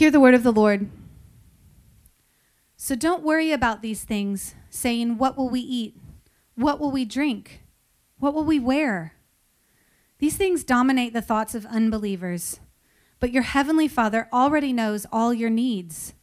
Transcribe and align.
Hear 0.00 0.10
the 0.10 0.18
word 0.18 0.32
of 0.32 0.44
the 0.44 0.50
Lord. 0.50 0.88
So 2.74 2.94
don't 2.94 3.22
worry 3.22 3.52
about 3.52 3.82
these 3.82 4.02
things, 4.02 4.54
saying, 4.70 5.18
What 5.18 5.36
will 5.36 5.50
we 5.50 5.60
eat? 5.60 5.94
What 6.54 6.80
will 6.80 6.90
we 6.90 7.04
drink? 7.04 7.60
What 8.18 8.32
will 8.32 8.44
we 8.44 8.58
wear? 8.58 9.12
These 10.18 10.38
things 10.38 10.64
dominate 10.64 11.12
the 11.12 11.20
thoughts 11.20 11.54
of 11.54 11.66
unbelievers, 11.66 12.60
but 13.18 13.30
your 13.30 13.42
heavenly 13.42 13.88
Father 13.88 14.26
already 14.32 14.72
knows 14.72 15.06
all 15.12 15.34
your 15.34 15.50
needs. 15.50 16.14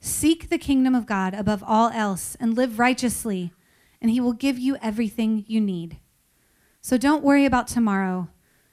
Seek 0.00 0.50
the 0.50 0.58
kingdom 0.58 0.94
of 0.94 1.06
God 1.06 1.32
above 1.32 1.64
all 1.66 1.88
else 1.88 2.36
and 2.38 2.54
live 2.54 2.78
righteously, 2.78 3.54
and 4.02 4.10
he 4.10 4.20
will 4.20 4.34
give 4.34 4.58
you 4.58 4.76
everything 4.82 5.46
you 5.48 5.62
need. 5.62 5.96
So 6.82 6.98
don't 6.98 7.24
worry 7.24 7.46
about 7.46 7.68
tomorrow, 7.68 8.28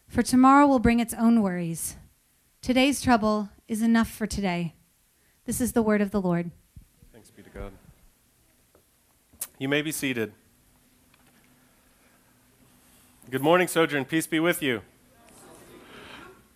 for 0.09 0.21
tomorrow 0.21 0.67
will 0.67 0.79
bring 0.79 0.99
its 0.99 1.13
own 1.13 1.41
worries. 1.41 1.95
Today's 2.61 3.01
trouble 3.01 3.47
is 3.67 3.81
enough 3.81 4.09
for 4.09 4.27
today. 4.27 4.73
This 5.45 5.59
is 5.59 5.71
the 5.71 5.81
word 5.81 6.01
of 6.01 6.11
the 6.11 6.21
Lord. 6.21 6.51
Thanks 7.11 7.31
be 7.31 7.41
to 7.41 7.49
God. 7.49 7.71
You 9.57 9.67
may 9.67 9.81
be 9.81 9.91
seated. 9.91 10.33
Good 13.29 13.41
morning, 13.41 13.67
Sojourn. 13.67 14.05
Peace 14.05 14.27
be 14.27 14.39
with 14.39 14.61
you. 14.61 14.81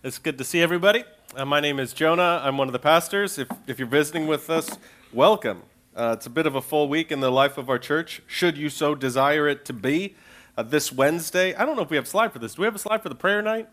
It's 0.04 0.20
good 0.20 0.38
to 0.38 0.44
see 0.44 0.62
everybody. 0.62 1.04
Uh, 1.36 1.46
my 1.46 1.60
name 1.60 1.80
is 1.80 1.94
Jonah. 1.94 2.42
I'm 2.44 2.58
one 2.58 2.68
of 2.68 2.74
the 2.74 2.80
pastors. 2.80 3.40
If, 3.40 3.48
if 3.66 3.80
you're 3.80 3.88
visiting 3.88 4.28
with 4.28 4.50
us, 4.50 4.78
welcome. 5.12 5.64
Uh, 5.96 6.14
it's 6.16 6.28
a 6.28 6.30
bit 6.30 6.46
of 6.46 6.54
a 6.54 6.62
full 6.62 6.88
week 6.88 7.12
in 7.12 7.22
the 7.22 7.32
life 7.32 7.58
of 7.58 7.70
our 7.70 7.80
church, 7.80 8.22
should 8.28 8.56
you 8.58 8.70
so 8.70 8.94
desire 8.94 9.48
it 9.48 9.66
to 9.66 9.74
be. 9.74 10.16
Uh, 10.56 10.64
this 10.64 10.94
Wednesday, 10.94 11.56
I 11.56 11.66
don't 11.66 11.76
know 11.76 11.82
if 11.82 11.90
we 11.90 11.98
have 11.98 12.06
a 12.06 12.10
slide 12.10 12.32
for 12.32 12.40
this. 12.40 12.54
Do 12.54 12.62
we 12.62 12.66
have 12.66 12.76
a 12.76 12.80
slide 12.80 13.02
for 13.02 13.10
the 13.10 13.16
prayer 13.16 13.42
night? 13.42 13.68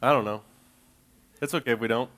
I 0.00 0.12
don't 0.12 0.24
know. 0.24 0.42
It's 1.42 1.52
okay 1.52 1.72
if 1.72 1.80
we 1.80 1.88
don't. 1.88 2.10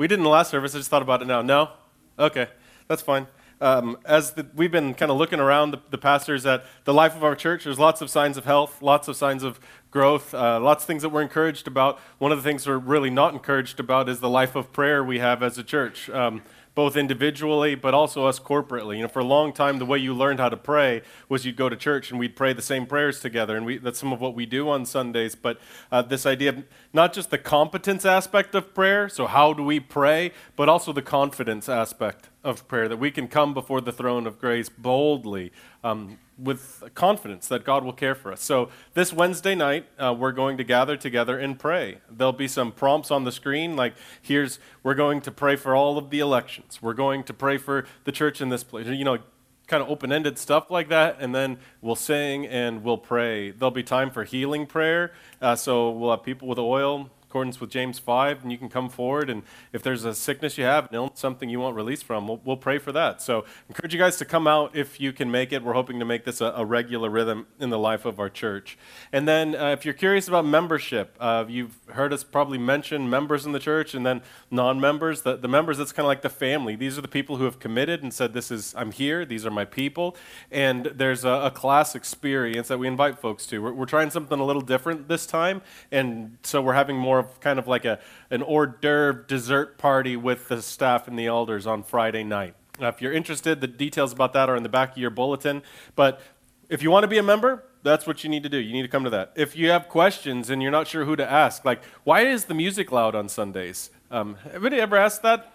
We 0.00 0.08
did 0.08 0.18
in 0.18 0.22
the 0.22 0.30
last 0.30 0.50
service. 0.50 0.74
I 0.74 0.78
just 0.78 0.88
thought 0.88 1.02
about 1.02 1.20
it 1.20 1.26
now. 1.26 1.42
No? 1.42 1.72
Okay, 2.18 2.46
that's 2.88 3.02
fine 3.02 3.26
um, 3.60 3.98
as 4.06 4.32
the, 4.32 4.46
we've 4.54 4.72
been 4.72 4.94
kind 4.94 5.12
of 5.12 5.18
looking 5.18 5.38
around 5.38 5.72
the, 5.72 5.80
the, 5.90 5.98
pastors 5.98 6.46
at 6.46 6.64
the 6.84 6.94
life 6.94 7.14
of 7.14 7.22
our 7.22 7.34
church, 7.34 7.64
there's 7.64 7.78
lots 7.78 8.00
of 8.00 8.08
signs 8.08 8.38
of 8.38 8.46
health, 8.46 8.80
lots 8.80 9.06
of 9.06 9.16
signs 9.16 9.42
of 9.42 9.60
growth, 9.90 10.32
uh, 10.32 10.58
lots 10.58 10.84
of 10.84 10.86
things 10.86 11.02
that 11.02 11.10
we're 11.10 11.20
encouraged 11.20 11.68
about. 11.68 11.98
One 12.18 12.32
of 12.32 12.38
the 12.38 12.44
things 12.44 12.66
we're 12.66 12.78
really 12.78 13.10
not 13.10 13.34
encouraged 13.34 13.78
about 13.78 14.08
is 14.08 14.20
the 14.20 14.30
life 14.30 14.56
of 14.56 14.72
prayer 14.72 15.04
we 15.04 15.18
have 15.18 15.42
as 15.42 15.58
a 15.58 15.62
church. 15.62 16.08
Um, 16.08 16.42
both 16.74 16.96
individually 16.96 17.74
but 17.74 17.94
also 17.94 18.26
us 18.26 18.38
corporately. 18.38 18.96
You 18.96 19.02
know, 19.02 19.08
for 19.08 19.20
a 19.20 19.24
long 19.24 19.52
time, 19.52 19.78
the 19.78 19.86
way 19.86 19.98
you 19.98 20.14
learned 20.14 20.40
how 20.40 20.48
to 20.48 20.56
pray 20.56 21.02
was 21.28 21.44
you'd 21.44 21.56
go 21.56 21.68
to 21.68 21.76
church 21.76 22.10
and 22.10 22.18
we'd 22.18 22.36
pray 22.36 22.52
the 22.52 22.62
same 22.62 22.86
prayers 22.86 23.20
together, 23.20 23.56
and 23.56 23.66
we, 23.66 23.78
that's 23.78 23.98
some 23.98 24.12
of 24.12 24.20
what 24.20 24.34
we 24.34 24.46
do 24.46 24.68
on 24.68 24.86
Sundays. 24.86 25.34
But 25.34 25.60
uh, 25.90 26.02
this 26.02 26.26
idea 26.26 26.50
of 26.50 26.64
not 26.92 27.12
just 27.12 27.30
the 27.30 27.38
competence 27.38 28.04
aspect 28.04 28.54
of 28.54 28.74
prayer, 28.74 29.08
so 29.08 29.26
how 29.26 29.52
do 29.52 29.62
we 29.62 29.80
pray, 29.80 30.32
but 30.56 30.68
also 30.68 30.92
the 30.92 31.02
confidence 31.02 31.68
aspect 31.68 32.28
of 32.42 32.66
prayer, 32.68 32.88
that 32.88 32.96
we 32.96 33.10
can 33.10 33.28
come 33.28 33.54
before 33.54 33.80
the 33.80 33.92
throne 33.92 34.26
of 34.26 34.38
grace 34.38 34.68
boldly. 34.68 35.52
Um, 35.84 36.18
with 36.42 36.82
confidence 36.94 37.48
that 37.48 37.64
God 37.64 37.84
will 37.84 37.92
care 37.92 38.14
for 38.14 38.32
us. 38.32 38.42
So, 38.42 38.70
this 38.94 39.12
Wednesday 39.12 39.54
night, 39.54 39.86
uh, 39.98 40.14
we're 40.18 40.32
going 40.32 40.56
to 40.56 40.64
gather 40.64 40.96
together 40.96 41.38
and 41.38 41.58
pray. 41.58 41.98
There'll 42.10 42.32
be 42.32 42.48
some 42.48 42.72
prompts 42.72 43.10
on 43.10 43.24
the 43.24 43.32
screen, 43.32 43.76
like 43.76 43.94
here's, 44.22 44.58
we're 44.82 44.94
going 44.94 45.20
to 45.22 45.30
pray 45.30 45.56
for 45.56 45.74
all 45.74 45.98
of 45.98 46.10
the 46.10 46.20
elections. 46.20 46.80
We're 46.80 46.94
going 46.94 47.24
to 47.24 47.34
pray 47.34 47.58
for 47.58 47.86
the 48.04 48.12
church 48.12 48.40
in 48.40 48.48
this 48.48 48.64
place. 48.64 48.86
You 48.86 49.04
know, 49.04 49.18
kind 49.66 49.82
of 49.82 49.88
open 49.88 50.12
ended 50.12 50.38
stuff 50.38 50.70
like 50.70 50.88
that, 50.88 51.18
and 51.20 51.34
then 51.34 51.58
we'll 51.82 51.94
sing 51.94 52.46
and 52.46 52.82
we'll 52.82 52.98
pray. 52.98 53.50
There'll 53.50 53.70
be 53.70 53.82
time 53.82 54.10
for 54.10 54.24
healing 54.24 54.66
prayer. 54.66 55.12
Uh, 55.40 55.56
so, 55.56 55.90
we'll 55.90 56.10
have 56.10 56.22
people 56.22 56.48
with 56.48 56.58
oil 56.58 57.10
accordance 57.30 57.60
with 57.60 57.70
James 57.70 58.00
5, 58.00 58.42
and 58.42 58.50
you 58.50 58.58
can 58.58 58.68
come 58.68 58.88
forward. 58.88 59.30
And 59.30 59.44
if 59.72 59.84
there's 59.84 60.04
a 60.04 60.16
sickness 60.16 60.58
you 60.58 60.64
have, 60.64 60.88
something 61.14 61.48
you 61.48 61.60
want 61.60 61.76
released 61.76 62.02
from, 62.02 62.26
we'll, 62.26 62.40
we'll, 62.44 62.56
pray 62.56 62.78
for 62.78 62.90
that. 62.90 63.22
So, 63.22 63.44
encourage 63.68 63.94
you 63.94 64.00
guys 64.00 64.16
to 64.16 64.24
come 64.24 64.48
out 64.48 64.74
if 64.74 65.00
you 65.00 65.12
can 65.12 65.30
make 65.30 65.52
it. 65.52 65.62
We're 65.62 65.74
hoping 65.74 66.00
to 66.00 66.04
make 66.04 66.24
this 66.24 66.40
a, 66.40 66.46
a 66.56 66.64
regular 66.64 67.08
rhythm 67.08 67.46
in 67.60 67.70
the 67.70 67.78
life 67.78 68.04
of 68.04 68.18
our 68.18 68.28
church. 68.28 68.76
And 69.12 69.28
then, 69.28 69.54
uh, 69.54 69.68
if 69.68 69.84
you're 69.84 69.94
curious 69.94 70.26
about 70.26 70.44
membership, 70.44 71.16
uh, 71.20 71.44
you've 71.48 71.78
heard 71.90 72.12
us 72.12 72.24
probably 72.24 72.58
mention 72.58 73.08
members 73.08 73.46
in 73.46 73.52
the 73.52 73.60
church 73.60 73.94
and 73.94 74.04
then 74.04 74.22
non 74.50 74.80
members. 74.80 75.22
The, 75.22 75.36
the 75.36 75.48
members, 75.48 75.78
that's 75.78 75.92
kind 75.92 76.04
of 76.04 76.08
like 76.08 76.22
the 76.22 76.28
family. 76.28 76.74
These 76.74 76.98
are 76.98 77.00
the 77.00 77.08
people 77.08 77.36
who 77.36 77.44
have 77.44 77.60
committed 77.60 78.02
and 78.02 78.12
said, 78.12 78.32
This 78.32 78.50
is, 78.50 78.74
I'm 78.76 78.90
here, 78.90 79.24
these 79.24 79.46
are 79.46 79.52
my 79.52 79.64
people. 79.64 80.16
And 80.50 80.86
there's 80.86 81.24
a, 81.24 81.42
a 81.44 81.50
class 81.52 81.94
experience 81.94 82.66
that 82.66 82.78
we 82.78 82.88
invite 82.88 83.20
folks 83.20 83.46
to. 83.46 83.62
We're, 83.62 83.72
we're 83.72 83.86
trying 83.86 84.10
something 84.10 84.40
a 84.40 84.44
little 84.44 84.62
different 84.62 85.06
this 85.06 85.26
time. 85.26 85.62
And 85.92 86.38
so, 86.42 86.60
we're 86.60 86.74
having 86.74 86.96
more 86.96 87.19
of 87.20 87.40
kind 87.40 87.58
of 87.58 87.68
like 87.68 87.84
a, 87.84 88.00
an 88.30 88.42
hors 88.42 88.66
d'oeuvre 88.66 89.24
dessert 89.26 89.78
party 89.78 90.16
with 90.16 90.48
the 90.48 90.60
staff 90.60 91.06
and 91.06 91.18
the 91.18 91.26
elders 91.26 91.66
on 91.66 91.82
Friday 91.82 92.24
night. 92.24 92.54
Now, 92.80 92.88
if 92.88 93.00
you're 93.00 93.12
interested, 93.12 93.60
the 93.60 93.66
details 93.66 94.12
about 94.12 94.32
that 94.32 94.48
are 94.48 94.56
in 94.56 94.62
the 94.62 94.68
back 94.68 94.92
of 94.92 94.98
your 94.98 95.10
bulletin. 95.10 95.62
But 95.94 96.20
if 96.68 96.82
you 96.82 96.90
want 96.90 97.04
to 97.04 97.08
be 97.08 97.18
a 97.18 97.22
member, 97.22 97.64
that's 97.82 98.06
what 98.06 98.24
you 98.24 98.30
need 98.30 98.42
to 98.42 98.48
do. 98.48 98.58
You 98.58 98.72
need 98.72 98.82
to 98.82 98.88
come 98.88 99.04
to 99.04 99.10
that. 99.10 99.32
If 99.36 99.56
you 99.56 99.70
have 99.70 99.88
questions 99.88 100.50
and 100.50 100.62
you're 100.62 100.70
not 100.70 100.86
sure 100.86 101.04
who 101.04 101.16
to 101.16 101.30
ask, 101.30 101.64
like, 101.64 101.82
why 102.04 102.22
is 102.22 102.46
the 102.46 102.54
music 102.54 102.90
loud 102.92 103.14
on 103.14 103.28
Sundays? 103.28 103.90
Um, 104.10 104.36
anybody 104.50 104.80
ever 104.80 104.96
asked 104.96 105.22
that? 105.22 105.52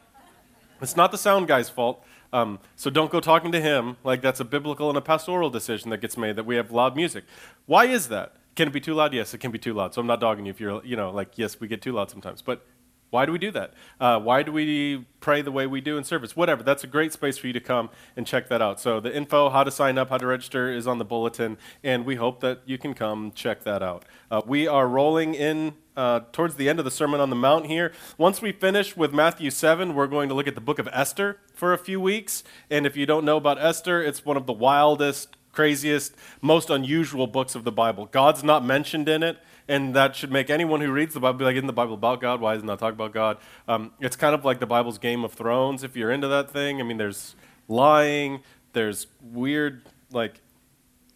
It's 0.82 0.96
not 0.96 1.12
the 1.12 1.18
sound 1.18 1.48
guy's 1.48 1.70
fault. 1.70 2.04
Um, 2.34 2.60
so 2.76 2.90
don't 2.90 3.12
go 3.12 3.20
talking 3.20 3.52
to 3.54 3.62
him 3.62 3.98
like 4.04 4.22
that's 4.22 4.40
a 4.40 4.46
biblical 4.46 4.90
and 4.90 4.98
a 4.98 5.02
pastoral 5.02 5.50
decision 5.50 5.90
that 5.92 6.02
gets 6.02 6.18
made 6.18 6.36
that 6.36 6.46
we 6.46 6.58
have 6.58 6.72
loud 6.72 6.96
music. 6.96 7.24
Why 7.66 7.86
is 7.86 8.10
that? 8.10 8.36
Can 8.56 8.70
it 8.70 8.72
be 8.72 8.80
too 8.80 8.94
loud? 8.94 9.14
Yes, 9.14 9.34
it 9.34 9.40
can 9.40 9.52
be 9.52 9.60
too 9.60 9.74
loud. 9.74 9.94
So 9.94 10.02
I'm 10.02 10.08
not 10.08 10.20
dogging 10.20 10.46
you 10.46 10.50
if 10.50 10.60
you're, 10.60 10.84
you 10.86 10.96
know, 10.96 11.12
like, 11.12 11.38
yes, 11.38 11.60
we 11.60 11.68
get 11.68 11.82
too 11.82 11.92
loud 11.92 12.10
sometimes. 12.10 12.42
But 12.42 12.66
why 13.10 13.26
do 13.26 13.32
we 13.32 13.38
do 13.38 13.52
that? 13.52 13.74
Uh, 14.00 14.20
why 14.20 14.44
do 14.44 14.52
we 14.52 15.06
pray 15.20 15.42
the 15.42 15.52
way 15.52 15.68
we 15.68 15.80
do 15.80 15.98
in 15.98 16.04
service? 16.04 16.36
Whatever. 16.36 16.64
That's 16.64 16.84
a 16.84 16.88
great 16.88 17.14
space 17.14 17.38
for 17.38 17.48
you 17.48 17.54
to 17.54 17.60
come 17.60 17.90
and 18.18 18.28
check 18.28 18.50
that 18.50 18.62
out. 18.62 18.80
So 18.80 19.00
the 19.00 19.16
info, 19.16 19.50
how 19.50 19.64
to 19.64 19.72
sign 19.72 19.98
up, 19.98 20.10
how 20.10 20.18
to 20.18 20.28
register 20.28 20.72
is 20.72 20.86
on 20.86 20.98
the 20.98 21.06
bulletin, 21.06 21.58
and 21.84 22.06
we 22.06 22.16
hope 22.16 22.42
that 22.42 22.62
you 22.66 22.78
can 22.78 22.94
come 22.94 23.32
check 23.34 23.64
that 23.64 23.82
out. 23.82 24.04
Uh, 24.30 24.42
we 24.46 24.68
are 24.68 24.88
rolling 24.88 25.34
in 25.34 25.76
uh, 25.96 26.22
towards 26.34 26.56
the 26.56 26.68
end 26.68 26.80
of 26.80 26.84
the 26.84 26.92
Sermon 26.92 27.22
on 27.22 27.30
the 27.30 27.38
Mount 27.38 27.68
here. 27.68 27.94
Once 28.18 28.42
we 28.42 28.52
finish 28.52 28.98
with 28.98 29.14
Matthew 29.14 29.50
7, 29.50 29.94
we're 29.94 30.08
going 30.08 30.28
to 30.28 30.36
look 30.36 30.48
at 30.48 30.56
the 30.56 30.62
book 30.62 30.80
of 30.80 30.90
Esther 30.92 31.40
for 31.54 31.72
a 31.72 31.78
few 31.78 32.02
weeks. 32.02 32.44
And 32.70 32.86
if 32.86 32.98
you 32.98 33.06
don't 33.06 33.24
know 33.24 33.38
about 33.38 33.62
Esther, 33.62 34.02
it's 34.02 34.26
one 34.26 34.36
of 34.36 34.46
the 34.46 34.54
wildest, 34.54 35.38
craziest, 35.56 36.14
most 36.42 36.70
unusual 36.70 37.26
books 37.26 37.56
of 37.56 37.64
the 37.64 37.72
Bible. 37.72 38.08
God's 38.12 38.44
not 38.44 38.64
mentioned 38.64 39.10
in 39.10 39.24
it, 39.24 39.38
and 39.68 39.96
that 39.96 40.16
should 40.16 40.32
make 40.32 40.50
anyone 40.50 40.82
who 40.82 40.92
reads 40.92 41.14
the 41.14 41.20
Bible 41.20 41.40
be 41.40 41.46
like, 41.46 41.56
Isn't 41.56 41.68
the 41.68 41.74
Bible 41.74 41.96
about 41.96 42.22
God? 42.22 42.42
Why 42.42 42.56
isn't 42.56 42.70
it 42.70 42.78
talk 42.78 42.94
about 42.94 43.14
God? 43.14 43.38
Um, 43.68 43.92
it's 44.00 44.16
kind 44.16 44.36
of 44.36 44.46
like 44.46 44.60
the 44.60 44.68
Bible's 44.68 44.98
Game 44.98 45.24
of 45.24 45.34
Thrones, 45.34 45.84
if 45.84 45.96
you're 45.96 46.12
into 46.12 46.28
that 46.28 46.52
thing. 46.52 46.80
I 46.80 46.84
mean, 46.84 46.98
there's 46.98 47.36
lying, 47.68 48.42
there's 48.74 49.08
weird, 49.22 49.82
like, 50.12 50.42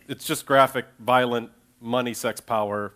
it's 0.07 0.25
just 0.25 0.45
graphic, 0.45 0.85
violent, 0.99 1.51
money, 1.81 2.13
sex, 2.13 2.41
power, 2.41 2.93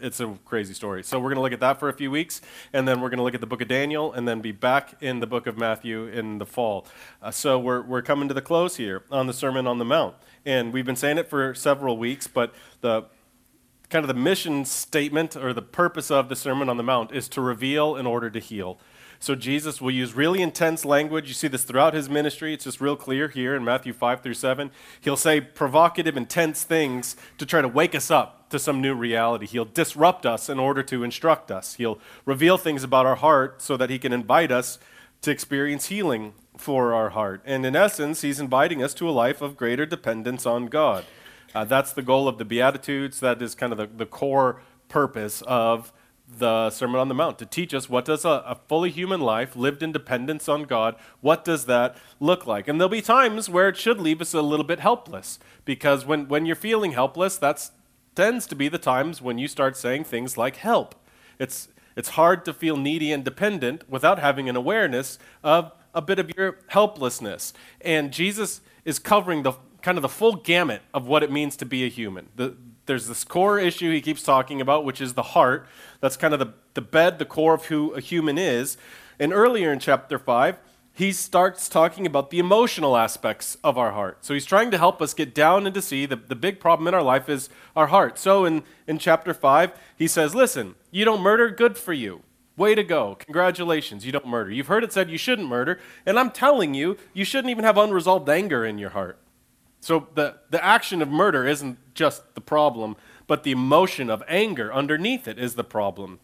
it's 0.00 0.20
a 0.20 0.38
crazy 0.44 0.74
story. 0.74 1.02
So 1.02 1.18
we're 1.18 1.28
going 1.28 1.36
to 1.36 1.42
look 1.42 1.52
at 1.52 1.60
that 1.60 1.78
for 1.78 1.88
a 1.88 1.92
few 1.92 2.10
weeks, 2.10 2.40
and 2.72 2.86
then 2.86 3.00
we're 3.00 3.10
going 3.10 3.18
to 3.18 3.22
look 3.22 3.34
at 3.34 3.40
the 3.40 3.46
book 3.46 3.60
of 3.60 3.68
Daniel, 3.68 4.12
and 4.12 4.26
then 4.26 4.40
be 4.40 4.52
back 4.52 4.94
in 5.00 5.20
the 5.20 5.26
book 5.26 5.46
of 5.46 5.58
Matthew 5.58 6.06
in 6.06 6.38
the 6.38 6.46
fall. 6.46 6.86
Uh, 7.22 7.30
so 7.30 7.58
we're, 7.58 7.82
we're 7.82 8.02
coming 8.02 8.28
to 8.28 8.34
the 8.34 8.42
close 8.42 8.76
here 8.76 9.04
on 9.10 9.26
the 9.26 9.32
Sermon 9.32 9.66
on 9.66 9.78
the 9.78 9.84
Mount. 9.84 10.14
And 10.46 10.72
we've 10.72 10.86
been 10.86 10.96
saying 10.96 11.18
it 11.18 11.28
for 11.28 11.54
several 11.54 11.96
weeks, 11.96 12.26
but 12.26 12.54
the 12.80 13.04
kind 13.90 14.04
of 14.04 14.08
the 14.08 14.14
mission 14.14 14.64
statement 14.64 15.36
or 15.36 15.52
the 15.52 15.62
purpose 15.62 16.10
of 16.10 16.28
the 16.28 16.36
Sermon 16.36 16.68
on 16.68 16.76
the 16.76 16.82
Mount 16.82 17.12
is 17.12 17.28
to 17.28 17.40
reveal 17.40 17.96
in 17.96 18.06
order 18.06 18.30
to 18.30 18.38
heal. 18.38 18.78
So 19.22 19.34
Jesus 19.34 19.82
will 19.82 19.90
use 19.90 20.14
really 20.14 20.40
intense 20.40 20.86
language. 20.86 21.28
You 21.28 21.34
see 21.34 21.48
this 21.48 21.64
throughout 21.64 21.92
his 21.92 22.08
ministry. 22.08 22.54
It's 22.54 22.64
just 22.64 22.80
real 22.80 22.96
clear 22.96 23.28
here 23.28 23.54
in 23.54 23.62
Matthew 23.62 23.92
5 23.92 24.22
through 24.22 24.34
7. 24.34 24.70
He'll 25.02 25.16
say 25.16 25.42
provocative, 25.42 26.16
intense 26.16 26.64
things 26.64 27.16
to 27.36 27.44
try 27.44 27.60
to 27.60 27.68
wake 27.68 27.94
us 27.94 28.10
up 28.10 28.48
to 28.48 28.58
some 28.58 28.80
new 28.80 28.94
reality. 28.94 29.46
He'll 29.46 29.66
disrupt 29.66 30.24
us 30.24 30.48
in 30.48 30.58
order 30.58 30.82
to 30.84 31.04
instruct 31.04 31.50
us. 31.50 31.74
He'll 31.74 31.98
reveal 32.24 32.56
things 32.56 32.82
about 32.82 33.04
our 33.04 33.16
heart 33.16 33.60
so 33.60 33.76
that 33.76 33.90
he 33.90 33.98
can 33.98 34.14
invite 34.14 34.50
us 34.50 34.78
to 35.22 35.30
experience 35.30 35.86
healing 35.86 36.34
for 36.56 36.92
our 36.92 37.10
heart. 37.10 37.42
And 37.44 37.64
in 37.64 37.76
essence, 37.76 38.22
he's 38.22 38.40
inviting 38.40 38.82
us 38.82 38.94
to 38.94 39.08
a 39.08 39.12
life 39.12 39.40
of 39.40 39.56
greater 39.56 39.86
dependence 39.86 40.46
on 40.46 40.66
God. 40.66 41.04
Uh, 41.54 41.64
that's 41.64 41.92
the 41.92 42.02
goal 42.02 42.28
of 42.28 42.38
the 42.38 42.44
Beatitudes. 42.44 43.20
That 43.20 43.42
is 43.42 43.54
kind 43.54 43.72
of 43.72 43.78
the, 43.78 43.86
the 43.86 44.06
core 44.06 44.62
purpose 44.88 45.42
of 45.46 45.92
the 46.38 46.70
Sermon 46.70 47.00
on 47.00 47.08
the 47.08 47.14
Mount 47.14 47.38
to 47.38 47.46
teach 47.46 47.74
us 47.74 47.88
what 47.88 48.04
does 48.04 48.24
a, 48.24 48.44
a, 48.46 48.58
fully 48.68 48.90
human 48.90 49.20
life 49.20 49.56
lived 49.56 49.82
in 49.82 49.90
dependence 49.90 50.48
on 50.48 50.62
God, 50.62 50.94
what 51.20 51.44
does 51.44 51.66
that 51.66 51.96
look 52.20 52.46
like? 52.46 52.68
And 52.68 52.80
there'll 52.80 52.88
be 52.88 53.02
times 53.02 53.48
where 53.48 53.68
it 53.68 53.76
should 53.76 53.98
leave 53.98 54.20
us 54.20 54.32
a 54.32 54.42
little 54.42 54.64
bit 54.64 54.80
helpless 54.80 55.38
because 55.64 56.04
when, 56.04 56.28
when 56.28 56.46
you're 56.46 56.56
feeling 56.56 56.92
helpless, 56.92 57.36
that 57.38 57.68
tends 58.14 58.46
to 58.46 58.54
be 58.54 58.68
the 58.68 58.78
times 58.78 59.20
when 59.20 59.38
you 59.38 59.48
start 59.48 59.76
saying 59.76 60.04
things 60.04 60.36
like 60.36 60.56
help. 60.56 60.94
It's, 61.38 61.68
it's 61.96 62.10
hard 62.10 62.44
to 62.44 62.52
feel 62.52 62.76
needy 62.76 63.12
and 63.12 63.24
dependent 63.24 63.88
without 63.88 64.18
having 64.18 64.48
an 64.48 64.56
awareness 64.56 65.18
of 65.42 65.72
a 65.94 66.00
bit 66.00 66.18
of 66.18 66.30
your 66.36 66.58
helplessness. 66.68 67.52
And 67.80 68.12
Jesus 68.12 68.60
is 68.84 68.98
covering 68.98 69.42
the 69.42 69.52
kind 69.82 69.98
of 69.98 70.02
the 70.02 70.08
full 70.08 70.36
gamut 70.36 70.82
of 70.92 71.06
what 71.06 71.22
it 71.22 71.30
means 71.30 71.56
to 71.56 71.66
be 71.66 71.84
a 71.84 71.88
human. 71.88 72.28
The, 72.36 72.56
there's 72.86 73.06
this 73.06 73.24
core 73.24 73.58
issue 73.58 73.92
he 73.92 74.00
keeps 74.00 74.22
talking 74.22 74.60
about, 74.60 74.84
which 74.84 75.00
is 75.00 75.14
the 75.14 75.22
heart. 75.22 75.66
That's 76.00 76.16
kind 76.16 76.34
of 76.34 76.40
the, 76.40 76.54
the 76.74 76.80
bed, 76.80 77.18
the 77.18 77.24
core 77.24 77.54
of 77.54 77.66
who 77.66 77.92
a 77.92 78.00
human 78.00 78.38
is. 78.38 78.76
And 79.18 79.32
earlier 79.32 79.72
in 79.72 79.78
chapter 79.78 80.18
5, 80.18 80.56
he 81.00 81.12
starts 81.12 81.66
talking 81.66 82.04
about 82.04 82.28
the 82.28 82.38
emotional 82.38 82.94
aspects 82.94 83.56
of 83.64 83.78
our 83.78 83.92
heart. 83.92 84.22
So 84.22 84.34
he's 84.34 84.44
trying 84.44 84.70
to 84.70 84.76
help 84.76 85.00
us 85.00 85.14
get 85.14 85.34
down 85.34 85.64
and 85.64 85.74
to 85.74 85.80
see 85.80 86.04
the, 86.04 86.16
the 86.16 86.34
big 86.34 86.60
problem 86.60 86.86
in 86.86 86.92
our 86.92 87.02
life 87.02 87.30
is 87.30 87.48
our 87.74 87.86
heart. 87.86 88.18
So 88.18 88.44
in, 88.44 88.64
in 88.86 88.98
chapter 88.98 89.32
5, 89.32 89.72
he 89.96 90.06
says, 90.06 90.34
Listen, 90.34 90.74
you 90.90 91.06
don't 91.06 91.22
murder, 91.22 91.48
good 91.48 91.78
for 91.78 91.94
you. 91.94 92.22
Way 92.54 92.74
to 92.74 92.84
go. 92.84 93.14
Congratulations, 93.14 94.04
you 94.04 94.12
don't 94.12 94.26
murder. 94.26 94.50
You've 94.50 94.66
heard 94.66 94.84
it 94.84 94.92
said 94.92 95.08
you 95.08 95.16
shouldn't 95.16 95.48
murder, 95.48 95.80
and 96.04 96.18
I'm 96.18 96.30
telling 96.30 96.74
you, 96.74 96.98
you 97.14 97.24
shouldn't 97.24 97.50
even 97.50 97.64
have 97.64 97.78
unresolved 97.78 98.28
anger 98.28 98.66
in 98.66 98.76
your 98.76 98.90
heart. 98.90 99.18
So 99.80 100.08
the, 100.14 100.36
the 100.50 100.62
action 100.62 101.00
of 101.00 101.08
murder 101.08 101.46
isn't 101.46 101.78
just 101.94 102.34
the 102.34 102.42
problem, 102.42 102.96
but 103.26 103.42
the 103.42 103.52
emotion 103.52 104.10
of 104.10 104.22
anger 104.28 104.70
underneath 104.70 105.26
it 105.26 105.38
is 105.38 105.54
the 105.54 105.64
problem. 105.64 106.20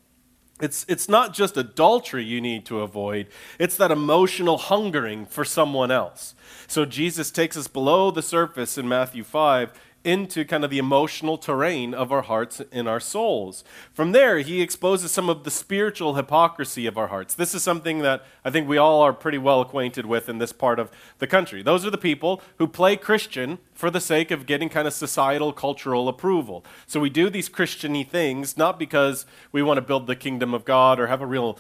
It's, 0.58 0.86
it's 0.88 1.08
not 1.08 1.34
just 1.34 1.56
adultery 1.58 2.24
you 2.24 2.40
need 2.40 2.64
to 2.66 2.80
avoid, 2.80 3.26
it's 3.58 3.76
that 3.76 3.90
emotional 3.90 4.56
hungering 4.56 5.26
for 5.26 5.44
someone 5.44 5.90
else. 5.90 6.34
So 6.66 6.86
Jesus 6.86 7.30
takes 7.30 7.56
us 7.56 7.68
below 7.68 8.10
the 8.10 8.22
surface 8.22 8.78
in 8.78 8.88
Matthew 8.88 9.22
5 9.22 9.72
into 10.06 10.44
kind 10.44 10.64
of 10.64 10.70
the 10.70 10.78
emotional 10.78 11.36
terrain 11.36 11.92
of 11.92 12.12
our 12.12 12.22
hearts 12.22 12.62
and 12.70 12.88
our 12.88 13.00
souls. 13.00 13.64
From 13.92 14.12
there, 14.12 14.38
he 14.38 14.62
exposes 14.62 15.10
some 15.10 15.28
of 15.28 15.42
the 15.42 15.50
spiritual 15.50 16.14
hypocrisy 16.14 16.86
of 16.86 16.96
our 16.96 17.08
hearts. 17.08 17.34
This 17.34 17.54
is 17.54 17.64
something 17.64 17.98
that 17.98 18.24
I 18.44 18.50
think 18.50 18.68
we 18.68 18.78
all 18.78 19.02
are 19.02 19.12
pretty 19.12 19.38
well 19.38 19.60
acquainted 19.60 20.06
with 20.06 20.28
in 20.28 20.38
this 20.38 20.52
part 20.52 20.78
of 20.78 20.92
the 21.18 21.26
country. 21.26 21.60
Those 21.60 21.84
are 21.84 21.90
the 21.90 21.98
people 21.98 22.40
who 22.58 22.68
play 22.68 22.96
Christian 22.96 23.58
for 23.74 23.90
the 23.90 24.00
sake 24.00 24.30
of 24.30 24.46
getting 24.46 24.68
kind 24.68 24.86
of 24.86 24.94
societal, 24.94 25.52
cultural 25.52 26.08
approval. 26.08 26.64
So 26.86 27.00
we 27.00 27.10
do 27.10 27.28
these 27.28 27.48
Christiany 27.48 28.08
things 28.08 28.56
not 28.56 28.78
because 28.78 29.26
we 29.50 29.60
want 29.60 29.78
to 29.78 29.82
build 29.82 30.06
the 30.06 30.14
kingdom 30.14 30.54
of 30.54 30.64
God 30.64 31.00
or 31.00 31.08
have 31.08 31.20
a 31.20 31.26
real 31.26 31.58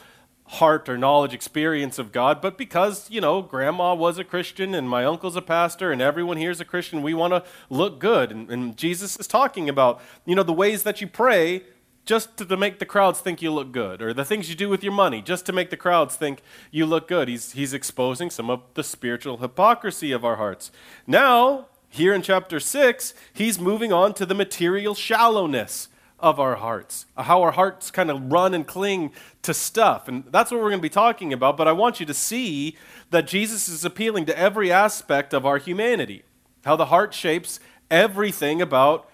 heart 0.48 0.88
or 0.88 0.96
knowledge 0.96 1.34
experience 1.34 1.98
of 1.98 2.12
God, 2.12 2.40
but 2.40 2.56
because, 2.56 3.10
you 3.10 3.20
know, 3.20 3.42
grandma 3.42 3.94
was 3.94 4.18
a 4.18 4.24
Christian 4.24 4.74
and 4.74 4.88
my 4.88 5.04
uncle's 5.04 5.36
a 5.36 5.42
pastor 5.42 5.90
and 5.90 6.00
everyone 6.00 6.36
here 6.36 6.50
is 6.50 6.60
a 6.60 6.64
Christian, 6.64 7.02
we 7.02 7.14
want 7.14 7.32
to 7.32 7.44
look 7.68 7.98
good. 7.98 8.30
And, 8.30 8.50
and, 8.50 8.76
Jesus 8.76 9.18
is 9.18 9.26
talking 9.26 9.68
about, 9.68 10.00
you 10.24 10.34
know, 10.34 10.42
the 10.42 10.52
ways 10.52 10.82
that 10.84 11.00
you 11.00 11.06
pray 11.06 11.62
just 12.04 12.36
to, 12.36 12.44
to, 12.44 12.56
make 12.56 12.78
the 12.78 12.86
crowds 12.86 13.20
think 13.20 13.42
you 13.42 13.50
look 13.50 13.72
good, 13.72 14.00
or 14.00 14.14
the 14.14 14.24
things 14.24 14.48
you 14.48 14.54
do 14.54 14.68
with 14.68 14.84
your 14.84 14.92
money 14.92 15.20
just 15.20 15.44
to 15.46 15.52
make 15.52 15.70
the 15.70 15.76
crowds 15.76 16.14
think 16.14 16.42
you 16.70 16.86
look 16.86 17.08
good. 17.08 17.26
He's, 17.26 17.52
he's 17.52 17.74
exposing 17.74 18.30
some 18.30 18.48
of 18.48 18.62
the 18.74 18.84
spiritual 18.84 19.38
hypocrisy 19.38 20.12
of 20.12 20.24
our 20.24 20.36
hearts. 20.36 20.70
Now, 21.06 21.66
here 21.88 22.14
in 22.14 22.22
chapter 22.22 22.60
6, 22.60 23.14
he's 23.32 23.58
moving 23.58 23.92
on 23.92 24.14
to 24.14 24.26
the 24.26 24.34
material 24.34 24.94
shallowness 24.94 25.88
of 26.18 26.40
our 26.40 26.56
hearts, 26.56 27.06
how 27.16 27.42
our 27.42 27.52
hearts 27.52 27.90
kind 27.90 28.10
of 28.10 28.32
run 28.32 28.54
and 28.54 28.66
cling 28.66 29.12
to 29.42 29.52
stuff. 29.52 30.08
And 30.08 30.24
that's 30.30 30.50
what 30.50 30.58
we're 30.58 30.70
going 30.70 30.78
to 30.78 30.82
be 30.82 30.88
talking 30.88 31.32
about. 31.32 31.56
But 31.56 31.68
I 31.68 31.72
want 31.72 32.00
you 32.00 32.06
to 32.06 32.14
see 32.14 32.76
that 33.10 33.26
Jesus 33.26 33.68
is 33.68 33.84
appealing 33.84 34.24
to 34.26 34.38
every 34.38 34.72
aspect 34.72 35.34
of 35.34 35.44
our 35.44 35.58
humanity, 35.58 36.22
how 36.64 36.76
the 36.76 36.86
heart 36.86 37.12
shapes 37.12 37.60
everything 37.90 38.62
about 38.62 39.08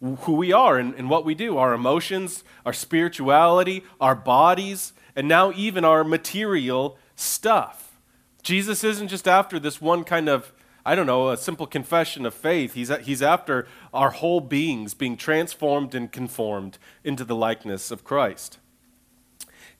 who 0.00 0.32
we 0.32 0.52
are 0.52 0.78
and, 0.78 0.94
and 0.94 1.08
what 1.08 1.24
we 1.24 1.34
do 1.34 1.56
our 1.56 1.72
emotions, 1.72 2.44
our 2.64 2.72
spirituality, 2.72 3.84
our 4.00 4.14
bodies, 4.14 4.92
and 5.14 5.26
now 5.28 5.52
even 5.52 5.84
our 5.84 6.04
material 6.04 6.98
stuff. 7.14 7.98
Jesus 8.42 8.84
isn't 8.84 9.08
just 9.08 9.26
after 9.26 9.58
this 9.58 9.80
one 9.80 10.04
kind 10.04 10.28
of 10.28 10.52
I 10.86 10.94
don't 10.94 11.06
know, 11.06 11.30
a 11.30 11.36
simple 11.36 11.66
confession 11.66 12.24
of 12.24 12.32
faith. 12.32 12.74
He's, 12.74 12.96
he's 12.98 13.20
after 13.20 13.66
our 13.92 14.10
whole 14.10 14.40
beings 14.40 14.94
being 14.94 15.16
transformed 15.16 15.96
and 15.96 16.12
conformed 16.12 16.78
into 17.02 17.24
the 17.24 17.34
likeness 17.34 17.90
of 17.90 18.04
Christ. 18.04 18.60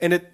And 0.01 0.11
it, 0.11 0.33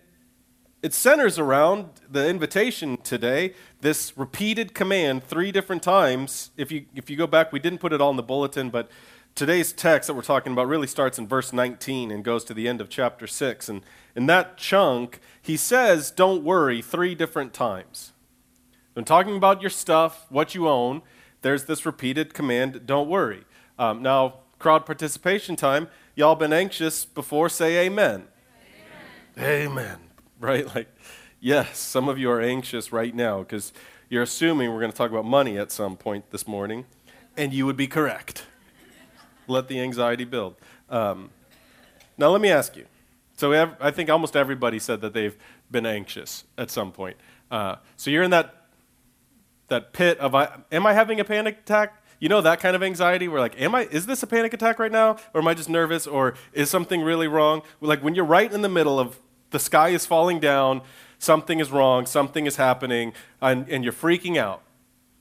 it 0.81 0.95
centers 0.95 1.37
around 1.37 1.89
the 2.09 2.27
invitation 2.27 2.97
today, 2.97 3.53
this 3.81 4.17
repeated 4.17 4.73
command 4.73 5.23
three 5.23 5.51
different 5.51 5.83
times. 5.83 6.49
If 6.57 6.71
you, 6.71 6.85
if 6.95 7.07
you 7.07 7.17
go 7.17 7.27
back, 7.27 7.53
we 7.53 7.59
didn't 7.59 7.77
put 7.77 7.93
it 7.93 8.01
all 8.01 8.09
in 8.09 8.17
the 8.17 8.23
bulletin, 8.23 8.71
but 8.71 8.89
today's 9.35 9.73
text 9.73 10.07
that 10.07 10.15
we're 10.15 10.23
talking 10.23 10.53
about 10.53 10.67
really 10.67 10.87
starts 10.87 11.19
in 11.19 11.27
verse 11.27 11.53
19 11.53 12.09
and 12.09 12.23
goes 12.23 12.43
to 12.45 12.53
the 12.55 12.67
end 12.67 12.81
of 12.81 12.89
chapter 12.89 13.27
6. 13.27 13.69
And 13.69 13.83
in 14.15 14.25
that 14.25 14.57
chunk, 14.57 15.19
he 15.39 15.55
says, 15.55 16.09
Don't 16.09 16.43
worry, 16.43 16.81
three 16.81 17.13
different 17.13 17.53
times. 17.53 18.12
When 18.93 19.05
talking 19.05 19.35
about 19.35 19.61
your 19.61 19.71
stuff, 19.71 20.27
what 20.29 20.53
you 20.53 20.67
own, 20.67 21.01
there's 21.41 21.65
this 21.65 21.85
repeated 21.85 22.33
command 22.33 22.85
don't 22.85 23.09
worry. 23.09 23.43
Um, 23.79 24.03
now, 24.03 24.35
crowd 24.59 24.85
participation 24.85 25.55
time, 25.55 25.87
y'all 26.15 26.35
been 26.35 26.53
anxious 26.53 27.03
before? 27.03 27.49
Say 27.49 27.85
amen. 27.85 28.25
Amen. 29.37 29.61
amen. 29.71 29.97
Right? 30.39 30.65
Like, 30.75 30.89
yes, 31.39 31.77
some 31.77 32.09
of 32.09 32.19
you 32.19 32.29
are 32.29 32.41
anxious 32.41 32.91
right 32.91 33.15
now 33.15 33.39
because 33.39 33.71
you're 34.09 34.23
assuming 34.23 34.73
we're 34.73 34.81
going 34.81 34.91
to 34.91 34.97
talk 34.97 35.09
about 35.09 35.23
money 35.23 35.57
at 35.57 35.71
some 35.71 35.95
point 35.95 36.31
this 36.31 36.45
morning, 36.45 36.85
and 37.37 37.53
you 37.53 37.65
would 37.65 37.77
be 37.77 37.87
correct. 37.87 38.45
Let 39.47 39.69
the 39.69 39.79
anxiety 39.79 40.25
build. 40.25 40.55
Um, 40.89 41.29
now, 42.17 42.27
let 42.27 42.41
me 42.41 42.49
ask 42.49 42.75
you. 42.75 42.87
So, 43.37 43.73
I 43.79 43.91
think 43.91 44.09
almost 44.09 44.35
everybody 44.35 44.79
said 44.79 44.99
that 44.99 45.13
they've 45.13 45.37
been 45.71 45.85
anxious 45.85 46.43
at 46.57 46.69
some 46.69 46.91
point. 46.91 47.15
Uh, 47.49 47.77
so, 47.95 48.11
you're 48.11 48.23
in 48.23 48.31
that 48.31 48.62
that 49.73 49.91
pit 49.91 50.17
of 50.19 50.35
am 50.71 50.85
I 50.85 50.93
having 50.93 51.19
a 51.19 51.23
panic 51.23 51.59
attack? 51.59 52.01
You 52.19 52.29
know 52.29 52.41
that 52.41 52.59
kind 52.59 52.75
of 52.75 52.83
anxiety 52.83 53.27
where 53.27 53.41
like 53.41 53.59
am 53.59 53.75
I 53.75 53.85
is 53.85 54.05
this 54.05 54.23
a 54.23 54.27
panic 54.27 54.53
attack 54.53 54.79
right 54.79 54.91
now 54.91 55.17
or 55.33 55.41
am 55.41 55.47
I 55.47 55.53
just 55.53 55.69
nervous 55.69 56.07
or 56.07 56.35
is 56.53 56.69
something 56.69 57.01
really 57.01 57.27
wrong? 57.27 57.63
Like 57.81 58.03
when 58.03 58.15
you're 58.15 58.23
right 58.25 58.51
in 58.51 58.61
the 58.61 58.69
middle 58.69 58.99
of 58.99 59.19
the 59.49 59.59
sky 59.59 59.89
is 59.89 60.05
falling 60.05 60.39
down, 60.39 60.81
something 61.19 61.59
is 61.59 61.71
wrong, 61.71 62.05
something 62.05 62.45
is 62.45 62.55
happening 62.55 63.13
and, 63.41 63.67
and 63.67 63.83
you're 63.83 63.93
freaking 63.93 64.37
out. 64.37 64.61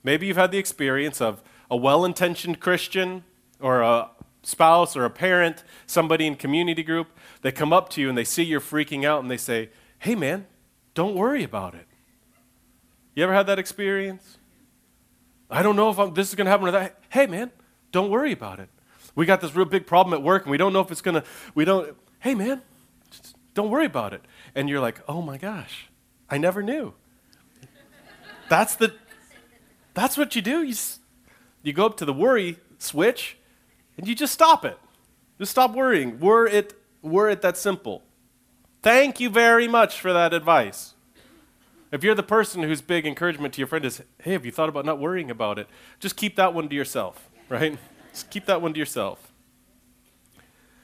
Maybe 0.04 0.26
you've 0.26 0.36
had 0.36 0.52
the 0.52 0.58
experience 0.58 1.20
of 1.20 1.42
a 1.70 1.76
well-intentioned 1.76 2.60
Christian 2.60 3.24
or 3.58 3.80
a 3.80 4.10
spouse 4.42 4.96
or 4.96 5.04
a 5.04 5.10
parent, 5.10 5.64
somebody 5.86 6.26
in 6.26 6.36
community 6.36 6.82
group, 6.82 7.08
they 7.42 7.52
come 7.52 7.72
up 7.72 7.88
to 7.90 8.00
you 8.00 8.08
and 8.08 8.18
they 8.18 8.24
see 8.24 8.42
you're 8.42 8.60
freaking 8.60 9.04
out 9.04 9.22
and 9.22 9.30
they 9.30 9.36
say, 9.36 9.70
"Hey 10.00 10.14
man, 10.14 10.46
don't 10.94 11.14
worry 11.14 11.42
about 11.42 11.74
it." 11.74 11.86
You 13.14 13.24
ever 13.24 13.34
had 13.34 13.46
that 13.46 13.58
experience? 13.58 14.38
I 15.52 15.62
don't 15.62 15.76
know 15.76 15.90
if 15.90 15.98
I'm, 15.98 16.14
this 16.14 16.30
is 16.30 16.34
going 16.34 16.46
to 16.46 16.50
happen 16.50 16.66
or 16.66 16.70
that. 16.70 16.98
Hey, 17.10 17.26
man, 17.26 17.50
don't 17.92 18.10
worry 18.10 18.32
about 18.32 18.58
it. 18.58 18.70
We 19.14 19.26
got 19.26 19.42
this 19.42 19.54
real 19.54 19.66
big 19.66 19.86
problem 19.86 20.14
at 20.14 20.22
work 20.22 20.44
and 20.44 20.50
we 20.50 20.56
don't 20.56 20.72
know 20.72 20.80
if 20.80 20.90
it's 20.90 21.02
going 21.02 21.16
to, 21.16 21.24
we 21.54 21.66
don't, 21.66 21.94
hey, 22.20 22.34
man, 22.34 22.62
don't 23.52 23.70
worry 23.70 23.84
about 23.84 24.14
it. 24.14 24.22
And 24.54 24.68
you're 24.68 24.80
like, 24.80 25.00
oh 25.06 25.20
my 25.20 25.36
gosh, 25.36 25.88
I 26.30 26.38
never 26.38 26.62
knew. 26.62 26.94
that's 28.48 28.76
the, 28.76 28.94
that's 29.92 30.16
what 30.16 30.34
you 30.34 30.40
do. 30.40 30.62
You, 30.62 30.74
you 31.62 31.74
go 31.74 31.84
up 31.84 31.98
to 31.98 32.06
the 32.06 32.14
worry 32.14 32.56
switch 32.78 33.36
and 33.98 34.08
you 34.08 34.14
just 34.14 34.32
stop 34.32 34.64
it. 34.64 34.78
Just 35.38 35.50
stop 35.50 35.74
worrying. 35.74 36.18
Were 36.18 36.46
it, 36.46 36.72
were 37.02 37.28
it 37.28 37.42
that 37.42 37.58
simple. 37.58 38.02
Thank 38.82 39.20
you 39.20 39.28
very 39.28 39.68
much 39.68 40.00
for 40.00 40.14
that 40.14 40.32
advice. 40.32 40.94
If 41.92 42.02
you're 42.02 42.14
the 42.14 42.22
person 42.22 42.62
whose 42.62 42.80
big 42.80 43.06
encouragement 43.06 43.52
to 43.54 43.60
your 43.60 43.68
friend 43.68 43.84
is, 43.84 44.02
hey, 44.22 44.32
have 44.32 44.46
you 44.46 44.50
thought 44.50 44.70
about 44.70 44.86
not 44.86 44.98
worrying 44.98 45.30
about 45.30 45.58
it? 45.58 45.68
Just 46.00 46.16
keep 46.16 46.36
that 46.36 46.54
one 46.54 46.70
to 46.70 46.74
yourself, 46.74 47.28
right? 47.50 47.78
Just 48.12 48.30
keep 48.30 48.46
that 48.46 48.62
one 48.62 48.72
to 48.72 48.78
yourself. 48.78 49.30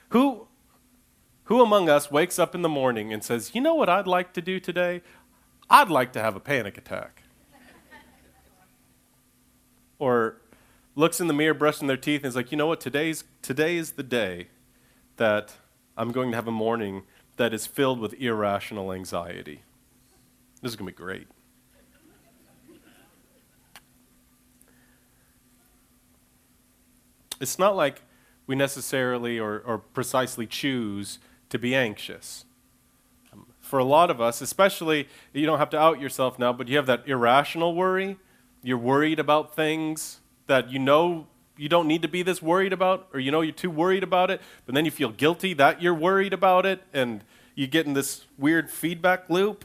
Who, 0.09 0.47
who 1.45 1.63
among 1.63 1.89
us 1.89 2.11
wakes 2.11 2.37
up 2.37 2.53
in 2.53 2.61
the 2.61 2.69
morning 2.69 3.11
and 3.11 3.23
says, 3.23 3.55
you 3.55 3.61
know 3.61 3.73
what 3.73 3.89
I'd 3.89 4.05
like 4.05 4.33
to 4.33 4.41
do 4.41 4.59
today? 4.59 5.01
I'd 5.67 5.89
like 5.89 6.13
to 6.13 6.21
have 6.21 6.35
a 6.35 6.39
panic 6.39 6.77
attack. 6.77 7.23
or 9.97 10.37
looks 10.95 11.19
in 11.19 11.25
the 11.25 11.33
mirror, 11.33 11.55
brushing 11.55 11.87
their 11.87 11.97
teeth, 11.97 12.21
and 12.21 12.27
is 12.27 12.35
like, 12.35 12.51
you 12.51 12.57
know 12.57 12.67
what? 12.67 12.79
Today's, 12.79 13.23
today 13.41 13.77
is 13.77 13.93
the 13.93 14.03
day 14.03 14.49
that 15.17 15.55
I'm 15.97 16.11
going 16.11 16.29
to 16.31 16.35
have 16.35 16.47
a 16.47 16.51
morning 16.51 17.03
that 17.37 17.51
is 17.51 17.65
filled 17.65 17.99
with 17.99 18.13
irrational 18.13 18.93
anxiety. 18.93 19.63
This 20.61 20.71
is 20.71 20.75
going 20.75 20.87
to 20.87 20.93
be 20.93 20.97
great. 20.97 21.27
It's 27.39 27.57
not 27.57 27.75
like 27.75 28.01
we 28.47 28.55
necessarily 28.55 29.39
or, 29.39 29.59
or 29.59 29.77
precisely 29.77 30.45
choose 30.45 31.19
to 31.49 31.57
be 31.57 31.73
anxious. 31.73 32.45
Um, 33.31 33.45
for 33.61 33.79
a 33.79 33.83
lot 33.83 34.09
of 34.09 34.19
us, 34.19 34.41
especially, 34.41 35.07
you 35.33 35.45
don't 35.45 35.59
have 35.59 35.69
to 35.69 35.79
out 35.79 36.01
yourself 36.01 36.37
now, 36.37 36.51
but 36.51 36.67
you 36.67 36.75
have 36.75 36.87
that 36.87 37.07
irrational 37.07 37.75
worry. 37.75 38.17
You're 38.61 38.77
worried 38.77 39.19
about 39.19 39.55
things 39.55 40.19
that 40.47 40.69
you 40.69 40.79
know 40.79 41.27
you 41.55 41.69
don't 41.69 41.87
need 41.87 42.01
to 42.01 42.07
be 42.07 42.23
this 42.23 42.41
worried 42.41 42.73
about, 42.73 43.07
or 43.13 43.19
you 43.19 43.31
know 43.31 43.41
you're 43.41 43.53
too 43.53 43.69
worried 43.69 44.03
about 44.03 44.31
it, 44.31 44.41
but 44.65 44.75
then 44.75 44.83
you 44.83 44.91
feel 44.91 45.09
guilty 45.09 45.53
that 45.53 45.81
you're 45.81 45.93
worried 45.93 46.33
about 46.33 46.65
it, 46.65 46.81
and 46.93 47.23
you 47.55 47.67
get 47.67 47.85
in 47.85 47.93
this 47.93 48.25
weird 48.37 48.69
feedback 48.69 49.29
loop. 49.29 49.63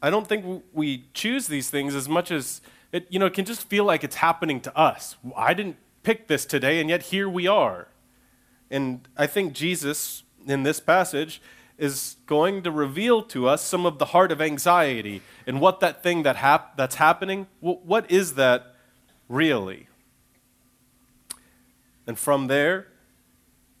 I 0.00 0.10
don't 0.10 0.26
think 0.26 0.64
we 0.72 1.04
choose 1.12 1.48
these 1.48 1.70
things 1.70 1.94
as 1.94 2.08
much 2.08 2.30
as 2.30 2.60
it, 2.92 3.06
you 3.10 3.18
know, 3.18 3.26
it 3.26 3.34
can 3.34 3.44
just 3.44 3.68
feel 3.68 3.84
like 3.84 4.02
it's 4.02 4.16
happening 4.16 4.60
to 4.62 4.76
us. 4.78 5.16
I 5.36 5.54
didn't 5.54 5.76
pick 6.02 6.28
this 6.28 6.46
today, 6.46 6.80
and 6.80 6.88
yet 6.88 7.04
here 7.04 7.28
we 7.28 7.46
are. 7.46 7.88
And 8.70 9.06
I 9.16 9.26
think 9.26 9.52
Jesus, 9.52 10.22
in 10.46 10.62
this 10.62 10.80
passage, 10.80 11.42
is 11.76 12.16
going 12.26 12.62
to 12.62 12.70
reveal 12.70 13.22
to 13.22 13.46
us 13.46 13.62
some 13.62 13.86
of 13.86 13.98
the 13.98 14.06
heart 14.06 14.32
of 14.32 14.40
anxiety 14.40 15.22
and 15.46 15.60
what 15.60 15.80
that 15.80 16.02
thing 16.02 16.22
that 16.24 16.36
hap- 16.36 16.76
that's 16.76 16.96
happening, 16.96 17.46
what 17.60 18.10
is 18.10 18.34
that 18.34 18.74
really? 19.28 19.86
And 22.06 22.18
from 22.18 22.46
there, 22.46 22.88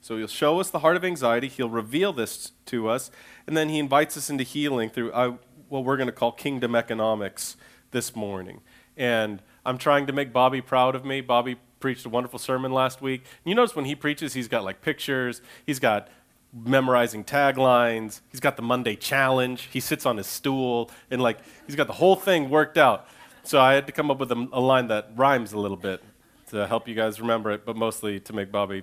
so 0.00 0.16
he'll 0.16 0.28
show 0.28 0.60
us 0.60 0.70
the 0.70 0.78
heart 0.78 0.96
of 0.96 1.04
anxiety, 1.04 1.48
he'll 1.48 1.70
reveal 1.70 2.12
this 2.12 2.52
to 2.66 2.88
us, 2.88 3.10
and 3.46 3.56
then 3.56 3.68
he 3.68 3.78
invites 3.78 4.16
us 4.16 4.30
into 4.30 4.44
healing 4.44 4.90
through 4.90 5.10
uh, 5.12 5.36
what 5.68 5.84
we're 5.84 5.96
going 5.96 6.08
to 6.08 6.12
call 6.12 6.32
kingdom 6.32 6.74
economics 6.74 7.56
this 7.90 8.14
morning. 8.14 8.60
And 8.96 9.42
I'm 9.64 9.78
trying 9.78 10.06
to 10.06 10.12
make 10.12 10.32
Bobby 10.32 10.60
proud 10.60 10.94
of 10.94 11.04
me. 11.04 11.20
Bobby 11.20 11.56
preached 11.80 12.04
a 12.06 12.08
wonderful 12.08 12.38
sermon 12.38 12.72
last 12.72 13.00
week. 13.00 13.24
You 13.44 13.54
notice 13.54 13.76
when 13.76 13.84
he 13.84 13.94
preaches, 13.94 14.34
he's 14.34 14.48
got 14.48 14.64
like 14.64 14.80
pictures, 14.80 15.40
he's 15.64 15.78
got 15.78 16.08
memorizing 16.52 17.24
taglines. 17.24 18.20
He's 18.30 18.40
got 18.40 18.56
the 18.56 18.62
Monday 18.62 18.96
challenge. 18.96 19.68
He 19.72 19.80
sits 19.80 20.06
on 20.06 20.16
his 20.16 20.26
stool 20.26 20.90
and 21.10 21.20
like 21.20 21.38
he's 21.66 21.76
got 21.76 21.86
the 21.86 21.92
whole 21.94 22.16
thing 22.16 22.50
worked 22.50 22.78
out. 22.78 23.06
So 23.42 23.60
I 23.60 23.74
had 23.74 23.86
to 23.86 23.92
come 23.92 24.10
up 24.10 24.18
with 24.18 24.32
a, 24.32 24.48
a 24.52 24.60
line 24.60 24.88
that 24.88 25.10
rhymes 25.14 25.52
a 25.52 25.58
little 25.58 25.76
bit 25.76 26.02
to 26.50 26.66
help 26.66 26.88
you 26.88 26.94
guys 26.94 27.20
remember 27.20 27.50
it, 27.50 27.64
but 27.64 27.76
mostly 27.76 28.20
to 28.20 28.32
make 28.32 28.50
Bobby 28.50 28.82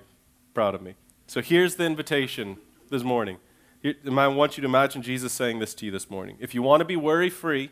proud 0.54 0.74
of 0.74 0.82
me. 0.82 0.94
So 1.26 1.40
here's 1.40 1.76
the 1.76 1.84
invitation 1.84 2.58
this 2.90 3.02
morning. 3.02 3.38
I 3.86 4.28
want 4.28 4.56
you 4.56 4.62
to 4.62 4.68
imagine 4.68 5.02
Jesus 5.02 5.32
saying 5.32 5.58
this 5.58 5.74
to 5.74 5.86
you 5.86 5.92
this 5.92 6.10
morning. 6.10 6.36
If 6.40 6.54
you 6.54 6.62
want 6.62 6.80
to 6.80 6.84
be 6.84 6.96
worry 6.96 7.30
free, 7.30 7.70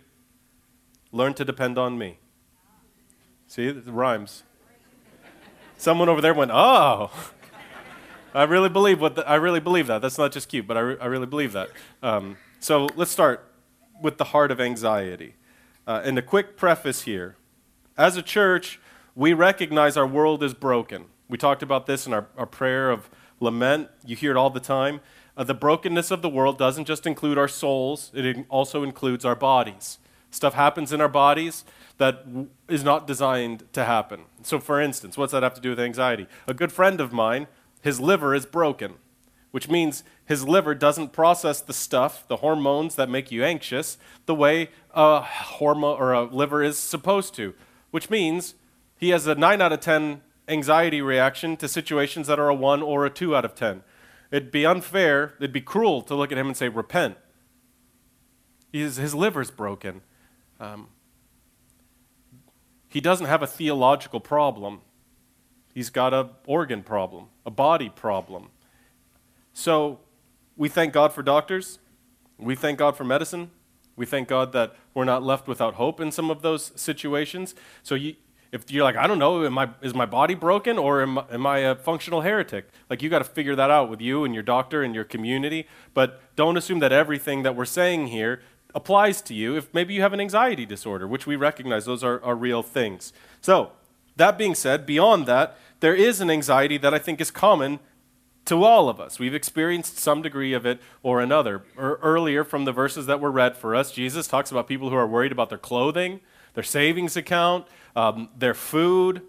learn 1.13 1.35
to 1.35 1.45
depend 1.45 1.79
on 1.79 1.99
me. 1.99 2.19
See, 3.47 3.67
it 3.67 3.87
rhymes. 3.87 4.43
Someone 5.77 6.09
over 6.09 6.21
there 6.21 6.35
went, 6.35 6.51
oh. 6.53 7.11
I 8.35 8.45
really 8.45 8.69
believe 8.69 9.01
what 9.01 9.17
the, 9.17 9.29
I 9.29 9.37
really 9.37 9.61
believe 9.61 9.87
that. 9.87 10.03
That's 10.03 10.19
not 10.19 10.33
just 10.33 10.49
cute, 10.49 10.67
but 10.67 10.77
I, 10.77 10.81
re, 10.81 10.97
I 11.01 11.07
really 11.07 11.27
believe 11.27 11.53
that. 11.53 11.71
Um, 12.03 12.37
so 12.59 12.89
let's 12.97 13.11
start 13.11 13.49
with 14.03 14.19
the 14.19 14.25
heart 14.25 14.51
of 14.51 14.61
anxiety. 14.61 15.35
Uh, 15.87 16.03
and 16.05 16.19
a 16.19 16.23
quick 16.23 16.57
preface 16.57 17.03
here. 17.03 17.37
As 17.97 18.17
a 18.17 18.23
church, 18.23 18.81
we 19.15 19.33
recognize 19.33 19.97
our 19.97 20.07
world 20.07 20.43
is 20.43 20.55
broken. 20.55 21.07
We 21.29 21.39
talked 21.39 21.63
about 21.63 21.87
this 21.87 22.07
in 22.07 22.13
our, 22.13 22.27
our 22.37 22.47
prayer 22.47 22.91
of 22.91 23.09
lament. 23.39 23.89
You 24.05 24.17
hear 24.17 24.33
it 24.33 24.37
all 24.37 24.51
the 24.51 24.61
time. 24.61 25.01
Uh, 25.37 25.45
the 25.45 25.55
brokenness 25.55 26.11
of 26.11 26.23
the 26.23 26.29
world 26.29 26.59
doesn't 26.59 26.85
just 26.85 27.07
include 27.07 27.39
our 27.39 27.49
souls, 27.49 28.11
it 28.15 28.47
also 28.49 28.83
includes 28.83 29.25
our 29.25 29.35
bodies. 29.35 29.99
Stuff 30.31 30.55
happens 30.55 30.93
in 30.93 31.01
our 31.01 31.09
bodies 31.09 31.65
that 31.99 32.25
is 32.69 32.83
not 32.83 33.07
designed 33.07 33.65
to 33.73 33.85
happen. 33.85 34.23
So, 34.43 34.59
for 34.59 34.81
instance, 34.81 35.17
what's 35.17 35.33
that 35.33 35.43
have 35.43 35.55
to 35.55 35.61
do 35.61 35.71
with 35.71 35.81
anxiety? 35.81 36.27
A 36.47 36.55
good 36.55 36.73
friend 36.73 37.01
of 37.01 37.13
mine 37.13 37.47
his 37.85 38.01
liver 38.01 38.35
is 38.35 38.47
broken, 38.47 38.95
which 39.51 39.69
means 39.69 40.05
his 40.25 40.49
liver 40.49 40.75
doesn't 40.75 41.13
process 41.13 41.61
the 41.61 41.75
stuff, 41.75 42.27
the 42.29 42.37
hormones 42.37 42.95
that 42.95 43.11
make 43.11 43.31
you 43.31 43.45
anxious, 43.45 43.99
the 44.25 44.35
way 44.35 44.71
a 44.95 45.21
hormone 45.21 45.99
or 45.99 46.15
a 46.15 46.25
liver 46.25 46.63
is 46.63 46.79
supposed 46.79 47.35
to, 47.35 47.53
which 47.91 48.09
means 48.09 48.55
he 48.97 49.11
has 49.11 49.27
a 49.27 49.35
9 49.35 49.61
out 49.61 49.71
of 49.71 49.81
10 49.81 50.23
anxiety 50.49 51.03
reaction 51.03 51.59
to 51.59 51.69
situations 51.69 52.27
that 52.27 52.39
are 52.39 52.49
a 52.49 52.55
1 52.55 52.83
or 52.83 53.05
a 53.05 53.11
2 53.11 53.37
out 53.37 53.45
of 53.45 53.55
10. 53.55 53.83
It'd 54.31 54.51
be 54.51 54.67
unfair, 54.67 55.35
it'd 55.39 55.53
be 55.53 55.61
cruel 55.61 56.03
to 56.03 56.15
look 56.15 56.33
at 56.33 56.39
him 56.39 56.47
and 56.47 56.57
say, 56.57 56.69
Repent. 56.69 57.17
His, 58.73 58.97
his 58.97 59.15
liver's 59.15 59.51
broken. 59.51 60.03
Um, 60.59 60.89
he 62.89 63.01
doesn't 63.01 63.27
have 63.27 63.43
a 63.43 63.47
theological 63.47 64.21
problem. 64.21 64.81
He's 65.75 65.91
got 65.91 66.15
an 66.15 66.31
organ 66.47 66.83
problem, 66.83 67.27
a 67.45 67.51
body 67.51 67.89
problem. 67.89 68.51
So 69.53 70.01
we 70.57 70.69
thank 70.69 70.93
God 70.93 71.13
for 71.13 71.23
doctors. 71.23 71.79
We 72.39 72.55
thank 72.55 72.79
God 72.79 72.97
for 72.97 73.05
medicine. 73.05 73.51
We 73.97 74.07
thank 74.07 74.29
God 74.29 74.53
that 74.53 74.75
we're 74.93 75.05
not 75.05 75.23
left 75.23 75.47
without 75.47 75.75
hope 75.75 76.01
in 76.01 76.11
some 76.11 76.31
of 76.31 76.43
those 76.43 76.73
situations. 76.75 77.55
So 77.83 77.95
you, 77.95 78.17
if 78.55 78.71
you're 78.71 78.85
like, 78.85 78.97
I 78.97 79.09
don't 79.09 79.19
know, 79.19 79.45
am 79.45 79.59
I, 79.59 79.71
is 79.83 79.95
my 79.95 80.07
body 80.07 80.35
broken 80.35 80.79
or 80.79 81.03
am, 81.03 81.19
am 81.31 81.45
I 81.45 81.59
a 81.59 81.75
functional 81.75 82.21
heretic? 82.21 82.69
Like, 82.89 83.03
you 83.03 83.11
got 83.11 83.19
to 83.19 83.25
figure 83.25 83.57
that 83.57 83.69
out 83.69 83.91
with 83.91 84.01
you 84.01 84.25
and 84.25 84.33
your 84.33 84.45
doctor 84.45 84.85
and 84.85 84.95
your 84.95 85.03
community. 85.03 85.67
But 85.93 86.21
don't 86.37 86.57
assume 86.57 86.79
that 86.79 86.93
everything 86.93 87.43
that 87.43 87.57
we're 87.57 87.65
saying 87.65 88.07
here 88.07 88.43
applies 88.73 89.21
to 89.23 89.35
you 89.35 89.57
if 89.57 89.75
maybe 89.75 89.93
you 89.93 90.03
have 90.03 90.13
an 90.13 90.21
anxiety 90.21 90.65
disorder, 90.65 91.09
which 91.09 91.27
we 91.27 91.35
recognize 91.35 91.85
those 91.85 92.05
are, 92.05 92.23
are 92.23 92.37
real 92.37 92.63
things. 92.63 93.13
So, 93.41 93.73
that 94.17 94.39
being 94.39 94.55
said, 94.55 94.87
beyond 94.87 95.27
that, 95.27 95.59
there 95.81 95.95
is 95.95 96.21
an 96.21 96.31
anxiety 96.31 96.79
that 96.79 96.95
I 96.95 97.01
think 97.01 97.21
is 97.21 97.33
common 97.33 97.81
to 98.45 98.63
all 98.63 98.89
of 98.89 99.01
us. 99.01 99.19
We've 99.19 99.35
experienced 99.35 99.99
some 99.99 100.23
degree 100.23 100.53
of 100.53 100.65
it 100.65 100.81
or 101.03 101.21
another. 101.21 101.65
Er, 101.77 101.99
earlier, 102.03 102.45
from 102.45 102.67
the 102.67 102.73
verses 102.73 103.07
that 103.07 103.19
were 103.19 103.33
read 103.33 103.57
for 103.57 103.75
us, 103.75 103.91
Jesus 103.91 104.29
talks 104.29 104.53
about 104.53 104.69
people 104.69 104.91
who 104.91 104.97
are 104.97 105.07
worried 105.07 105.33
about 105.33 105.49
their 105.49 105.59
clothing, 105.59 106.21
their 106.55 106.65
savings 106.65 107.17
account, 107.17 107.67
um, 107.95 108.29
their 108.37 108.55
food. 108.55 109.23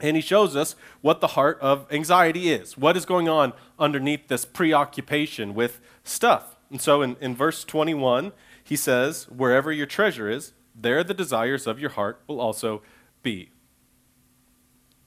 And 0.00 0.16
he 0.16 0.22
shows 0.22 0.56
us 0.56 0.74
what 1.00 1.20
the 1.20 1.28
heart 1.28 1.58
of 1.60 1.90
anxiety 1.90 2.50
is. 2.50 2.76
What 2.76 2.96
is 2.96 3.06
going 3.06 3.28
on 3.28 3.52
underneath 3.78 4.28
this 4.28 4.44
preoccupation 4.44 5.54
with 5.54 5.80
stuff? 6.02 6.56
And 6.70 6.80
so 6.80 7.02
in, 7.02 7.16
in 7.20 7.36
verse 7.36 7.64
21, 7.64 8.32
he 8.62 8.76
says, 8.76 9.28
Wherever 9.28 9.70
your 9.72 9.86
treasure 9.86 10.28
is, 10.28 10.52
there 10.74 11.04
the 11.04 11.14
desires 11.14 11.66
of 11.66 11.78
your 11.78 11.90
heart 11.90 12.20
will 12.26 12.40
also 12.40 12.82
be. 13.22 13.50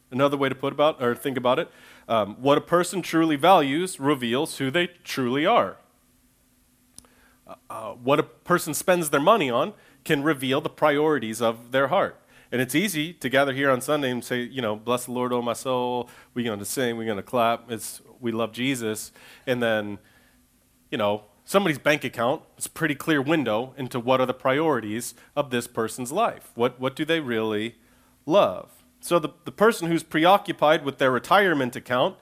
Another 0.10 0.38
way 0.38 0.48
to 0.48 0.56
put 0.56 0.72
about 0.72 1.04
or 1.04 1.14
think 1.14 1.38
about 1.38 1.60
it, 1.60 1.70
um, 2.08 2.36
what 2.40 2.58
a 2.58 2.62
person 2.62 3.02
truly 3.02 3.36
values 3.36 4.00
reveals 4.00 4.58
who 4.58 4.72
they 4.72 4.88
truly 5.04 5.46
are. 5.46 5.78
Uh, 7.46 7.56
uh, 7.70 7.92
what 7.92 8.20
a 8.20 8.24
person 8.24 8.74
spends 8.74 9.10
their 9.10 9.20
money 9.20 9.50
on 9.50 9.74
can 10.08 10.24
reveal 10.24 10.62
the 10.62 10.70
priorities 10.70 11.42
of 11.42 11.72
their 11.72 11.90
heart. 11.90 12.16
And 12.50 12.62
it's 12.62 12.74
easy 12.74 13.14
to 13.14 13.28
gather 13.28 13.54
here 13.54 13.70
on 13.70 13.82
Sunday 13.82 14.10
and 14.10 14.24
say, 14.24 14.42
you 14.42 14.62
know, 14.62 14.78
bless 14.78 15.06
the 15.06 15.12
Lord, 15.12 15.34
O 15.34 15.42
my 15.42 15.52
soul. 15.52 16.10
We're 16.34 16.46
going 16.46 16.60
to 16.60 16.66
sing, 16.66 16.96
we're 16.98 17.06
going 17.06 17.18
to 17.18 17.24
clap. 17.24 17.70
It's 17.70 18.02
we 18.20 18.32
love 18.32 18.52
Jesus, 18.54 19.12
and 19.46 19.62
then, 19.62 20.00
you 20.90 20.98
know, 20.98 21.26
somebody's 21.46 21.78
bank 21.78 22.04
account 22.04 22.42
is 22.58 22.66
a 22.66 22.70
pretty 22.70 22.96
clear 22.96 23.22
window 23.22 23.74
into 23.78 24.00
what 24.00 24.20
are 24.20 24.26
the 24.26 24.34
priorities 24.34 25.14
of 25.36 25.52
this 25.52 25.68
person's 25.68 26.12
life. 26.12 26.52
What 26.56 26.80
what 26.80 26.96
do 26.96 27.04
they 27.06 27.20
really 27.20 27.76
love? 28.26 28.72
So 29.02 29.20
the, 29.20 29.30
the 29.44 29.52
person 29.52 29.90
who's 29.90 30.04
preoccupied 30.04 30.84
with 30.84 30.98
their 30.98 31.12
retirement 31.12 31.76
account 31.76 32.16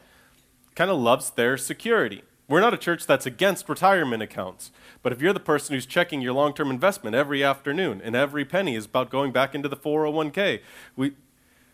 kind 0.76 0.92
of 0.92 0.98
loves 0.98 1.30
their 1.30 1.56
security. 1.56 2.24
We're 2.48 2.62
not 2.62 2.76
a 2.76 2.78
church 2.78 3.08
that's 3.08 3.26
against 3.26 3.68
retirement 3.68 4.22
accounts, 4.22 4.72
but 5.02 5.12
if 5.12 5.20
you're 5.20 5.34
the 5.34 5.40
person 5.40 5.74
who's 5.74 5.88
checking 5.88 6.22
your 6.22 6.34
long 6.34 6.54
term 6.54 6.70
investment 6.70 7.16
every 7.16 7.44
afternoon 7.44 8.02
and 8.04 8.16
every 8.16 8.46
penny 8.46 8.76
is 8.76 8.86
about 8.86 9.10
going 9.10 9.32
back 9.32 9.56
into 9.56 9.68
the 9.68 9.76
401k, 9.76 10.62
we, 10.96 11.14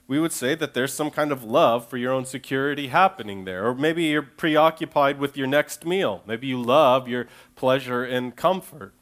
we 0.08 0.18
would 0.18 0.32
say 0.32 0.56
that 0.56 0.74
there's 0.74 0.94
some 0.94 1.12
kind 1.12 1.34
of 1.34 1.44
love 1.44 1.90
for 1.90 1.98
your 1.98 2.14
own 2.14 2.24
security 2.24 2.88
happening 2.88 3.44
there. 3.44 3.68
Or 3.68 3.76
maybe 3.76 4.04
you're 4.06 4.22
preoccupied 4.22 5.20
with 5.20 5.36
your 5.36 5.48
next 5.48 5.86
meal. 5.86 6.24
Maybe 6.26 6.48
you 6.48 6.62
love 6.62 7.08
your 7.08 7.28
pleasure 7.56 8.06
and 8.06 8.34
comfort 8.34 8.94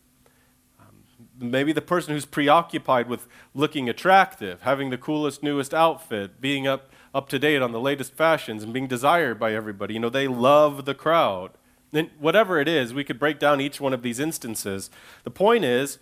um, 0.79 1.03
maybe 1.51 1.71
the 1.71 1.81
person 1.81 2.13
who's 2.13 2.25
preoccupied 2.25 3.07
with 3.07 3.27
looking 3.53 3.89
attractive, 3.89 4.61
having 4.61 4.89
the 4.89 4.97
coolest, 4.97 5.43
newest 5.43 5.73
outfit, 5.73 6.41
being 6.41 6.67
up, 6.67 6.91
up 7.13 7.29
to 7.29 7.39
date 7.39 7.61
on 7.61 7.71
the 7.71 7.79
latest 7.79 8.13
fashions, 8.13 8.63
and 8.63 8.73
being 8.73 8.87
desired 8.87 9.39
by 9.39 9.53
everybody. 9.53 9.93
You 9.93 9.99
know, 9.99 10.09
they 10.09 10.27
love 10.27 10.85
the 10.85 10.95
crowd. 10.95 11.51
And 11.91 12.09
whatever 12.19 12.59
it 12.59 12.67
is, 12.67 12.93
we 12.93 13.03
could 13.03 13.19
break 13.19 13.39
down 13.39 13.61
each 13.61 13.81
one 13.81 13.93
of 13.93 14.01
these 14.01 14.19
instances. 14.19 14.89
The 15.23 15.31
point 15.31 15.65
is, 15.65 15.97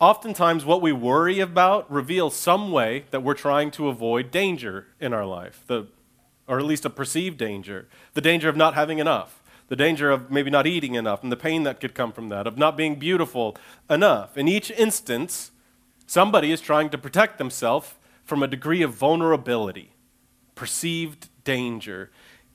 oftentimes 0.00 0.64
what 0.64 0.82
we 0.82 0.92
worry 0.92 1.40
about 1.40 1.90
reveals 1.90 2.36
some 2.36 2.70
way 2.70 3.06
that 3.10 3.22
we're 3.22 3.34
trying 3.34 3.70
to 3.72 3.88
avoid 3.88 4.30
danger 4.30 4.86
in 5.00 5.12
our 5.12 5.26
life, 5.26 5.64
the, 5.66 5.88
or 6.46 6.58
at 6.58 6.64
least 6.64 6.84
a 6.84 6.90
perceived 6.90 7.38
danger, 7.38 7.88
the 8.14 8.20
danger 8.20 8.48
of 8.48 8.56
not 8.56 8.74
having 8.74 8.98
enough 8.98 9.42
the 9.68 9.76
danger 9.76 10.10
of 10.10 10.30
maybe 10.30 10.50
not 10.50 10.66
eating 10.66 10.94
enough 10.94 11.22
and 11.22 11.32
the 11.32 11.36
pain 11.36 11.64
that 11.64 11.80
could 11.80 11.94
come 11.94 12.12
from 12.12 12.28
that, 12.28 12.46
of 12.46 12.56
not 12.56 12.76
being 12.76 12.96
beautiful 12.96 13.56
enough. 13.90 14.36
In 14.36 14.48
each 14.48 14.70
instance, 14.70 15.50
somebody 16.06 16.52
is 16.52 16.60
trying 16.60 16.90
to 16.90 16.98
protect 16.98 17.38
themselves 17.38 17.94
from 18.24 18.42
a 18.42 18.48
degree 18.48 18.82
of 18.82 18.94
vulnerability, 18.94 19.92
perceived 20.54 21.28
danger. 21.44 22.10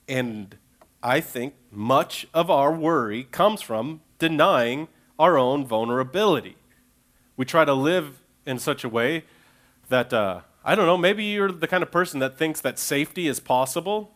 And 0.07 0.57
I 1.03 1.19
think 1.19 1.55
much 1.71 2.27
of 2.33 2.49
our 2.49 2.71
worry 2.71 3.23
comes 3.23 3.61
from 3.61 4.01
denying 4.19 4.87
our 5.17 5.37
own 5.37 5.65
vulnerability. 5.65 6.57
We 7.37 7.45
try 7.45 7.65
to 7.65 7.73
live 7.73 8.21
in 8.45 8.59
such 8.59 8.83
a 8.83 8.89
way 8.89 9.23
that, 9.89 10.13
uh, 10.13 10.41
I 10.63 10.75
don't 10.75 10.85
know, 10.85 10.97
maybe 10.97 11.23
you're 11.23 11.51
the 11.51 11.67
kind 11.67 11.83
of 11.83 11.91
person 11.91 12.19
that 12.19 12.37
thinks 12.37 12.61
that 12.61 12.77
safety 12.77 13.27
is 13.27 13.39
possible 13.39 14.13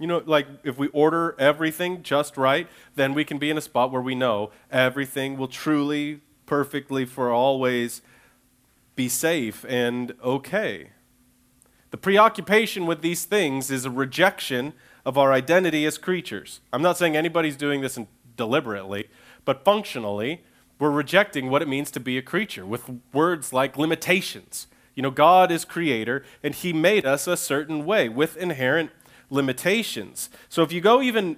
you 0.00 0.06
know, 0.06 0.22
like 0.24 0.46
if 0.64 0.78
we 0.78 0.88
order 0.88 1.36
everything 1.38 2.02
just 2.02 2.38
right, 2.38 2.66
then 2.96 3.12
we 3.12 3.22
can 3.22 3.36
be 3.36 3.50
in 3.50 3.58
a 3.58 3.60
spot 3.60 3.92
where 3.92 4.00
we 4.00 4.14
know 4.14 4.50
everything 4.70 5.36
will 5.36 5.46
truly, 5.46 6.22
perfectly, 6.46 7.04
for 7.04 7.30
always 7.30 8.00
be 8.96 9.10
safe 9.10 9.64
and 9.68 10.14
okay. 10.24 10.90
The 11.90 11.98
preoccupation 11.98 12.86
with 12.86 13.02
these 13.02 13.26
things 13.26 13.70
is 13.70 13.84
a 13.84 13.90
rejection 13.90 14.72
of 15.04 15.18
our 15.18 15.32
identity 15.32 15.84
as 15.86 15.98
creatures. 15.98 16.60
I'm 16.72 16.82
not 16.82 16.96
saying 16.96 17.16
anybody's 17.16 17.56
doing 17.56 17.80
this 17.80 17.98
deliberately, 18.36 19.08
but 19.44 19.64
functionally, 19.64 20.42
we're 20.78 20.90
rejecting 20.90 21.50
what 21.50 21.62
it 21.62 21.68
means 21.68 21.90
to 21.92 22.00
be 22.00 22.16
a 22.16 22.22
creature 22.22 22.64
with 22.64 22.90
words 23.12 23.52
like 23.52 23.76
limitations. 23.76 24.66
You 24.94 25.02
know, 25.02 25.10
God 25.10 25.50
is 25.50 25.64
creator, 25.64 26.24
and 26.42 26.54
He 26.54 26.72
made 26.72 27.06
us 27.06 27.26
a 27.26 27.36
certain 27.36 27.84
way 27.84 28.08
with 28.08 28.36
inherent 28.36 28.90
limitations. 29.28 30.30
So 30.48 30.62
if 30.62 30.72
you 30.72 30.80
go 30.80 31.00
even 31.00 31.36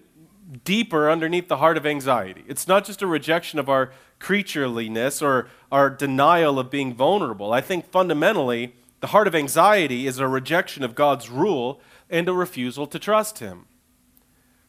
deeper 0.64 1.11
underneath 1.11 1.49
the 1.49 1.59
heart 1.59 1.76
of 1.76 1.87
anxiety, 1.87 2.45
it's 2.47 2.69
not 2.69 2.85
just 2.85 3.02
a 3.02 3.07
rejection 3.07 3.59
of 3.59 3.69
our 3.69 3.90
creatureliness 4.21 5.23
or 5.23 5.49
our 5.71 5.90
denial 5.90 6.59
of 6.59 6.71
being 6.71 6.95
vulnerable. 6.95 7.52
I 7.52 7.61
think 7.61 7.90
fundamentally, 7.90 8.75
the 9.00 9.09
heart 9.09 9.26
of 9.26 9.35
anxiety 9.35 10.07
is 10.07 10.19
a 10.19 10.28
rejection 10.28 10.85
of 10.85 10.95
God's 10.95 11.28
rule 11.28 11.81
and 12.12 12.28
a 12.28 12.33
refusal 12.33 12.87
to 12.87 12.99
trust 13.00 13.40
Him. 13.40 13.66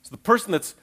So 0.01 0.09
the 0.09 0.17
person 0.17 0.51
that's 0.51 0.73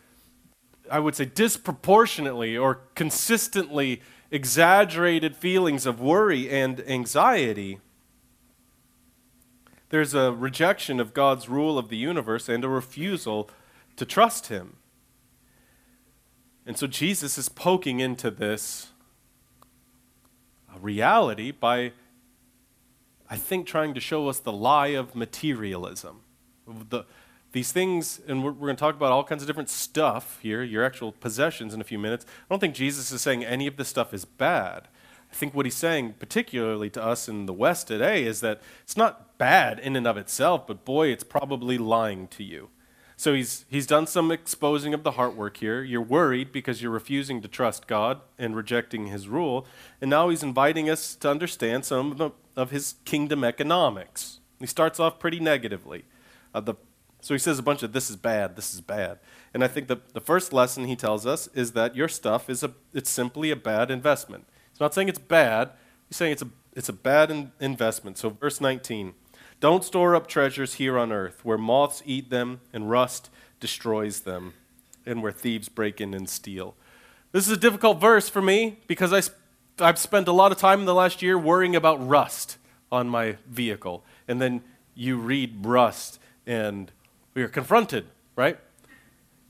I 0.91 0.99
would 0.99 1.15
say, 1.15 1.25
disproportionately 1.25 2.57
or 2.57 2.81
consistently 2.95 4.03
exaggerated 4.31 5.37
feelings 5.37 5.87
of 5.87 6.01
worry 6.01 6.51
and 6.51 6.81
anxiety, 6.89 7.79
there's 9.91 10.15
a 10.15 10.33
rejection 10.33 10.99
of 10.99 11.15
God's 11.15 11.49
rule 11.49 11.79
of 11.79 11.89
the 11.89 11.97
universe 11.97 12.49
and 12.49 12.65
a 12.65 12.69
refusal 12.69 13.49
to 13.97 14.05
trust 14.05 14.49
Him. 14.49 14.77
And 16.67 16.77
so 16.77 16.87
Jesus 16.87 17.39
is 17.39 17.49
poking 17.49 18.01
into 18.01 18.31
this 18.31 18.89
uh, 20.73 20.79
reality 20.79 21.51
by, 21.53 21.93
I 23.29 23.37
think, 23.37 23.67
trying 23.67 23.95
to 23.95 24.01
show 24.01 24.29
us 24.29 24.39
the 24.39 24.53
lie 24.53 24.89
of 24.89 25.15
materialism. 25.15 26.23
The, 26.89 27.05
these 27.53 27.73
things, 27.73 28.21
and 28.29 28.45
we're, 28.45 28.53
we're 28.53 28.67
going 28.67 28.77
to 28.77 28.81
talk 28.81 28.95
about 28.95 29.13
all 29.13 29.25
kinds 29.25 29.43
of 29.43 29.47
different 29.47 29.71
stuff 29.71 30.39
here, 30.41 30.63
your 30.63 30.85
actual 30.85 31.13
possessions 31.13 31.75
in 31.75 31.81
a 31.81 31.85
few 31.85 31.99
minutes. 31.99 32.25
I 32.29 32.47
don't 32.49 32.61
think 32.61 32.75
Jesus 32.75 33.11
is 33.11 33.21
saying 33.21 33.45
any 33.45 33.67
of 33.67 33.77
this 33.77 33.89
stuff 33.89 34.15
is 34.15 34.25
bad. 34.25 34.89
I 35.31 35.35
think 35.35 35.55
what 35.55 35.67
he's 35.67 35.77
saying, 35.77 36.15
particularly 36.19 36.91
to 36.91 37.03
us 37.03 37.29
in 37.29 37.47
the 37.47 37.53
West 37.53 37.89
today, 37.89 38.25
is 38.25 38.41
that 38.41 38.61
it's 38.83 38.97
not 38.97 39.39
bad 39.39 39.79
in 39.79 39.97
and 39.97 40.07
of 40.07 40.17
itself, 40.17 40.67
but 40.67 40.85
boy, 40.85 41.09
it's 41.09 41.25
probably 41.25 41.79
lying 41.79 42.29
to 42.29 42.45
you. 42.45 42.69
So 43.17 43.35
he's, 43.35 43.67
he's 43.69 43.87
done 43.87 44.07
some 44.07 44.31
exposing 44.31 44.95
of 44.95 45.03
the 45.03 45.13
heart 45.13 45.37
work 45.37 45.59
here. 45.59 45.83
You're 45.83 46.01
worried 46.01 46.53
because 46.53 46.81
you're 46.81 46.91
refusing 46.91 47.43
to 47.43 47.49
trust 47.49 47.87
God 47.87 48.23
and 48.39 48.57
rejecting 48.57 49.09
his 49.09 49.29
rule. 49.29 49.67
And 50.01 50.09
now 50.09 50.31
he's 50.31 50.43
inviting 50.43 50.89
us 50.89 51.15
to 51.17 51.31
understand 51.31 51.85
some 51.85 52.13
of, 52.13 52.17
the, 52.17 52.31
of 52.57 52.71
his 52.71 52.95
kingdom 53.05 53.45
economics. 53.45 54.41
He 54.59 54.67
starts 54.67 54.99
off 54.99 55.19
pretty 55.19 55.39
negatively. 55.39 56.05
Uh, 56.55 56.61
the 56.61 56.75
so 57.23 57.35
he 57.35 57.39
says 57.39 57.59
a 57.59 57.63
bunch 57.63 57.83
of 57.83 57.93
this 57.93 58.09
is 58.09 58.17
bad, 58.17 58.57
this 58.57 58.73
is 58.73 58.81
bad. 58.81 59.19
And 59.53 59.63
I 59.63 59.69
think 59.69 59.89
the, 59.89 59.99
the 60.15 60.21
first 60.21 60.53
lesson 60.53 60.87
he 60.87 60.97
tells 60.97 61.27
us 61.27 61.49
is 61.49 61.73
that 61.73 61.95
your 61.95 62.09
stuff 62.09 62.49
is 62.49 62.63
a 62.63 62.73
it's 62.95 63.11
simply 63.11 63.51
a 63.51 63.57
bad 63.57 63.91
investment. 63.91 64.47
He's 64.73 64.81
not 64.81 64.95
saying 64.95 65.09
it's 65.09 65.19
bad, 65.19 65.71
he's 66.09 66.17
saying 66.17 66.33
it's 66.33 66.43
a 66.43 66.49
it's 66.75 66.89
a 66.89 66.95
bad 66.95 67.31
in, 67.31 67.53
investment. 67.61 68.19
So 68.19 68.31
verse 68.31 68.61
19. 68.61 69.15
Don't 69.59 69.85
store 69.85 70.17
up 70.17 70.27
treasures 70.27 70.75
here 70.75 70.99
on 70.99 71.13
earth 71.13 71.45
where 71.45 71.59
moths 71.59 72.03
eat 72.07 72.31
them 72.31 72.61
and 72.73 72.89
rust 72.89 73.29
destroys 73.59 74.21
them 74.21 74.55
and 75.05 75.23
where 75.23 75.33
thieves 75.33 75.69
break 75.69 76.01
in 76.01 76.15
and 76.15 76.29
steal. 76.29 76.75
This 77.33 77.47
is 77.47 77.53
a 77.53 77.61
difficult 77.61 78.01
verse 78.01 78.29
for 78.29 78.41
me 78.41 78.79
because 78.87 79.13
I, 79.13 79.21
I've 79.85 79.99
spent 79.99 80.29
a 80.29 80.33
lot 80.33 80.51
of 80.51 80.59
time 80.59 80.81
in 80.81 80.87
the 80.87 80.95
last 80.95 81.21
year 81.21 81.39
worrying 81.39 81.77
about 81.77 82.07
rust 82.07 82.57
on 82.91 83.09
my 83.09 83.37
vehicle. 83.47 84.03
And 84.27 84.41
then 84.41 84.63
you 84.95 85.17
read 85.19 85.67
rust 85.67 86.20
and 86.51 86.91
we 87.33 87.45
are 87.45 87.49
confronted, 87.49 88.07
right? 88.35 88.59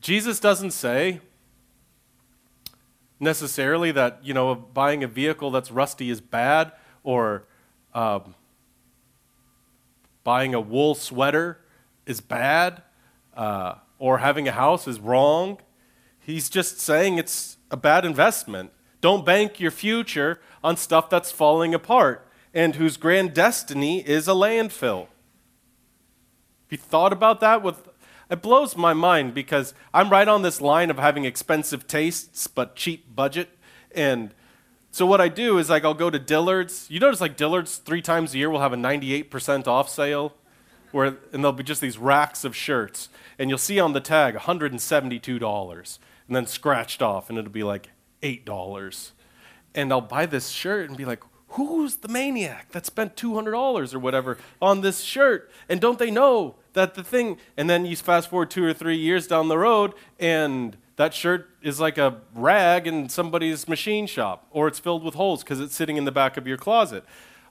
Jesus 0.02 0.38
doesn't 0.38 0.72
say 0.72 1.20
necessarily 3.18 3.90
that, 3.90 4.18
you 4.22 4.34
know, 4.34 4.54
buying 4.54 5.02
a 5.02 5.06
vehicle 5.06 5.50
that's 5.50 5.70
rusty 5.70 6.10
is 6.10 6.20
bad 6.20 6.72
or 7.02 7.44
um, 7.94 8.34
buying 10.24 10.52
a 10.52 10.60
wool 10.60 10.94
sweater 10.94 11.60
is 12.04 12.20
bad 12.20 12.82
uh, 13.34 13.76
or 13.98 14.18
having 14.18 14.46
a 14.46 14.52
house 14.52 14.86
is 14.86 15.00
wrong. 15.00 15.58
He's 16.18 16.50
just 16.50 16.80
saying 16.80 17.16
it's 17.16 17.56
a 17.70 17.78
bad 17.78 18.04
investment. 18.04 18.72
Don't 19.00 19.24
bank 19.24 19.58
your 19.58 19.70
future 19.70 20.38
on 20.62 20.76
stuff 20.76 21.08
that's 21.08 21.32
falling 21.32 21.72
apart 21.72 22.28
and 22.52 22.74
whose 22.74 22.98
grand 22.98 23.32
destiny 23.32 24.06
is 24.06 24.28
a 24.28 24.32
landfill. 24.32 25.06
Have 26.70 26.78
you 26.78 26.84
thought 26.86 27.12
about 27.12 27.40
that? 27.40 27.64
With 27.64 27.88
it 28.30 28.42
blows 28.42 28.76
my 28.76 28.94
mind 28.94 29.34
because 29.34 29.74
I'm 29.92 30.08
right 30.08 30.28
on 30.28 30.42
this 30.42 30.60
line 30.60 30.88
of 30.88 31.00
having 31.00 31.24
expensive 31.24 31.88
tastes 31.88 32.46
but 32.46 32.76
cheap 32.76 33.12
budget. 33.12 33.58
And 33.92 34.32
so 34.92 35.04
what 35.04 35.20
I 35.20 35.26
do 35.26 35.58
is 35.58 35.68
like 35.68 35.84
I'll 35.84 35.94
go 35.94 36.10
to 36.10 36.18
Dillard's. 36.20 36.86
You 36.88 37.00
notice 37.00 37.20
like 37.20 37.36
Dillard's 37.36 37.78
three 37.78 38.00
times 38.00 38.34
a 38.34 38.38
year 38.38 38.48
will 38.48 38.60
have 38.60 38.72
a 38.72 38.76
98% 38.76 39.66
off 39.66 39.88
sale, 39.88 40.36
where 40.92 41.06
and 41.32 41.42
there'll 41.42 41.52
be 41.52 41.64
just 41.64 41.80
these 41.80 41.98
racks 41.98 42.44
of 42.44 42.54
shirts, 42.54 43.08
and 43.36 43.50
you'll 43.50 43.58
see 43.58 43.80
on 43.80 43.92
the 43.92 44.00
tag 44.00 44.36
$172, 44.36 45.98
and 46.28 46.36
then 46.36 46.46
scratched 46.46 47.02
off, 47.02 47.28
and 47.28 47.36
it'll 47.36 47.50
be 47.50 47.64
like 47.64 47.90
eight 48.22 48.44
dollars. 48.44 49.10
And 49.74 49.90
I'll 49.90 50.00
buy 50.00 50.26
this 50.26 50.50
shirt 50.50 50.88
and 50.88 50.96
be 50.96 51.04
like, 51.04 51.24
who's 51.50 51.96
the 51.96 52.08
maniac 52.08 52.70
that 52.70 52.86
spent 52.86 53.16
$200 53.16 53.94
or 53.94 53.98
whatever 53.98 54.38
on 54.62 54.82
this 54.82 55.00
shirt? 55.00 55.50
And 55.68 55.80
don't 55.80 55.98
they 55.98 56.10
know 56.10 56.56
that 56.72 56.94
the 56.94 57.02
thing, 57.02 57.38
and 57.56 57.68
then 57.68 57.84
you 57.84 57.96
fast 57.96 58.30
forward 58.30 58.50
two 58.50 58.64
or 58.64 58.72
three 58.72 58.96
years 58.96 59.26
down 59.26 59.48
the 59.48 59.58
road, 59.58 59.94
and 60.18 60.76
that 60.96 61.14
shirt 61.14 61.48
is 61.62 61.80
like 61.80 61.98
a 61.98 62.20
rag 62.34 62.86
in 62.86 63.08
somebody's 63.08 63.66
machine 63.68 64.06
shop, 64.06 64.46
or 64.50 64.68
it's 64.68 64.78
filled 64.78 65.02
with 65.02 65.14
holes 65.14 65.42
because 65.42 65.60
it's 65.60 65.74
sitting 65.74 65.96
in 65.96 66.04
the 66.04 66.12
back 66.12 66.36
of 66.36 66.46
your 66.46 66.56
closet. 66.56 67.04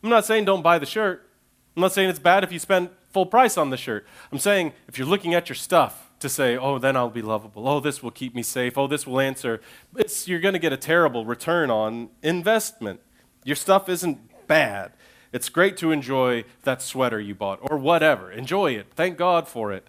I'm 0.03 0.09
not 0.09 0.25
saying 0.25 0.45
don't 0.45 0.61
buy 0.61 0.79
the 0.79 0.85
shirt. 0.85 1.27
I'm 1.75 1.81
not 1.81 1.93
saying 1.93 2.09
it's 2.09 2.19
bad 2.19 2.43
if 2.43 2.51
you 2.51 2.59
spend 2.59 2.89
full 3.09 3.25
price 3.25 3.57
on 3.57 3.69
the 3.69 3.77
shirt. 3.77 4.05
I'm 4.31 4.39
saying 4.39 4.73
if 4.87 4.97
you're 4.97 5.07
looking 5.07 5.33
at 5.33 5.49
your 5.49 5.55
stuff 5.55 6.11
to 6.19 6.29
say, 6.29 6.57
oh, 6.57 6.77
then 6.77 6.95
I'll 6.95 7.09
be 7.09 7.21
lovable. 7.21 7.67
Oh, 7.67 7.79
this 7.79 8.03
will 8.03 8.11
keep 8.11 8.35
me 8.35 8.43
safe. 8.43 8.77
Oh, 8.77 8.87
this 8.87 9.07
will 9.07 9.19
answer. 9.19 9.61
It's, 9.95 10.27
you're 10.27 10.39
going 10.39 10.53
to 10.53 10.59
get 10.59 10.73
a 10.73 10.77
terrible 10.77 11.25
return 11.25 11.71
on 11.71 12.09
investment. 12.21 12.99
Your 13.43 13.55
stuff 13.55 13.87
isn't 13.89 14.47
bad. 14.47 14.91
It's 15.31 15.49
great 15.49 15.77
to 15.77 15.91
enjoy 15.91 16.45
that 16.63 16.81
sweater 16.81 17.19
you 17.19 17.35
bought 17.35 17.59
or 17.61 17.77
whatever. 17.77 18.31
Enjoy 18.31 18.71
it. 18.71 18.87
Thank 18.95 19.17
God 19.17 19.47
for 19.47 19.71
it. 19.71 19.87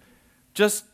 Just 0.53 0.85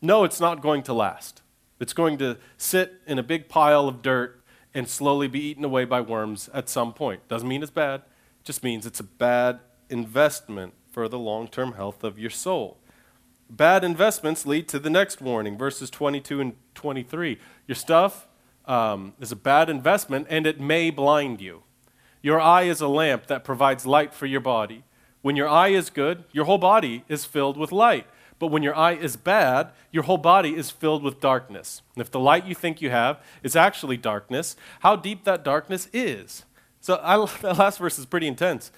know 0.00 0.24
it's 0.24 0.40
not 0.40 0.62
going 0.62 0.82
to 0.84 0.94
last. 0.94 1.42
It's 1.78 1.92
going 1.92 2.18
to 2.18 2.38
sit 2.56 3.00
in 3.06 3.18
a 3.18 3.22
big 3.22 3.48
pile 3.48 3.88
of 3.88 4.02
dirt 4.02 4.42
and 4.72 4.88
slowly 4.88 5.28
be 5.28 5.40
eaten 5.40 5.64
away 5.64 5.84
by 5.84 6.00
worms 6.00 6.48
at 6.54 6.68
some 6.68 6.92
point. 6.92 7.26
Doesn't 7.28 7.48
mean 7.48 7.62
it's 7.62 7.70
bad, 7.70 8.02
just 8.44 8.62
means 8.62 8.86
it's 8.86 9.00
a 9.00 9.04
bad 9.04 9.60
investment 9.88 10.74
for 10.90 11.08
the 11.08 11.18
long 11.18 11.48
term 11.48 11.72
health 11.72 12.04
of 12.04 12.18
your 12.18 12.30
soul. 12.30 12.78
Bad 13.48 13.82
investments 13.82 14.46
lead 14.46 14.68
to 14.68 14.78
the 14.78 14.90
next 14.90 15.20
warning, 15.20 15.58
verses 15.58 15.90
22 15.90 16.40
and 16.40 16.52
23. 16.74 17.38
Your 17.66 17.74
stuff 17.74 18.28
um, 18.66 19.14
is 19.18 19.32
a 19.32 19.36
bad 19.36 19.68
investment 19.68 20.28
and 20.30 20.46
it 20.46 20.60
may 20.60 20.90
blind 20.90 21.40
you. 21.40 21.64
Your 22.22 22.40
eye 22.40 22.62
is 22.62 22.80
a 22.80 22.88
lamp 22.88 23.26
that 23.26 23.44
provides 23.44 23.86
light 23.86 24.12
for 24.12 24.26
your 24.26 24.40
body. 24.40 24.84
When 25.22 25.36
your 25.36 25.48
eye 25.48 25.68
is 25.68 25.90
good, 25.90 26.24
your 26.32 26.44
whole 26.44 26.58
body 26.58 27.04
is 27.08 27.24
filled 27.24 27.56
with 27.56 27.72
light. 27.72 28.06
But 28.38 28.48
when 28.48 28.62
your 28.62 28.74
eye 28.74 28.94
is 28.94 29.16
bad, 29.16 29.70
your 29.90 30.04
whole 30.04 30.18
body 30.18 30.56
is 30.56 30.70
filled 30.70 31.02
with 31.02 31.20
darkness. 31.20 31.82
And 31.94 32.00
if 32.00 32.10
the 32.10 32.20
light 32.20 32.46
you 32.46 32.54
think 32.54 32.80
you 32.80 32.90
have 32.90 33.20
is 33.42 33.54
actually 33.54 33.98
darkness, 33.98 34.56
how 34.80 34.96
deep 34.96 35.24
that 35.24 35.44
darkness 35.44 35.88
is. 35.92 36.44
So 36.80 36.98
I, 37.02 37.24
that 37.42 37.58
last 37.58 37.78
verse 37.78 37.98
is 37.98 38.06
pretty 38.06 38.26
intense. 38.26 38.70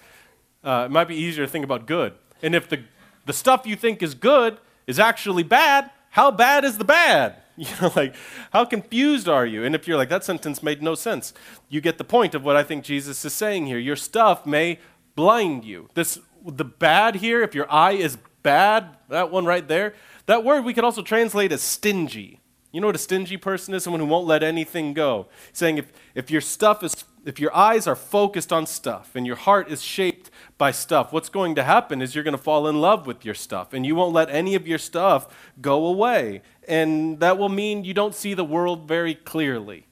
Uh, 0.64 0.84
it 0.86 0.90
might 0.90 1.08
be 1.08 1.16
easier 1.16 1.44
to 1.46 1.50
think 1.50 1.64
about 1.64 1.86
good. 1.86 2.14
And 2.42 2.54
if 2.54 2.68
the, 2.68 2.82
the 3.24 3.32
stuff 3.32 3.66
you 3.66 3.76
think 3.76 4.02
is 4.02 4.14
good 4.14 4.58
is 4.86 4.98
actually 4.98 5.44
bad, 5.44 5.90
how 6.10 6.30
bad 6.30 6.64
is 6.64 6.78
the 6.78 6.84
bad? 6.84 7.41
You 7.56 7.66
know, 7.80 7.92
like, 7.94 8.14
how 8.52 8.64
confused 8.64 9.28
are 9.28 9.44
you? 9.44 9.62
And 9.62 9.74
if 9.74 9.86
you're 9.86 9.98
like, 9.98 10.08
that 10.08 10.24
sentence 10.24 10.62
made 10.62 10.82
no 10.82 10.94
sense, 10.94 11.34
you 11.68 11.82
get 11.82 11.98
the 11.98 12.04
point 12.04 12.34
of 12.34 12.42
what 12.42 12.56
I 12.56 12.62
think 12.62 12.82
Jesus 12.82 13.24
is 13.24 13.34
saying 13.34 13.66
here. 13.66 13.78
Your 13.78 13.96
stuff 13.96 14.46
may 14.46 14.78
blind 15.14 15.64
you. 15.64 15.88
This, 15.94 16.18
the 16.46 16.64
bad 16.64 17.16
here, 17.16 17.42
if 17.42 17.54
your 17.54 17.70
eye 17.70 17.92
is 17.92 18.16
bad, 18.42 18.96
that 19.10 19.30
one 19.30 19.44
right 19.44 19.68
there, 19.68 19.94
that 20.26 20.44
word 20.44 20.64
we 20.64 20.72
could 20.72 20.84
also 20.84 21.02
translate 21.02 21.52
as 21.52 21.60
stingy. 21.60 22.40
You 22.72 22.80
know 22.80 22.88
what 22.88 22.96
a 22.96 22.98
stingy 22.98 23.36
person 23.36 23.74
is? 23.74 23.84
Someone 23.84 24.00
who 24.00 24.06
won't 24.06 24.26
let 24.26 24.42
anything 24.42 24.94
go. 24.94 25.28
Saying 25.52 25.76
if, 25.78 25.92
if 26.14 26.30
your 26.30 26.40
stuff 26.40 26.82
is, 26.82 27.04
if 27.24 27.38
your 27.38 27.54
eyes 27.54 27.86
are 27.86 27.94
focused 27.94 28.52
on 28.52 28.66
stuff 28.66 29.14
and 29.14 29.26
your 29.26 29.36
heart 29.36 29.70
is 29.70 29.82
shaped 29.82 30.30
by 30.56 30.70
stuff, 30.70 31.12
what's 31.12 31.28
going 31.28 31.54
to 31.56 31.62
happen 31.62 32.00
is 32.00 32.14
you're 32.14 32.24
going 32.24 32.36
to 32.36 32.42
fall 32.42 32.66
in 32.66 32.80
love 32.80 33.06
with 33.06 33.24
your 33.24 33.34
stuff 33.34 33.74
and 33.74 33.84
you 33.84 33.94
won't 33.94 34.14
let 34.14 34.30
any 34.30 34.54
of 34.54 34.66
your 34.66 34.78
stuff 34.78 35.52
go 35.60 35.84
away. 35.86 36.40
And 36.66 37.20
that 37.20 37.36
will 37.38 37.50
mean 37.50 37.84
you 37.84 37.94
don't 37.94 38.14
see 38.14 38.32
the 38.32 38.44
world 38.44 38.88
very 38.88 39.14
clearly. 39.14 39.86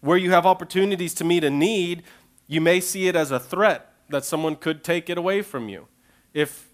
Where 0.00 0.16
you 0.16 0.30
have 0.30 0.46
opportunities 0.46 1.12
to 1.14 1.24
meet 1.24 1.44
a 1.44 1.50
need, 1.50 2.04
you 2.46 2.60
may 2.60 2.80
see 2.80 3.08
it 3.08 3.16
as 3.16 3.30
a 3.30 3.40
threat 3.40 3.92
that 4.08 4.24
someone 4.24 4.56
could 4.56 4.82
take 4.84 5.10
it 5.10 5.18
away 5.18 5.42
from 5.42 5.68
you. 5.68 5.88
If 6.32 6.68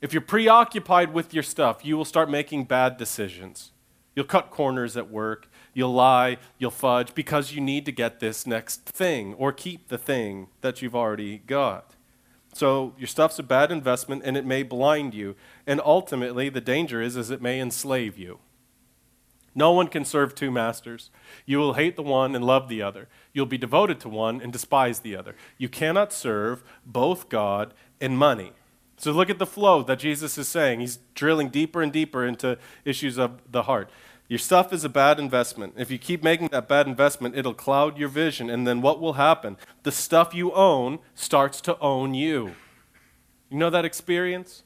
If 0.00 0.12
you're 0.12 0.22
preoccupied 0.22 1.12
with 1.12 1.34
your 1.34 1.42
stuff, 1.42 1.84
you 1.84 1.96
will 1.96 2.04
start 2.04 2.30
making 2.30 2.66
bad 2.66 2.96
decisions. 2.96 3.72
You'll 4.14 4.26
cut 4.26 4.50
corners 4.50 4.96
at 4.96 5.10
work. 5.10 5.48
You'll 5.72 5.92
lie. 5.92 6.38
You'll 6.58 6.70
fudge 6.70 7.14
because 7.14 7.52
you 7.52 7.60
need 7.60 7.84
to 7.86 7.92
get 7.92 8.20
this 8.20 8.46
next 8.46 8.84
thing 8.84 9.34
or 9.34 9.52
keep 9.52 9.88
the 9.88 9.98
thing 9.98 10.48
that 10.60 10.80
you've 10.80 10.94
already 10.94 11.38
got. 11.38 11.94
So 12.52 12.94
your 12.96 13.08
stuff's 13.08 13.40
a 13.40 13.42
bad 13.42 13.72
investment 13.72 14.22
and 14.24 14.36
it 14.36 14.46
may 14.46 14.62
blind 14.62 15.12
you. 15.12 15.34
And 15.66 15.80
ultimately, 15.84 16.48
the 16.48 16.60
danger 16.60 17.02
is, 17.02 17.16
is 17.16 17.30
it 17.30 17.42
may 17.42 17.60
enslave 17.60 18.16
you. 18.16 18.38
No 19.56 19.72
one 19.72 19.88
can 19.88 20.04
serve 20.04 20.34
two 20.34 20.50
masters. 20.50 21.10
You 21.46 21.58
will 21.58 21.74
hate 21.74 21.96
the 21.96 22.02
one 22.02 22.34
and 22.34 22.44
love 22.44 22.68
the 22.68 22.82
other. 22.82 23.08
You'll 23.32 23.46
be 23.46 23.58
devoted 23.58 24.00
to 24.00 24.08
one 24.08 24.40
and 24.40 24.52
despise 24.52 25.00
the 25.00 25.16
other. 25.16 25.36
You 25.58 25.68
cannot 25.68 26.12
serve 26.12 26.64
both 26.84 27.28
God 27.28 27.72
and 28.00 28.18
money. 28.18 28.52
So 28.96 29.12
look 29.12 29.30
at 29.30 29.38
the 29.38 29.46
flow 29.46 29.82
that 29.82 29.98
Jesus 29.98 30.38
is 30.38 30.48
saying. 30.48 30.80
He's 30.80 30.98
drilling 31.14 31.48
deeper 31.48 31.82
and 31.82 31.92
deeper 31.92 32.24
into 32.24 32.58
issues 32.84 33.18
of 33.18 33.40
the 33.50 33.64
heart. 33.64 33.90
Your 34.28 34.38
stuff 34.38 34.72
is 34.72 34.84
a 34.84 34.88
bad 34.88 35.18
investment. 35.18 35.74
If 35.76 35.90
you 35.90 35.98
keep 35.98 36.22
making 36.22 36.48
that 36.48 36.68
bad 36.68 36.86
investment, 36.86 37.36
it'll 37.36 37.54
cloud 37.54 37.98
your 37.98 38.08
vision. 38.08 38.48
And 38.48 38.66
then 38.66 38.80
what 38.80 39.00
will 39.00 39.14
happen? 39.14 39.58
The 39.82 39.92
stuff 39.92 40.32
you 40.32 40.52
own 40.52 41.00
starts 41.14 41.60
to 41.62 41.78
own 41.78 42.14
you. 42.14 42.54
You 43.50 43.58
know 43.58 43.70
that 43.70 43.84
experience? 43.84 44.62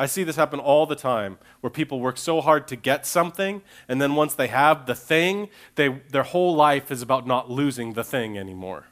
I 0.00 0.06
see 0.06 0.24
this 0.24 0.36
happen 0.36 0.58
all 0.58 0.86
the 0.86 0.96
time 0.96 1.36
where 1.60 1.70
people 1.70 2.00
work 2.00 2.16
so 2.16 2.40
hard 2.40 2.66
to 2.68 2.76
get 2.76 3.04
something, 3.04 3.60
and 3.86 4.00
then 4.00 4.14
once 4.14 4.32
they 4.32 4.46
have 4.46 4.86
the 4.86 4.94
thing, 4.94 5.50
they, 5.74 5.88
their 5.88 6.22
whole 6.22 6.56
life 6.56 6.90
is 6.90 7.02
about 7.02 7.26
not 7.26 7.50
losing 7.50 7.92
the 7.92 8.02
thing 8.02 8.38
anymore. 8.38 8.86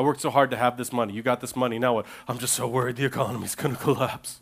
I 0.00 0.02
worked 0.02 0.22
so 0.22 0.30
hard 0.30 0.50
to 0.50 0.56
have 0.56 0.78
this 0.78 0.94
money. 0.94 1.12
You 1.12 1.20
got 1.20 1.42
this 1.42 1.54
money. 1.54 1.78
Now 1.78 1.92
what? 1.92 2.06
I'm 2.26 2.38
just 2.38 2.54
so 2.54 2.66
worried 2.66 2.96
the 2.96 3.04
economy's 3.04 3.54
going 3.62 3.76
to 3.76 3.82
collapse. 3.82 4.40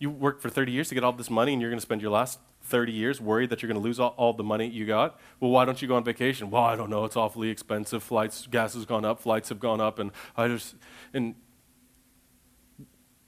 You 0.00 0.10
worked 0.10 0.42
for 0.42 0.50
30 0.50 0.72
years 0.72 0.88
to 0.88 0.96
get 0.96 1.04
all 1.04 1.12
this 1.12 1.30
money, 1.30 1.52
and 1.52 1.62
you're 1.62 1.70
going 1.70 1.78
to 1.78 1.86
spend 1.86 2.02
your 2.02 2.10
last 2.10 2.40
30 2.64 2.90
years 2.90 3.20
worried 3.20 3.50
that 3.50 3.62
you're 3.62 3.68
going 3.68 3.80
to 3.80 3.84
lose 3.84 4.00
all, 4.00 4.14
all, 4.16 4.32
the 4.32 4.42
money 4.42 4.66
you 4.66 4.84
got? 4.84 5.16
Well, 5.38 5.52
why 5.52 5.64
don't 5.64 5.80
you 5.80 5.86
go 5.86 5.94
on 5.94 6.02
vacation? 6.02 6.50
Well, 6.50 6.64
I 6.64 6.74
don't 6.74 6.90
know. 6.90 7.04
It's 7.04 7.14
awfully 7.14 7.50
expensive. 7.50 8.02
Flights, 8.02 8.48
gas 8.48 8.74
has 8.74 8.84
gone 8.84 9.04
up, 9.04 9.20
flights 9.20 9.48
have 9.50 9.60
gone 9.60 9.80
up, 9.80 10.00
and 10.00 10.10
I 10.36 10.48
just. 10.48 10.74
And 11.14 11.36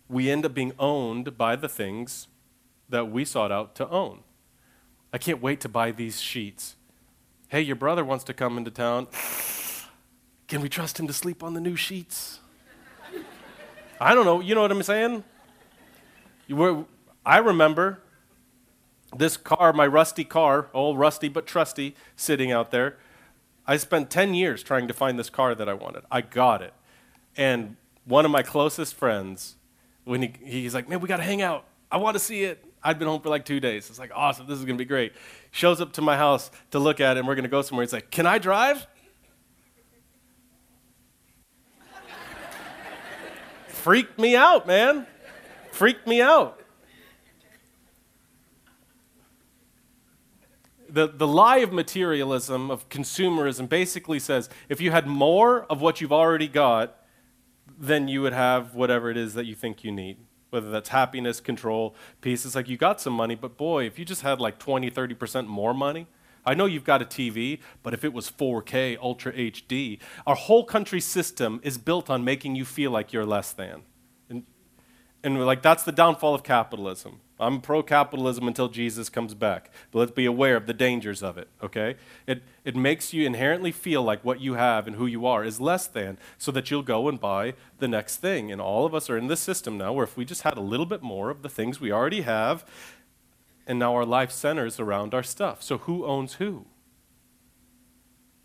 we 0.09 0.33
end 0.33 0.45
up 0.45 0.53
being 0.53 0.73
owned 0.81 1.39
by 1.39 1.55
the 1.55 1.69
things 1.69 2.27
that 2.89 3.09
we 3.09 3.25
sought 3.25 3.53
out 3.53 3.77
to 3.77 3.89
own. 3.89 4.25
I 5.13 5.19
can't 5.19 5.41
wait 5.41 5.61
to 5.61 5.69
buy 5.69 5.93
these 5.93 6.21
sheets. 6.21 6.75
Hey, 7.47 7.61
your 7.61 7.77
brother 7.77 8.05
wants 8.05 8.25
to 8.25 8.35
come 8.35 8.59
into 8.59 8.73
town. 8.73 9.07
Can 10.51 10.63
we 10.63 10.69
trust 10.69 10.99
him 10.99 11.07
to 11.07 11.13
sleep 11.13 11.45
on 11.45 11.55
the 11.55 11.61
new 11.61 11.77
sheets? 11.77 12.41
I 14.01 14.15
don't 14.17 14.25
know. 14.25 14.41
You 14.41 14.57
know 14.57 14.63
what 14.63 14.73
I'm 14.73 14.83
saying? 14.83 15.23
Were, 16.49 16.87
I 17.25 17.39
remember 17.39 18.01
this 19.17 19.37
car, 19.37 19.73
my 19.73 19.87
rusty 19.87 20.25
car, 20.25 20.67
old 20.75 20.99
rusty 20.99 21.29
but 21.29 21.47
trusty, 21.47 21.95
sitting 22.17 22.51
out 22.51 22.73
there. 22.73 22.97
I 23.65 23.77
spent 23.77 24.11
10 24.11 24.35
years 24.35 24.65
trying 24.65 24.89
to 24.89 24.95
find 24.95 25.21
this 25.21 25.31
car 25.31 25.55
that 25.55 25.69
I 25.69 25.75
wanted. 25.75 26.03
I 26.11 26.23
got 26.23 26.63
it. 26.63 26.75
And 27.37 27.77
one 28.05 28.25
of 28.25 28.33
my 28.33 28.43
closest 28.43 28.97
friends 28.97 29.55
when 30.03 30.23
he, 30.23 30.33
he's 30.43 30.75
like, 30.75 30.89
man, 30.89 30.99
we 30.99 31.07
got 31.07 31.19
to 31.19 31.23
hang 31.23 31.43
out. 31.43 31.65
I 31.93 31.99
want 31.99 32.17
to 32.17 32.21
see 32.21 32.43
it. 32.43 32.65
I'd 32.83 32.99
been 32.99 33.07
home 33.07 33.21
for 33.21 33.29
like 33.29 33.45
two 33.45 33.61
days. 33.61 33.89
It's 33.89 34.01
like, 34.01 34.11
awesome, 34.13 34.49
this 34.49 34.59
is 34.59 34.65
going 34.65 34.77
to 34.77 34.83
be 34.83 34.89
great. 34.89 35.13
Shows 35.53 35.81
up 35.81 35.93
to 35.93 36.03
my 36.03 36.17
house 36.17 36.51
to 36.73 36.81
look 36.81 36.99
at 36.99 37.17
it, 37.17 37.21
and 37.21 37.29
we're 37.29 37.37
going 37.37 37.45
to 37.45 37.51
go 37.51 37.63
somewhere. 37.63 37.85
He's 37.85 37.93
like, 37.93 38.11
can 38.11 38.27
I 38.27 38.39
drive? 38.39 38.89
Freaked 43.81 44.19
me 44.19 44.37
out, 44.37 44.67
man. 44.67 45.07
Freaked 45.73 46.07
me 46.07 46.21
out. 46.21 46.61
The, 50.87 51.09
the 51.09 51.27
lie 51.27 51.59
of 51.59 51.73
materialism, 51.73 52.71
of 52.71 52.91
consumerism, 52.91 53.71
basically 53.71 54.19
says 54.19 54.51
if 54.69 54.83
you 54.83 54.91
had 54.91 55.07
more 55.07 55.65
of 55.71 55.81
what 55.81 56.03
you've 56.03 56.13
already 56.13 56.47
got, 56.47 56.95
then 57.79 58.07
you 58.07 58.21
would 58.21 58.35
have 58.35 58.75
whatever 58.75 59.11
it 59.11 59.17
is 59.17 59.33
that 59.33 59.47
you 59.47 59.55
think 59.55 59.83
you 59.83 59.91
need. 59.91 60.19
Whether 60.51 60.71
that's 60.71 60.91
happiness, 60.91 61.41
control, 61.41 61.95
peace. 62.21 62.45
It's 62.45 62.55
like 62.55 62.69
you 62.69 62.77
got 62.77 63.01
some 63.01 63.15
money, 63.15 63.35
but 63.35 63.57
boy, 63.57 63.87
if 63.87 63.99
you 63.99 64.05
just 64.05 64.21
had 64.21 64.41
like 64.41 64.59
20, 64.59 64.91
30% 64.91 65.47
more 65.47 65.73
money, 65.73 66.07
I 66.45 66.55
know 66.55 66.67
you've 66.67 66.85
got 66.85 67.03
a 67.03 67.05
TV, 67.05 67.61
but 67.83 67.95
if 67.95 68.05
it 68.05 68.13
was 68.13 68.31
4K, 68.31 68.99
Ultra 68.99 69.33
HD, 69.33 69.99
our 70.27 70.35
whole 70.35 70.65
country 70.65 71.01
system 71.01 71.61
is 71.63 71.79
built 71.79 72.09
on 72.09 72.25
making 72.25 72.57
you 72.57 72.65
feel 72.65 72.91
like 72.91 73.13
you're 73.13 73.27
less 73.27 73.53
than. 73.53 73.83
And, 74.29 74.45
and 75.23 75.45
like 75.45 75.63
that's 75.63 75.83
the 75.83 75.93
downfall 75.93 76.35
of 76.35 76.43
capitalism. 76.43 77.21
I'm 77.41 77.63
pro 77.63 77.83
capitalism 77.83 78.47
until 78.47 78.69
Jesus 78.69 79.09
comes 79.09 79.33
back. 79.33 79.71
But 79.91 80.01
let's 80.01 80.13
be 80.13 80.27
aware 80.27 80.57
of 80.57 80.67
the 80.67 80.75
dangers 80.75 81.23
of 81.23 81.39
it, 81.39 81.49
okay? 81.63 81.97
It, 82.27 82.43
it 82.65 82.77
makes 82.77 83.15
you 83.15 83.27
inherently 83.27 83.73
feel 83.73 84.03
like 84.03 84.23
what 84.23 84.41
you 84.41 84.55
have 84.55 84.87
and 84.87 84.97
who 84.97 85.07
you 85.07 85.25
are 85.27 85.43
is 85.43 85.59
less 85.59 85.87
than, 85.87 86.19
so 86.37 86.53
that 86.53 86.71
you'll 86.71 86.83
go 86.83 87.09
and 87.09 87.19
buy 87.19 87.55
the 87.79 87.89
next 87.89 88.19
thing. 88.19 88.53
And 88.53 88.61
all 88.61 88.85
of 88.85 88.95
us 88.95 89.09
are 89.09 89.17
in 89.17 89.29
this 89.29 89.41
system 89.41 89.79
now 89.79 89.95
where 89.95 90.05
if 90.05 90.19
we 90.19 90.27
just 90.27 90.43
had 90.43 90.59
a 90.59 90.61
little 90.61 90.85
bit 90.85 91.03
more 91.03 91.31
of 91.31 91.41
the 91.41 91.49
things 91.49 91.81
we 91.81 91.91
already 91.91 92.21
have, 92.21 92.65
and 93.67 93.79
now 93.79 93.95
our 93.95 94.05
life 94.05 94.31
centers 94.31 94.81
around 94.81 95.15
our 95.15 95.23
stuff. 95.23 95.63
So 95.63 95.79
who 95.79 96.05
owns 96.05 96.35
who? 96.35 96.67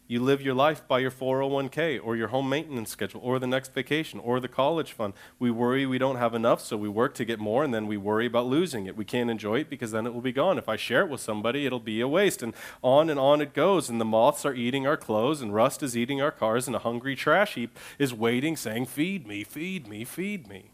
You 0.08 0.20
live 0.22 0.40
your 0.40 0.54
life 0.54 0.88
by 0.88 1.00
your 1.00 1.10
401k 1.10 2.00
or 2.04 2.16
your 2.16 2.28
home 2.28 2.48
maintenance 2.48 2.92
schedule 2.92 3.22
or 3.24 3.40
the 3.40 3.48
next 3.48 3.74
vacation 3.74 4.20
or 4.20 4.40
the 4.40 4.48
college 4.48 4.92
fund. 4.92 5.14
We 5.40 5.50
worry 5.50 5.88
we 5.88 5.98
don't 5.98 6.18
have 6.18 6.36
enough, 6.36 6.62
so 6.62 6.78
we 6.78 6.88
work 6.88 7.16
to 7.16 7.26
get 7.26 7.40
more, 7.40 7.64
and 7.64 7.74
then 7.74 7.88
we 7.88 7.98
worry 7.98 8.28
about 8.28 8.46
losing 8.46 8.86
it. 8.86 8.96
We 8.96 9.04
can't 9.04 9.32
enjoy 9.32 9.62
it 9.62 9.70
because 9.70 9.90
then 9.90 10.06
it 10.06 10.14
will 10.14 10.22
be 10.22 10.32
gone. 10.32 10.60
If 10.60 10.70
I 10.70 10.76
share 10.76 11.02
it 11.02 11.10
with 11.10 11.22
somebody, 11.22 11.66
it'll 11.66 11.80
be 11.80 12.02
a 12.02 12.08
waste. 12.08 12.44
And 12.44 12.54
on 12.84 13.10
and 13.10 13.20
on 13.20 13.42
it 13.42 13.54
goes. 13.54 13.90
And 13.90 14.00
the 14.00 14.06
moths 14.06 14.46
are 14.46 14.54
eating 14.54 14.86
our 14.86 14.98
clothes, 14.98 15.42
and 15.42 15.56
rust 15.56 15.82
is 15.82 15.98
eating 15.98 16.22
our 16.22 16.32
cars, 16.32 16.68
and 16.68 16.76
a 16.76 16.80
hungry 16.80 17.16
trash 17.16 17.56
heap 17.56 17.76
is 17.98 18.14
waiting, 18.14 18.56
saying, 18.56 18.86
Feed 18.86 19.26
me, 19.26 19.44
feed 19.44 19.88
me, 19.88 20.04
feed 20.04 20.48
me. 20.48 20.70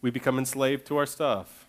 We 0.00 0.12
become 0.12 0.38
enslaved 0.38 0.86
to 0.86 0.98
our 0.98 1.06
stuff. 1.06 1.63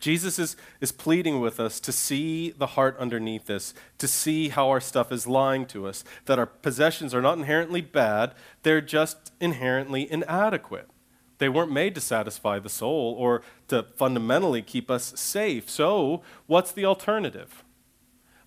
Jesus 0.00 0.38
is, 0.38 0.56
is 0.80 0.90
pleading 0.90 1.40
with 1.40 1.60
us 1.60 1.78
to 1.80 1.92
see 1.92 2.50
the 2.50 2.68
heart 2.68 2.96
underneath 2.98 3.46
this, 3.46 3.74
to 3.98 4.08
see 4.08 4.48
how 4.48 4.70
our 4.70 4.80
stuff 4.80 5.12
is 5.12 5.26
lying 5.26 5.66
to 5.66 5.86
us, 5.86 6.02
that 6.24 6.38
our 6.38 6.46
possessions 6.46 7.14
are 7.14 7.22
not 7.22 7.36
inherently 7.36 7.82
bad, 7.82 8.34
they're 8.62 8.80
just 8.80 9.30
inherently 9.40 10.10
inadequate. 10.10 10.88
They 11.36 11.48
weren't 11.48 11.72
made 11.72 11.94
to 11.94 12.00
satisfy 12.00 12.58
the 12.58 12.68
soul 12.68 13.14
or 13.18 13.42
to 13.68 13.84
fundamentally 13.96 14.62
keep 14.62 14.90
us 14.90 15.18
safe. 15.18 15.70
So, 15.70 16.22
what's 16.46 16.72
the 16.72 16.84
alternative? 16.84 17.64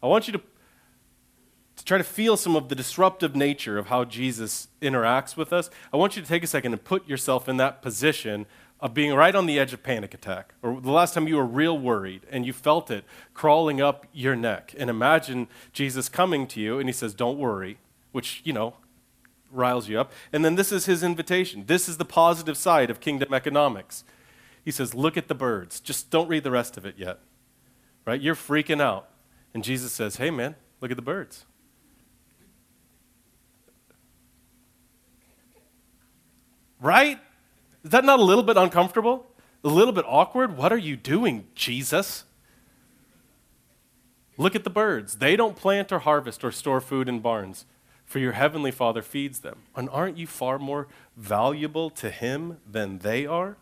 I 0.02 0.08
want 0.08 0.28
you 0.28 0.34
to, 0.34 0.42
to 1.78 1.86
try 1.86 1.98
to 1.98 2.04
feel 2.04 2.36
some 2.36 2.56
of 2.56 2.70
the 2.70 2.76
disruptive 2.76 3.36
nature 3.36 3.78
of 3.78 3.88
how 3.88 4.06
Jesus 4.06 4.68
interacts 4.82 5.36
with 5.36 5.52
us. 5.52 5.70
I 5.92 5.98
want 5.98 6.16
you 6.16 6.22
to 6.22 6.28
take 6.28 6.44
a 6.44 6.48
second 6.48 6.74
and 6.74 6.84
put 6.84 7.08
yourself 7.08 7.50
in 7.50 7.58
that 7.58 7.82
position 7.82 8.46
of 8.84 8.94
being 8.94 9.14
right 9.14 9.34
on 9.34 9.46
the 9.46 9.58
edge 9.58 9.72
of 9.72 9.82
panic 9.82 10.14
attack, 10.14 10.56
or 10.62 10.82
the 10.82 10.92
last 10.92 11.14
time 11.14 11.26
you 11.26 11.38
were 11.38 11.46
real 11.46 11.80
worried 11.80 12.24
and 12.30 12.46
you 12.46 12.52
felt 12.52 12.92
it 12.92 13.06
crawling 13.34 13.80
up 13.80 14.06
your 14.12 14.36
neck. 14.36 14.76
And 14.78 14.90
imagine 14.90 15.48
Jesus 15.72 16.10
coming 16.10 16.46
to 16.48 16.60
you 16.60 16.80
and 16.80 16.90
he 16.90 16.94
says, 16.94 17.14
Don't 17.14 17.40
worry, 17.40 17.78
which, 18.12 18.42
you 18.44 18.52
know, 18.52 18.76
riles 19.50 19.88
you 19.88 19.98
up. 19.98 20.12
And 20.34 20.44
then 20.44 20.56
this 20.56 20.74
is 20.74 20.86
his 20.86 21.02
invitation. 21.02 21.64
This 21.68 21.88
is 21.88 21.96
the 21.96 22.04
positive 22.04 22.58
side 22.58 22.90
of 22.90 23.00
kingdom 23.00 23.34
economics. 23.34 24.04
He 24.66 24.72
says, 24.72 24.94
Look 24.94 25.16
at 25.16 25.30
the 25.30 25.36
birds. 25.36 25.80
Just 25.80 26.10
don't 26.10 26.28
read 26.28 26.44
the 26.44 26.52
rest 26.52 26.76
of 26.76 26.86
it 26.86 26.96
yet. 26.98 27.20
Right? 28.06 28.20
You're 28.20 28.36
freaking 28.36 28.82
out. 28.82 29.08
And 29.54 29.64
Jesus 29.64 29.94
says, 29.94 30.18
Hey, 30.18 30.30
man, 30.30 30.56
look 30.82 30.92
at 30.92 30.98
the 30.98 31.02
birds. 31.02 31.46
Right? 36.82 37.22
Is 37.84 37.92
that 37.92 38.06
not 38.06 38.20
a 38.20 38.24
little 38.24 38.44
bit 38.44 38.58
uncomfortable? 38.58 39.28
A 39.64 39.70
little 39.70 39.94
bit 39.94 40.06
awkward? 40.08 40.58
What 40.58 40.72
are 40.72 40.78
you 40.78 40.96
doing, 40.96 41.48
Jesus? 41.56 42.26
Look 44.38 44.56
at 44.56 44.64
the 44.64 44.70
birds. 44.70 45.16
They 45.16 45.36
don't 45.36 45.56
plant 45.56 45.92
or 45.92 46.00
harvest 46.00 46.44
or 46.44 46.52
store 46.52 46.82
food 46.82 47.08
in 47.08 47.20
barns, 47.20 47.66
for 48.06 48.20
your 48.20 48.32
heavenly 48.34 48.72
Father 48.72 49.02
feeds 49.02 49.40
them. 49.40 49.60
And 49.76 49.90
aren't 49.90 50.18
you 50.18 50.28
far 50.28 50.60
more 50.60 50.88
valuable 51.16 51.90
to 51.92 52.10
Him 52.10 52.58
than 52.70 53.00
they 53.00 53.26
are? 53.26 53.58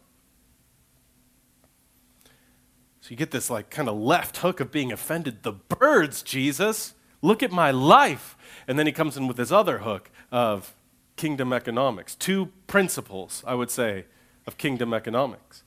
So 3.02 3.10
you 3.10 3.16
get 3.16 3.32
this 3.32 3.50
like 3.50 3.70
kind 3.70 3.90
of 3.90 3.98
left 3.98 4.38
hook 4.38 4.60
of 4.60 4.72
being 4.72 4.92
offended. 4.92 5.42
The 5.42 5.54
birds, 5.54 6.22
Jesus, 6.22 6.94
look 7.22 7.42
at 7.42 7.52
my 7.52 7.72
life. 7.72 8.38
And 8.68 8.78
then 8.78 8.86
he 8.86 8.92
comes 8.92 9.18
in 9.18 9.28
with 9.28 9.38
this 9.38 9.52
other 9.52 9.80
hook 9.80 10.12
of 10.32 10.74
kingdom 11.22 11.54
economics. 11.54 12.16
Two 12.16 12.50
principles, 12.66 13.44
I 13.46 13.54
would 13.54 13.70
say, 13.70 14.06
of 14.48 14.58
kingdom 14.58 14.94
economics. 14.94 15.64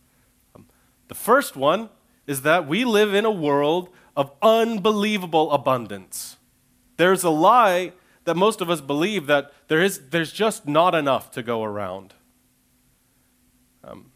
Um, 0.55 0.67
the 1.09 1.15
first 1.15 1.57
one 1.57 1.89
is 2.27 2.43
that 2.43 2.67
we 2.67 2.85
live 2.85 3.15
in 3.15 3.25
a 3.25 3.31
world 3.31 3.89
of 4.17 4.33
unbelievable 4.43 5.53
abundance. 5.53 6.39
There's 6.97 7.25
a 7.25 7.31
lie 7.31 7.93
that 8.25 8.37
most 8.37 8.61
of 8.61 8.69
us 8.69 8.81
believe 8.81 9.27
that 9.27 9.53
there 9.69 9.85
is, 9.85 10.09
there's 10.11 10.33
just 10.33 10.67
not 10.67 10.95
enough 10.95 11.31
to 11.31 11.43
go 11.43 11.63
around. 11.63 12.15
Um, 13.85 14.11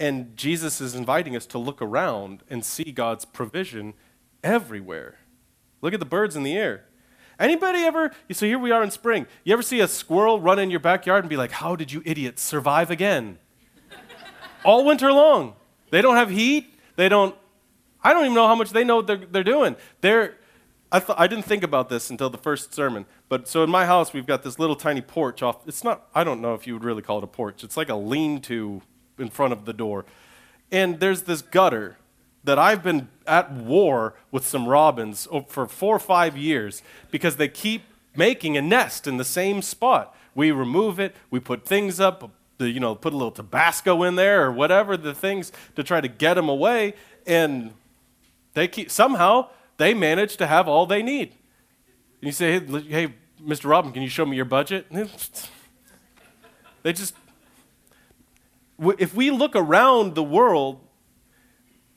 And 0.00 0.36
Jesus 0.36 0.80
is 0.80 0.94
inviting 0.94 1.36
us 1.36 1.46
to 1.46 1.58
look 1.58 1.82
around 1.82 2.42
and 2.50 2.64
see 2.64 2.92
God's 2.92 3.24
provision 3.24 3.94
everywhere. 4.42 5.18
Look 5.82 5.94
at 5.94 6.00
the 6.00 6.06
birds 6.06 6.36
in 6.36 6.42
the 6.44 6.56
air. 6.56 6.87
Anybody 7.38 7.80
ever, 7.80 8.10
so 8.32 8.46
here 8.46 8.58
we 8.58 8.72
are 8.72 8.82
in 8.82 8.90
spring. 8.90 9.26
You 9.44 9.52
ever 9.52 9.62
see 9.62 9.80
a 9.80 9.88
squirrel 9.88 10.40
run 10.40 10.58
in 10.58 10.70
your 10.70 10.80
backyard 10.80 11.24
and 11.24 11.30
be 11.30 11.36
like, 11.36 11.52
How 11.52 11.76
did 11.76 11.92
you 11.92 12.02
idiots 12.04 12.42
survive 12.42 12.90
again? 12.90 13.38
All 14.64 14.84
winter 14.84 15.12
long. 15.12 15.54
They 15.90 16.02
don't 16.02 16.16
have 16.16 16.30
heat. 16.30 16.74
They 16.96 17.08
don't, 17.08 17.34
I 18.02 18.12
don't 18.12 18.24
even 18.24 18.34
know 18.34 18.46
how 18.48 18.56
much 18.56 18.70
they 18.70 18.84
know 18.84 18.96
what 18.96 19.06
they're, 19.06 19.24
they're 19.30 19.44
doing. 19.44 19.76
They're, 20.00 20.34
I, 20.90 20.98
th- 21.00 21.16
I 21.16 21.26
didn't 21.26 21.44
think 21.44 21.62
about 21.62 21.88
this 21.88 22.10
until 22.10 22.28
the 22.28 22.38
first 22.38 22.74
sermon. 22.74 23.06
But 23.28 23.46
so 23.46 23.62
in 23.62 23.70
my 23.70 23.86
house, 23.86 24.12
we've 24.12 24.26
got 24.26 24.42
this 24.42 24.58
little 24.58 24.76
tiny 24.76 25.00
porch 25.00 25.42
off. 25.42 25.66
It's 25.66 25.84
not, 25.84 26.08
I 26.14 26.24
don't 26.24 26.40
know 26.40 26.54
if 26.54 26.66
you 26.66 26.72
would 26.74 26.84
really 26.84 27.02
call 27.02 27.18
it 27.18 27.24
a 27.24 27.28
porch. 27.28 27.62
It's 27.62 27.76
like 27.76 27.88
a 27.88 27.94
lean 27.94 28.40
to 28.42 28.82
in 29.18 29.28
front 29.28 29.52
of 29.52 29.64
the 29.64 29.72
door. 29.72 30.06
And 30.72 30.98
there's 30.98 31.22
this 31.22 31.42
gutter 31.42 31.98
that 32.48 32.58
I've 32.58 32.82
been 32.82 33.08
at 33.26 33.52
war 33.52 34.14
with 34.30 34.46
some 34.46 34.66
robins 34.66 35.28
for 35.48 35.66
four 35.66 35.96
or 35.96 35.98
five 35.98 36.34
years 36.34 36.82
because 37.10 37.36
they 37.36 37.46
keep 37.46 37.82
making 38.16 38.56
a 38.56 38.62
nest 38.62 39.06
in 39.06 39.18
the 39.18 39.24
same 39.24 39.60
spot. 39.60 40.16
We 40.34 40.50
remove 40.50 40.98
it, 40.98 41.14
we 41.30 41.40
put 41.40 41.66
things 41.66 42.00
up, 42.00 42.30
you 42.58 42.80
know, 42.80 42.94
put 42.94 43.12
a 43.12 43.16
little 43.16 43.32
Tabasco 43.32 44.02
in 44.02 44.16
there 44.16 44.46
or 44.46 44.50
whatever 44.50 44.96
the 44.96 45.12
things 45.12 45.52
to 45.76 45.84
try 45.84 46.00
to 46.00 46.08
get 46.08 46.34
them 46.34 46.48
away, 46.48 46.94
and 47.26 47.74
they 48.54 48.66
keep 48.66 48.90
somehow 48.90 49.50
they 49.76 49.92
manage 49.92 50.38
to 50.38 50.46
have 50.46 50.66
all 50.68 50.86
they 50.86 51.02
need. 51.02 51.34
And 52.20 52.28
you 52.28 52.32
say, 52.32 52.58
hey, 52.58 52.80
hey, 52.80 53.14
Mr. 53.44 53.68
Robin, 53.68 53.92
can 53.92 54.02
you 54.02 54.08
show 54.08 54.24
me 54.24 54.36
your 54.36 54.46
budget? 54.46 54.86
they 56.82 56.94
just 56.94 57.14
if 58.98 59.14
we 59.14 59.30
look 59.30 59.54
around 59.54 60.14
the 60.14 60.22
world 60.22 60.80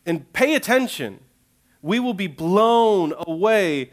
and 0.06 0.32
pay 0.34 0.56
attention, 0.56 1.20
we 1.82 2.00
will 2.00 2.14
be 2.14 2.28
blown 2.28 3.14
away 3.28 3.92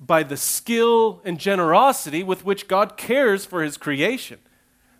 by 0.00 0.22
the 0.22 0.36
skill 0.36 1.20
and 1.24 1.38
generosity 1.38 2.22
with 2.22 2.44
which 2.44 2.68
God 2.68 2.96
cares 2.96 3.44
for 3.44 3.62
his 3.62 3.76
creation. 3.76 4.38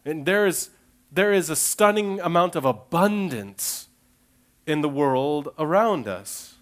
And 0.05 0.27
there 0.27 0.47
is, 0.47 0.71
there 1.11 1.33
is 1.33 1.51
a 1.51 1.57
stunning 1.57 2.21
amount 2.21 2.57
of 2.57 2.65
abundance 2.65 3.89
in 4.67 4.81
the 4.81 4.89
world 4.89 5.49
around 5.59 6.09
us. 6.09 6.55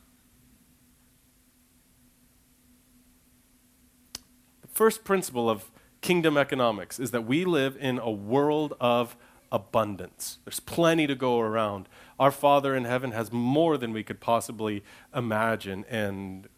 The 4.63 4.69
first 4.69 5.05
principle 5.05 5.49
of 5.49 5.71
kingdom 6.01 6.37
economics 6.37 6.99
is 6.99 7.13
that 7.13 7.25
we 7.25 7.45
live 7.45 7.77
in 7.79 7.99
a 7.99 8.11
world 8.11 8.75
of 8.81 9.17
abundance. 9.53 10.39
There's 10.45 10.61
plenty 10.61 11.07
to 11.07 11.15
go 11.15 11.39
around. 11.39 11.89
Our 12.19 12.31
Father 12.31 12.75
in 12.75 12.85
heaven 12.85 13.13
has 13.13 13.33
more 13.33 13.77
than 13.77 13.93
we 13.93 14.03
could 14.03 14.21
possibly 14.21 14.83
imagine, 15.15 15.85
and 15.89 16.49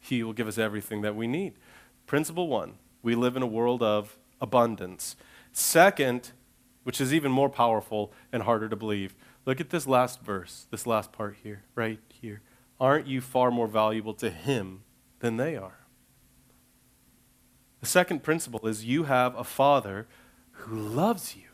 He 0.00 0.22
will 0.22 0.32
give 0.32 0.48
us 0.48 0.58
everything 0.58 1.02
that 1.02 1.16
we 1.16 1.26
need. 1.26 1.54
Principle 2.06 2.48
one 2.48 2.74
we 3.02 3.14
live 3.14 3.36
in 3.36 3.42
a 3.42 3.46
world 3.46 3.82
of 3.82 4.18
abundance. 4.40 5.16
Second, 5.52 6.32
which 6.82 7.00
is 7.00 7.12
even 7.12 7.30
more 7.30 7.48
powerful 7.48 8.12
and 8.32 8.42
harder 8.42 8.68
to 8.68 8.76
believe, 8.76 9.14
look 9.46 9.60
at 9.60 9.70
this 9.70 9.86
last 9.86 10.20
verse, 10.20 10.66
this 10.70 10.86
last 10.86 11.12
part 11.12 11.36
here, 11.42 11.64
right 11.74 12.00
here. 12.08 12.40
Aren't 12.80 13.06
you 13.06 13.20
far 13.20 13.50
more 13.50 13.66
valuable 13.66 14.14
to 14.14 14.30
Him 14.30 14.82
than 15.20 15.36
they 15.36 15.56
are? 15.56 15.80
The 17.80 17.86
second 17.86 18.22
principle 18.22 18.66
is 18.66 18.84
you 18.84 19.04
have 19.04 19.36
a 19.36 19.44
Father 19.44 20.08
who 20.50 20.76
loves 20.76 21.36
you. 21.36 21.47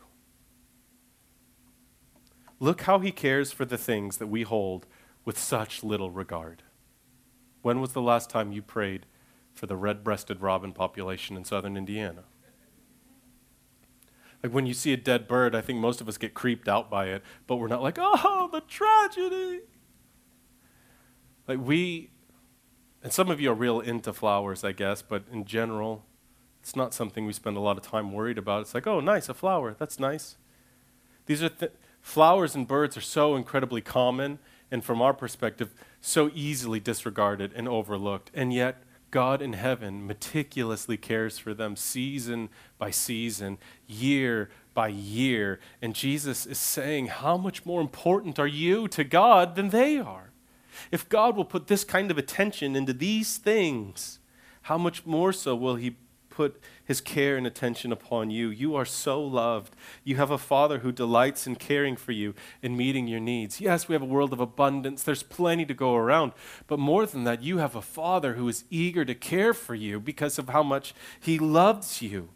Look 2.59 2.81
how 2.81 2.99
he 2.99 3.11
cares 3.11 3.51
for 3.51 3.65
the 3.65 3.77
things 3.77 4.17
that 4.17 4.27
we 4.27 4.43
hold 4.43 4.85
with 5.25 5.37
such 5.37 5.83
little 5.83 6.11
regard. 6.11 6.63
When 7.61 7.81
was 7.81 7.93
the 7.93 8.01
last 8.01 8.29
time 8.29 8.51
you 8.51 8.61
prayed 8.61 9.05
for 9.53 9.65
the 9.65 9.75
red 9.75 10.03
breasted 10.03 10.41
robin 10.41 10.71
population 10.71 11.35
in 11.35 11.43
southern 11.43 11.75
Indiana? 11.75 12.23
Like 14.43 14.53
when 14.53 14.67
you 14.67 14.75
see 14.75 14.93
a 14.93 14.97
dead 14.97 15.27
bird, 15.27 15.55
I 15.55 15.61
think 15.61 15.79
most 15.79 16.01
of 16.01 16.07
us 16.07 16.17
get 16.17 16.35
creeped 16.35 16.67
out 16.67 16.89
by 16.89 17.07
it, 17.07 17.23
but 17.47 17.55
we're 17.55 17.67
not 17.67 17.81
like, 17.81 17.97
oh, 17.99 18.49
the 18.53 18.61
tragedy. 18.61 19.61
Like 21.47 21.59
we, 21.59 22.11
and 23.01 23.11
some 23.11 23.31
of 23.31 23.41
you 23.41 23.51
are 23.51 23.55
real 23.55 23.79
into 23.79 24.13
flowers, 24.13 24.63
I 24.63 24.71
guess, 24.71 25.01
but 25.01 25.23
in 25.31 25.45
general, 25.45 26.05
it's 26.61 26.75
not 26.75 26.93
something 26.93 27.25
we 27.25 27.33
spend 27.33 27.57
a 27.57 27.59
lot 27.59 27.77
of 27.77 27.83
time 27.83 28.11
worried 28.11 28.37
about. 28.37 28.61
It's 28.61 28.75
like, 28.75 28.85
oh, 28.85 28.99
nice, 28.99 29.29
a 29.29 29.33
flower. 29.33 29.75
That's 29.77 29.99
nice. 29.99 30.37
These 31.25 31.41
are 31.41 31.49
th- 31.49 31.71
Flowers 32.05 32.53
and 32.53 32.67
birds 32.67 32.95
are 32.95 33.01
so 33.01 33.35
incredibly 33.35 33.81
common, 33.81 34.37
and 34.69 34.85
from 34.85 35.01
our 35.01 35.11
perspective, 35.11 35.73
so 35.99 36.29
easily 36.35 36.79
disregarded 36.79 37.51
and 37.55 37.67
overlooked. 37.67 38.29
And 38.31 38.53
yet, 38.53 38.83
God 39.09 39.41
in 39.41 39.53
heaven 39.53 40.05
meticulously 40.05 40.97
cares 40.97 41.39
for 41.39 41.55
them 41.55 41.75
season 41.75 42.49
by 42.77 42.91
season, 42.91 43.57
year 43.87 44.51
by 44.75 44.89
year. 44.89 45.59
And 45.81 45.95
Jesus 45.95 46.45
is 46.45 46.59
saying, 46.59 47.07
How 47.07 47.37
much 47.37 47.65
more 47.65 47.81
important 47.81 48.37
are 48.37 48.45
you 48.45 48.87
to 48.89 49.03
God 49.03 49.55
than 49.55 49.69
they 49.69 49.97
are? 49.97 50.29
If 50.91 51.09
God 51.09 51.35
will 51.35 51.43
put 51.43 51.65
this 51.65 51.83
kind 51.83 52.11
of 52.11 52.19
attention 52.19 52.75
into 52.75 52.93
these 52.93 53.37
things, 53.37 54.19
how 54.61 54.77
much 54.77 55.07
more 55.07 55.33
so 55.33 55.55
will 55.55 55.75
He 55.75 55.95
put 56.35 56.61
his 56.83 56.99
care 56.99 57.37
and 57.37 57.47
attention 57.47 57.93
upon 57.93 58.29
you. 58.29 58.49
You 58.49 58.75
are 58.75 58.83
so 58.83 59.23
loved. 59.23 59.73
You 60.03 60.17
have 60.17 60.31
a 60.31 60.37
father 60.37 60.79
who 60.79 60.91
delights 60.91 61.47
in 61.47 61.55
caring 61.55 61.95
for 61.95 62.11
you 62.11 62.35
and 62.61 62.75
meeting 62.75 63.07
your 63.07 63.21
needs. 63.21 63.61
Yes, 63.61 63.87
we 63.87 63.93
have 63.93 64.01
a 64.01 64.05
world 64.05 64.33
of 64.33 64.41
abundance. 64.41 65.01
There's 65.01 65.23
plenty 65.23 65.65
to 65.65 65.73
go 65.73 65.95
around. 65.95 66.33
But 66.67 66.77
more 66.77 67.05
than 67.05 67.23
that, 67.23 67.41
you 67.41 67.59
have 67.59 67.73
a 67.73 67.81
father 67.81 68.33
who 68.33 68.49
is 68.49 68.65
eager 68.69 69.05
to 69.05 69.15
care 69.15 69.53
for 69.53 69.75
you 69.75 69.99
because 69.99 70.37
of 70.37 70.49
how 70.49 70.61
much 70.61 70.93
he 71.19 71.39
loves 71.39 72.01
you. 72.01 72.29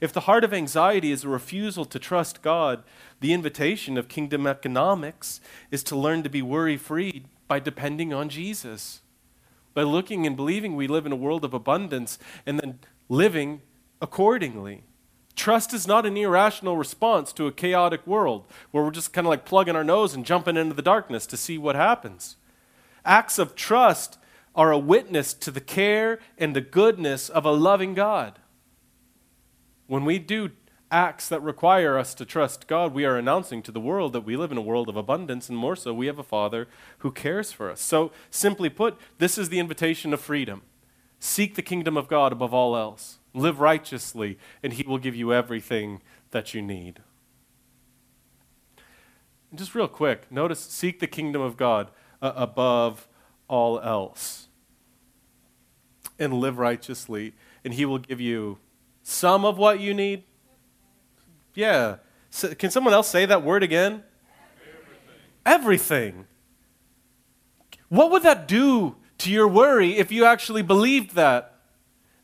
If 0.00 0.12
the 0.12 0.20
heart 0.20 0.44
of 0.44 0.54
anxiety 0.54 1.10
is 1.10 1.24
a 1.24 1.28
refusal 1.28 1.84
to 1.86 1.98
trust 1.98 2.40
God, 2.40 2.84
the 3.18 3.32
invitation 3.32 3.98
of 3.98 4.06
kingdom 4.06 4.46
economics 4.46 5.40
is 5.72 5.82
to 5.84 5.96
learn 5.96 6.22
to 6.22 6.30
be 6.30 6.42
worry 6.42 6.76
free 6.76 7.24
by 7.48 7.58
depending 7.58 8.14
on 8.14 8.28
Jesus 8.28 9.00
by 9.74 9.82
looking 9.82 10.26
and 10.26 10.36
believing 10.36 10.76
we 10.76 10.86
live 10.86 11.04
in 11.04 11.12
a 11.12 11.16
world 11.16 11.44
of 11.44 11.52
abundance 11.52 12.18
and 12.46 12.58
then 12.58 12.78
living 13.08 13.60
accordingly. 14.00 14.84
Trust 15.36 15.74
is 15.74 15.86
not 15.86 16.06
an 16.06 16.16
irrational 16.16 16.76
response 16.76 17.32
to 17.32 17.46
a 17.46 17.52
chaotic 17.52 18.06
world 18.06 18.46
where 18.70 18.84
we're 18.84 18.90
just 18.90 19.12
kind 19.12 19.26
of 19.26 19.30
like 19.30 19.44
plugging 19.44 19.74
our 19.74 19.84
nose 19.84 20.14
and 20.14 20.24
jumping 20.24 20.56
into 20.56 20.74
the 20.74 20.82
darkness 20.82 21.26
to 21.26 21.36
see 21.36 21.58
what 21.58 21.74
happens. 21.74 22.36
Acts 23.04 23.38
of 23.38 23.54
trust 23.54 24.18
are 24.54 24.70
a 24.70 24.78
witness 24.78 25.34
to 25.34 25.50
the 25.50 25.60
care 25.60 26.20
and 26.38 26.54
the 26.54 26.60
goodness 26.60 27.28
of 27.28 27.44
a 27.44 27.50
loving 27.50 27.94
God. 27.94 28.38
When 29.88 30.04
we 30.04 30.18
do 30.18 30.52
acts 30.94 31.28
that 31.28 31.42
require 31.42 31.98
us 31.98 32.14
to 32.14 32.24
trust 32.24 32.68
God, 32.68 32.94
we 32.94 33.04
are 33.04 33.16
announcing 33.16 33.62
to 33.62 33.72
the 33.72 33.80
world 33.80 34.12
that 34.12 34.24
we 34.24 34.36
live 34.36 34.52
in 34.52 34.56
a 34.56 34.62
world 34.62 34.88
of 34.88 34.96
abundance, 34.96 35.48
and 35.48 35.58
more 35.58 35.74
so, 35.74 35.92
we 35.92 36.06
have 36.06 36.20
a 36.20 36.22
Father 36.22 36.68
who 36.98 37.10
cares 37.10 37.50
for 37.50 37.68
us. 37.68 37.80
So, 37.80 38.12
simply 38.30 38.70
put, 38.70 38.96
this 39.18 39.36
is 39.36 39.48
the 39.48 39.58
invitation 39.58 40.14
of 40.14 40.20
freedom. 40.20 40.62
Seek 41.18 41.56
the 41.56 41.62
kingdom 41.62 41.96
of 41.96 42.06
God 42.06 42.30
above 42.30 42.54
all 42.54 42.76
else. 42.76 43.18
Live 43.34 43.58
righteously, 43.58 44.38
and 44.62 44.74
He 44.74 44.84
will 44.84 44.98
give 44.98 45.16
you 45.16 45.32
everything 45.32 46.00
that 46.30 46.54
you 46.54 46.62
need. 46.62 47.00
And 49.50 49.58
just 49.58 49.74
real 49.74 49.88
quick, 49.88 50.30
notice 50.30 50.60
seek 50.60 51.00
the 51.00 51.08
kingdom 51.08 51.42
of 51.42 51.56
God 51.56 51.90
uh, 52.22 52.32
above 52.36 53.08
all 53.48 53.80
else. 53.80 54.46
And 56.20 56.34
live 56.34 56.58
righteously, 56.58 57.34
and 57.64 57.74
He 57.74 57.84
will 57.84 57.98
give 57.98 58.20
you 58.20 58.58
some 59.02 59.44
of 59.44 59.58
what 59.58 59.80
you 59.80 59.92
need 59.92 60.22
yeah. 61.54 61.96
So, 62.30 62.54
can 62.54 62.70
someone 62.70 62.94
else 62.94 63.08
say 63.08 63.26
that 63.26 63.42
word 63.42 63.62
again? 63.62 64.02
Everything. 65.46 65.46
Everything. 65.46 66.26
What 67.88 68.10
would 68.10 68.22
that 68.22 68.48
do 68.48 68.96
to 69.18 69.30
your 69.30 69.46
worry 69.46 69.96
if 69.96 70.10
you 70.10 70.24
actually 70.24 70.62
believed 70.62 71.14
that? 71.14 71.54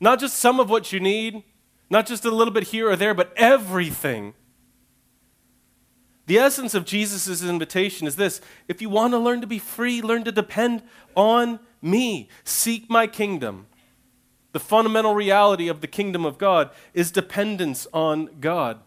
Not 0.01 0.19
just 0.19 0.37
some 0.37 0.59
of 0.59 0.71
what 0.71 0.93
you 0.93 0.99
need, 0.99 1.45
not 1.89 2.07
just 2.07 2.25
a 2.25 2.31
little 2.31 2.53
bit 2.53 2.69
here 2.69 2.89
or 2.89 2.97
there, 2.97 3.15
but 3.15 3.33
everything. 3.37 4.35
The 6.27 6.39
essence 6.39 6.75
of 6.75 6.85
Jesus' 6.85 7.43
invitation 7.43 8.07
is 8.07 8.17
this 8.17 8.41
if 8.69 8.81
you 8.81 8.89
want 8.89 9.13
to 9.13 9.19
learn 9.19 9.41
to 9.41 9.47
be 9.47 9.59
free, 9.59 10.01
learn 10.01 10.25
to 10.25 10.33
depend 10.33 10.83
on 11.17 11.59
me. 11.83 12.29
Seek 12.45 12.89
my 12.89 13.07
kingdom. 13.07 13.67
The 14.53 14.61
fundamental 14.61 15.15
reality 15.15 15.69
of 15.69 15.81
the 15.81 15.87
kingdom 15.87 16.25
of 16.25 16.39
God 16.39 16.71
is 16.95 17.11
dependence 17.11 17.87
on 17.93 18.31
God. 18.41 18.81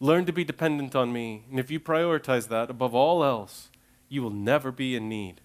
Learn 0.00 0.24
to 0.26 0.32
be 0.32 0.44
dependent 0.44 0.94
on 0.94 1.12
me. 1.12 1.44
And 1.50 1.58
if 1.58 1.70
you 1.70 1.80
prioritize 1.80 2.48
that 2.48 2.70
above 2.70 2.94
all 2.94 3.24
else, 3.24 3.68
you 4.08 4.22
will 4.22 4.30
never 4.30 4.70
be 4.70 4.94
in 4.94 5.08
need. 5.08 5.40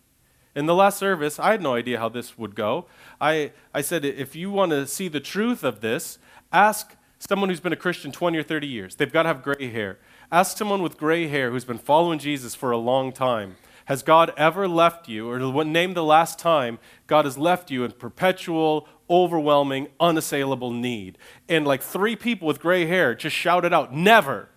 In 0.56 0.68
the 0.68 0.76
last 0.76 1.00
service, 1.00 1.40
I 1.40 1.52
had 1.52 1.62
no 1.62 1.74
idea 1.74 1.98
how 1.98 2.10
this 2.10 2.38
would 2.38 2.54
go. 2.54 2.86
I, 3.20 3.52
I 3.74 3.82
said, 3.82 4.06
if 4.06 4.36
you 4.36 4.52
want 4.52 4.72
to 4.72 4.86
see 4.86 5.08
the 5.08 5.20
truth 5.20 5.64
of 5.64 5.82
this, 5.82 6.20
ask 6.52 6.96
someone 7.18 7.50
who's 7.50 7.60
been 7.60 7.74
a 7.74 7.78
Christian 7.78 8.12
20 8.12 8.38
or 8.38 8.44
30 8.44 8.68
years. 8.68 8.96
They've 8.96 9.12
got 9.12 9.24
to 9.24 9.30
have 9.30 9.42
gray 9.42 9.70
hair. 9.70 9.98
Ask 10.32 10.58
someone 10.58 10.84
with 10.84 10.98
gray 10.98 11.28
hair 11.28 11.50
who's 11.50 11.66
been 11.66 11.80
following 11.80 12.20
Jesus 12.20 12.54
for 12.54 12.72
a 12.72 12.78
long 12.78 13.12
time. 13.12 13.56
Has 13.86 14.04
God 14.04 14.32
ever 14.38 14.68
left 14.68 15.10
you, 15.10 15.30
or 15.30 15.66
name 15.66 15.94
the 15.94 16.04
last 16.04 16.40
time 16.40 16.80
God 17.08 17.26
has 17.26 17.38
left 17.38 17.70
you 17.70 17.84
in 17.84 17.92
perpetual, 17.92 18.88
overwhelming, 19.14 19.88
unassailable 20.00 20.72
need? 20.72 21.18
And 21.48 21.66
like 21.66 21.82
three 21.82 22.16
people 22.16 22.48
with 22.48 22.60
gray 22.60 22.86
hair 22.86 23.14
just 23.16 23.36
shouted 23.36 23.74
out, 23.74 23.94
Never. 23.94 24.50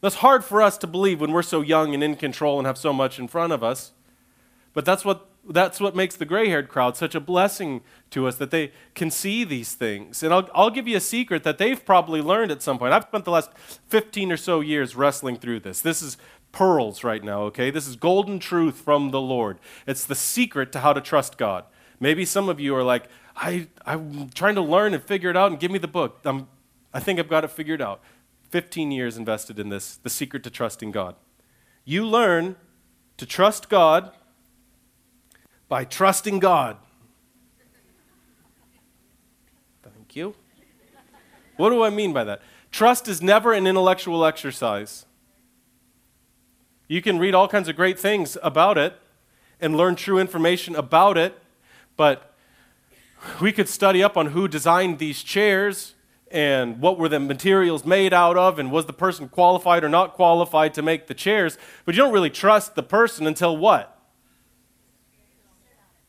That's 0.00 0.16
hard 0.16 0.44
for 0.44 0.60
us 0.60 0.76
to 0.78 0.88
believe 0.88 1.20
when 1.20 1.30
we're 1.30 1.42
so 1.42 1.60
young 1.60 1.94
and 1.94 2.02
in 2.02 2.16
control 2.16 2.58
and 2.58 2.66
have 2.66 2.76
so 2.76 2.92
much 2.92 3.20
in 3.20 3.28
front 3.28 3.52
of 3.52 3.62
us. 3.62 3.92
But 4.74 4.84
that's 4.84 5.04
what, 5.04 5.28
that's 5.48 5.80
what 5.80 5.94
makes 5.94 6.16
the 6.16 6.24
gray 6.24 6.48
haired 6.48 6.68
crowd 6.68 6.96
such 6.96 7.14
a 7.14 7.20
blessing 7.20 7.82
to 8.10 8.26
us 8.26 8.34
that 8.36 8.50
they 8.50 8.72
can 8.96 9.12
see 9.12 9.44
these 9.44 9.74
things. 9.74 10.24
And 10.24 10.34
I'll, 10.34 10.48
I'll 10.54 10.70
give 10.70 10.88
you 10.88 10.96
a 10.96 11.00
secret 11.00 11.44
that 11.44 11.58
they've 11.58 11.82
probably 11.84 12.20
learned 12.20 12.50
at 12.50 12.62
some 12.62 12.80
point. 12.80 12.92
I've 12.92 13.04
spent 13.04 13.24
the 13.24 13.30
last 13.30 13.50
15 13.86 14.32
or 14.32 14.36
so 14.36 14.58
years 14.58 14.96
wrestling 14.96 15.36
through 15.36 15.60
this. 15.60 15.80
This 15.80 16.02
is 16.02 16.16
pearls 16.50 17.04
right 17.04 17.22
now, 17.22 17.42
okay? 17.42 17.70
This 17.70 17.86
is 17.86 17.94
golden 17.94 18.40
truth 18.40 18.76
from 18.76 19.12
the 19.12 19.20
Lord. 19.20 19.58
It's 19.86 20.04
the 20.04 20.16
secret 20.16 20.72
to 20.72 20.80
how 20.80 20.92
to 20.92 21.00
trust 21.00 21.38
God. 21.38 21.64
Maybe 22.00 22.24
some 22.24 22.48
of 22.48 22.58
you 22.58 22.74
are 22.74 22.82
like, 22.82 23.04
I, 23.42 23.66
I'm 23.84 24.30
trying 24.30 24.54
to 24.54 24.60
learn 24.60 24.94
and 24.94 25.02
figure 25.02 25.28
it 25.28 25.36
out 25.36 25.50
and 25.50 25.58
give 25.58 25.72
me 25.72 25.80
the 25.80 25.88
book. 25.88 26.20
I'm, 26.24 26.46
I 26.94 27.00
think 27.00 27.18
I've 27.18 27.28
got 27.28 27.42
it 27.42 27.50
figured 27.50 27.82
out. 27.82 28.00
15 28.50 28.92
years 28.92 29.16
invested 29.16 29.58
in 29.58 29.68
this, 29.68 29.96
the 29.96 30.08
secret 30.08 30.44
to 30.44 30.50
trusting 30.50 30.92
God. 30.92 31.16
You 31.84 32.06
learn 32.06 32.54
to 33.16 33.26
trust 33.26 33.68
God 33.68 34.12
by 35.68 35.84
trusting 35.84 36.38
God. 36.38 36.76
Thank 39.82 40.14
you. 40.14 40.36
What 41.56 41.70
do 41.70 41.82
I 41.82 41.90
mean 41.90 42.12
by 42.12 42.22
that? 42.22 42.42
Trust 42.70 43.08
is 43.08 43.20
never 43.20 43.52
an 43.52 43.66
intellectual 43.66 44.24
exercise. 44.24 45.04
You 46.86 47.02
can 47.02 47.18
read 47.18 47.34
all 47.34 47.48
kinds 47.48 47.68
of 47.68 47.74
great 47.74 47.98
things 47.98 48.38
about 48.40 48.78
it 48.78 48.94
and 49.60 49.76
learn 49.76 49.96
true 49.96 50.20
information 50.20 50.76
about 50.76 51.18
it, 51.18 51.36
but 51.96 52.31
we 53.40 53.52
could 53.52 53.68
study 53.68 54.02
up 54.02 54.16
on 54.16 54.28
who 54.28 54.48
designed 54.48 54.98
these 54.98 55.22
chairs 55.22 55.94
and 56.30 56.80
what 56.80 56.98
were 56.98 57.08
the 57.08 57.20
materials 57.20 57.84
made 57.84 58.14
out 58.14 58.36
of 58.36 58.58
and 58.58 58.72
was 58.72 58.86
the 58.86 58.92
person 58.92 59.28
qualified 59.28 59.84
or 59.84 59.88
not 59.88 60.14
qualified 60.14 60.72
to 60.74 60.82
make 60.82 61.06
the 61.06 61.14
chairs 61.14 61.58
but 61.84 61.94
you 61.94 62.00
don't 62.00 62.12
really 62.12 62.30
trust 62.30 62.74
the 62.74 62.82
person 62.82 63.26
until 63.26 63.56
what? 63.56 64.00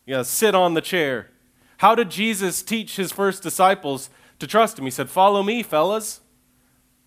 You 0.05 0.15
gotta 0.15 0.25
sit 0.25 0.55
on 0.55 0.73
the 0.73 0.81
chair. 0.81 1.29
How 1.77 1.95
did 1.95 2.09
jesus 2.09 2.63
teach 2.63 2.95
his 2.95 3.11
first 3.11 3.43
disciples 3.43 4.09
to 4.39 4.47
trust 4.47 4.79
him? 4.79 4.85
He 4.85 4.91
said 4.91 5.09
follow 5.09 5.43
me 5.43 5.61
fellas. 5.61 6.21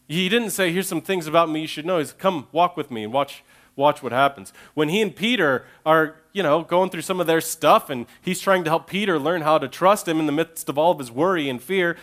He 0.08 0.28
didn't 0.28 0.50
say 0.50 0.70
here's 0.70 0.86
some 0.86 1.00
things 1.00 1.26
about 1.26 1.50
me 1.50 1.62
you 1.62 1.66
should 1.66 1.86
know. 1.86 1.98
He 1.98 2.04
said 2.04 2.18
come 2.18 2.48
walk 2.52 2.76
with 2.76 2.90
me 2.90 3.02
and 3.04 3.12
watch 3.12 3.42
watch 3.74 4.02
what 4.02 4.12
happens. 4.12 4.52
When 4.74 4.88
he 4.88 5.00
and 5.00 5.14
peter 5.14 5.64
are 5.84 6.16
you 6.36 6.42
know 6.42 6.62
going 6.62 6.90
through 6.90 7.00
some 7.00 7.18
of 7.18 7.26
their 7.26 7.40
stuff 7.40 7.88
and 7.88 8.06
he's 8.20 8.40
trying 8.40 8.62
to 8.62 8.70
help 8.70 8.86
peter 8.86 9.18
learn 9.18 9.40
how 9.40 9.56
to 9.56 9.66
trust 9.66 10.06
him 10.06 10.20
in 10.20 10.26
the 10.26 10.32
midst 10.32 10.68
of 10.68 10.76
all 10.76 10.92
of 10.92 10.98
his 10.98 11.10
worry 11.10 11.48
and 11.48 11.62
fear 11.62 11.96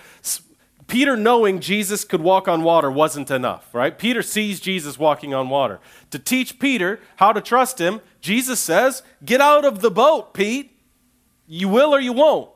Peter 0.87 1.15
knowing 1.15 1.59
Jesus 1.59 2.03
could 2.03 2.21
walk 2.21 2.47
on 2.47 2.61
water 2.61 2.91
wasn't 2.91 3.31
enough, 3.31 3.73
right? 3.73 3.97
Peter 3.97 4.21
sees 4.21 4.59
Jesus 4.59 4.99
walking 4.99 5.33
on 5.33 5.49
water. 5.49 5.79
To 6.11 6.19
teach 6.19 6.59
Peter 6.59 6.99
how 7.17 7.31
to 7.31 7.41
trust 7.41 7.79
him, 7.79 8.01
Jesus 8.19 8.59
says, 8.59 9.01
Get 9.23 9.39
out 9.39 9.65
of 9.65 9.81
the 9.81 9.89
boat, 9.89 10.33
Pete. 10.33 10.77
You 11.47 11.69
will 11.69 11.95
or 11.95 12.01
you 12.01 12.13
won't. 12.13 12.49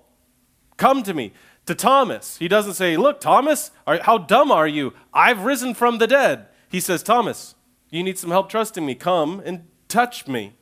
Come 0.76 1.04
to 1.04 1.14
me. 1.14 1.32
To 1.68 1.76
Thomas, 1.76 2.38
he 2.38 2.48
doesn't 2.48 2.76
say, 2.76 2.98
Look, 2.98 3.20
Thomas, 3.20 3.72
how 3.86 4.18
dumb 4.18 4.52
are 4.52 4.68
you? 4.68 4.94
I've 5.14 5.46
risen 5.46 5.74
from 5.74 5.98
the 5.98 6.08
dead. 6.08 6.48
He 6.70 6.80
says, 6.80 7.04
Thomas, 7.04 7.56
you 7.90 8.04
need 8.04 8.18
some 8.18 8.32
help 8.32 8.50
trusting 8.50 8.86
me. 8.86 8.96
Come 8.96 9.42
and 9.46 9.68
touch 9.88 10.28
me. 10.28 10.57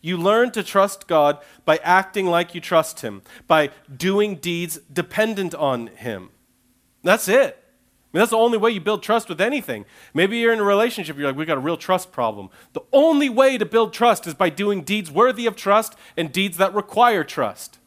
You 0.00 0.16
learn 0.16 0.50
to 0.52 0.62
trust 0.62 1.06
God 1.06 1.38
by 1.64 1.78
acting 1.78 2.26
like 2.26 2.54
you 2.54 2.60
trust 2.60 3.00
Him, 3.00 3.22
by 3.46 3.70
doing 3.94 4.36
deeds 4.36 4.78
dependent 4.92 5.54
on 5.54 5.88
Him. 5.88 6.30
That's 7.02 7.28
it. 7.28 7.56
I 8.12 8.16
mean, 8.16 8.22
that's 8.22 8.30
the 8.30 8.38
only 8.38 8.58
way 8.58 8.72
you 8.72 8.80
build 8.80 9.04
trust 9.04 9.28
with 9.28 9.40
anything. 9.40 9.84
Maybe 10.14 10.38
you're 10.38 10.52
in 10.52 10.58
a 10.58 10.64
relationship, 10.64 11.16
you're 11.16 11.28
like, 11.28 11.36
we 11.36 11.44
got 11.44 11.58
a 11.58 11.60
real 11.60 11.76
trust 11.76 12.10
problem. 12.10 12.50
The 12.72 12.80
only 12.92 13.28
way 13.28 13.56
to 13.56 13.64
build 13.64 13.92
trust 13.92 14.26
is 14.26 14.34
by 14.34 14.48
doing 14.48 14.82
deeds 14.82 15.12
worthy 15.12 15.46
of 15.46 15.54
trust 15.54 15.94
and 16.16 16.32
deeds 16.32 16.56
that 16.56 16.74
require 16.74 17.22
trust. 17.22 17.78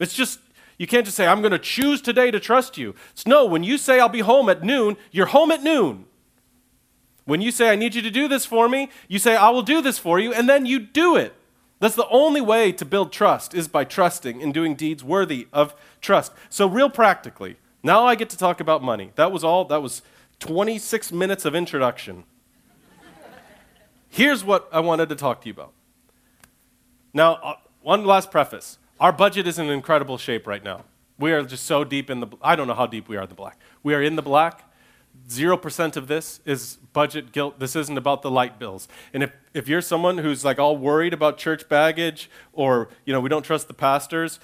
It's 0.00 0.14
just, 0.14 0.40
you 0.76 0.88
can't 0.88 1.04
just 1.04 1.16
say, 1.16 1.26
I'm 1.26 1.40
going 1.40 1.52
to 1.52 1.58
choose 1.58 2.02
today 2.02 2.32
to 2.32 2.40
trust 2.40 2.78
you. 2.78 2.96
It's 3.12 3.28
no, 3.28 3.44
when 3.44 3.62
you 3.62 3.78
say, 3.78 4.00
I'll 4.00 4.08
be 4.08 4.20
home 4.20 4.48
at 4.48 4.64
noon, 4.64 4.96
you're 5.12 5.26
home 5.26 5.52
at 5.52 5.62
noon. 5.62 6.06
When 7.24 7.40
you 7.40 7.52
say, 7.52 7.70
I 7.70 7.76
need 7.76 7.94
you 7.94 8.02
to 8.02 8.10
do 8.10 8.26
this 8.26 8.44
for 8.44 8.68
me, 8.68 8.90
you 9.06 9.20
say, 9.20 9.36
I 9.36 9.50
will 9.50 9.62
do 9.62 9.80
this 9.80 9.98
for 9.98 10.18
you, 10.18 10.32
and 10.32 10.48
then 10.48 10.66
you 10.66 10.80
do 10.80 11.14
it. 11.14 11.32
That's 11.80 11.94
the 11.94 12.08
only 12.08 12.42
way 12.42 12.72
to 12.72 12.84
build 12.84 13.10
trust 13.10 13.54
is 13.54 13.66
by 13.66 13.84
trusting 13.84 14.42
and 14.42 14.52
doing 14.54 14.74
deeds 14.74 15.02
worthy 15.02 15.48
of 15.52 15.74
trust. 16.00 16.32
So, 16.50 16.66
real 16.66 16.90
practically, 16.90 17.56
now 17.82 18.04
I 18.04 18.14
get 18.14 18.28
to 18.30 18.38
talk 18.38 18.60
about 18.60 18.82
money. 18.82 19.12
That 19.16 19.32
was 19.32 19.42
all, 19.42 19.64
that 19.64 19.82
was 19.82 20.02
26 20.40 21.10
minutes 21.10 21.46
of 21.46 21.54
introduction. 21.54 22.24
Here's 24.10 24.44
what 24.44 24.68
I 24.70 24.80
wanted 24.80 25.08
to 25.08 25.16
talk 25.16 25.40
to 25.42 25.48
you 25.48 25.54
about. 25.54 25.72
Now, 27.14 27.34
uh, 27.34 27.54
one 27.80 28.04
last 28.04 28.30
preface. 28.30 28.78
Our 28.98 29.12
budget 29.12 29.46
is 29.46 29.58
in 29.58 29.70
incredible 29.70 30.18
shape 30.18 30.46
right 30.46 30.62
now. 30.62 30.84
We 31.18 31.32
are 31.32 31.42
just 31.42 31.64
so 31.64 31.84
deep 31.84 32.10
in 32.10 32.20
the, 32.20 32.26
I 32.42 32.56
don't 32.56 32.66
know 32.66 32.74
how 32.74 32.86
deep 32.86 33.08
we 33.08 33.16
are 33.16 33.22
in 33.22 33.28
the 33.28 33.34
black. 33.34 33.58
We 33.82 33.94
are 33.94 34.02
in 34.02 34.16
the 34.16 34.22
black. 34.22 34.69
0% 35.28 35.96
of 35.96 36.08
this 36.08 36.40
is 36.44 36.76
budget 36.92 37.32
guilt. 37.32 37.60
This 37.60 37.76
isn't 37.76 37.96
about 37.96 38.22
the 38.22 38.30
light 38.30 38.58
bills. 38.58 38.88
And 39.12 39.22
if, 39.22 39.32
if 39.54 39.68
you're 39.68 39.80
someone 39.80 40.18
who's 40.18 40.44
like 40.44 40.58
all 40.58 40.76
worried 40.76 41.12
about 41.12 41.38
church 41.38 41.68
baggage 41.68 42.30
or, 42.52 42.88
you 43.04 43.12
know, 43.12 43.20
we 43.20 43.28
don't 43.28 43.44
trust 43.44 43.68
the 43.68 43.74
pastors, 43.74 44.40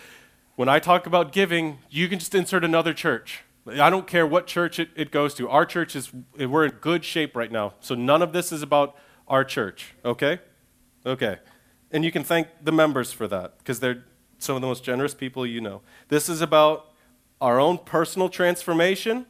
when 0.54 0.68
I 0.68 0.78
talk 0.78 1.06
about 1.06 1.32
giving, 1.32 1.78
you 1.90 2.08
can 2.08 2.18
just 2.18 2.34
insert 2.34 2.64
another 2.64 2.94
church. 2.94 3.42
I 3.66 3.90
don't 3.90 4.06
care 4.06 4.26
what 4.26 4.46
church 4.46 4.78
it, 4.78 4.90
it 4.94 5.10
goes 5.10 5.34
to. 5.34 5.48
Our 5.48 5.66
church 5.66 5.96
is, 5.96 6.12
we're 6.38 6.64
in 6.64 6.72
good 6.80 7.04
shape 7.04 7.36
right 7.36 7.50
now. 7.50 7.74
So 7.80 7.94
none 7.94 8.22
of 8.22 8.32
this 8.32 8.52
is 8.52 8.62
about 8.62 8.96
our 9.26 9.44
church, 9.44 9.94
okay? 10.04 10.38
Okay. 11.04 11.38
And 11.90 12.04
you 12.04 12.12
can 12.12 12.22
thank 12.22 12.48
the 12.62 12.72
members 12.72 13.12
for 13.12 13.26
that 13.28 13.58
because 13.58 13.80
they're 13.80 14.04
some 14.38 14.54
of 14.56 14.62
the 14.62 14.68
most 14.68 14.84
generous 14.84 15.14
people 15.14 15.46
you 15.46 15.60
know. 15.60 15.82
This 16.08 16.28
is 16.28 16.40
about 16.40 16.92
our 17.40 17.58
own 17.58 17.78
personal 17.78 18.28
transformation 18.28 19.26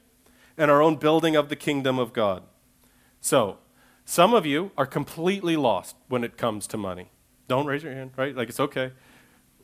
and 0.57 0.71
our 0.71 0.83
own 0.83 0.97
building 0.97 1.37
of 1.37 1.49
the 1.49 1.57
kingdom 1.57 1.99
of 1.99 2.13
God. 2.13 2.43
So, 3.21 3.59
some 4.05 4.35
of 4.35 4.47
you 4.47 4.71
are 4.79 4.87
completely 4.87 5.57
lost 5.57 5.97
when 6.09 6.23
it 6.23 6.37
comes 6.37 6.67
to 6.69 6.77
money. 6.77 7.11
Don't 7.49 7.67
raise 7.67 7.83
your 7.83 7.93
hand, 7.93 8.13
right? 8.17 8.37
Like 8.37 8.49
it's 8.49 8.61
okay. 8.61 8.93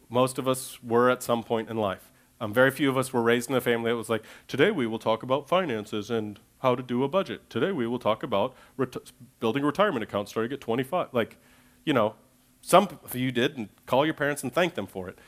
Most 0.08 0.38
of 0.38 0.48
us 0.48 0.82
were 0.82 1.10
at 1.10 1.22
some 1.22 1.42
point 1.42 1.70
in 1.70 1.76
life. 1.76 2.10
Um, 2.40 2.52
very 2.52 2.72
few 2.72 2.90
of 2.90 2.98
us 2.98 3.12
were 3.12 3.22
raised 3.22 3.48
in 3.48 3.54
a 3.54 3.60
family 3.60 3.92
that 3.92 3.96
was 3.96 4.10
like, 4.10 4.24
today 4.48 4.72
we 4.72 4.86
will 4.86 4.98
talk 4.98 5.22
about 5.22 5.48
finances 5.48 6.10
and 6.10 6.40
how 6.58 6.74
to 6.74 6.82
do 6.82 7.04
a 7.04 7.08
budget. 7.08 7.48
Today 7.48 7.70
we 7.70 7.86
will 7.86 8.00
talk 8.00 8.24
about 8.24 8.54
ret- 8.76 9.12
building 9.38 9.62
a 9.62 9.66
retirement 9.66 10.02
account 10.02 10.28
starting 10.28 10.52
at 10.52 10.60
25. 10.60 11.08
Like, 11.12 11.36
you 11.84 11.92
know, 11.92 12.14
some 12.60 12.88
of 13.04 13.14
you 13.14 13.30
did, 13.30 13.56
and 13.56 13.68
call 13.86 14.04
your 14.04 14.14
parents 14.14 14.42
and 14.42 14.52
thank 14.52 14.74
them 14.74 14.86
for 14.86 15.08
it. 15.08 15.18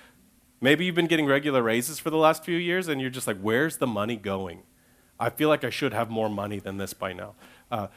Maybe 0.60 0.84
you've 0.84 0.94
been 0.94 1.06
getting 1.06 1.26
regular 1.26 1.62
raises 1.62 1.98
for 1.98 2.10
the 2.10 2.16
last 2.16 2.44
few 2.44 2.56
years, 2.56 2.88
and 2.88 3.00
you're 3.00 3.10
just 3.10 3.26
like, 3.26 3.38
where's 3.40 3.76
the 3.76 3.86
money 3.86 4.16
going? 4.16 4.62
I 5.18 5.30
feel 5.30 5.48
like 5.48 5.64
I 5.64 5.70
should 5.70 5.92
have 5.92 6.10
more 6.10 6.28
money 6.28 6.58
than 6.58 6.76
this 6.76 6.92
by 6.94 7.12
now. 7.12 7.34
Uh, 7.70 7.88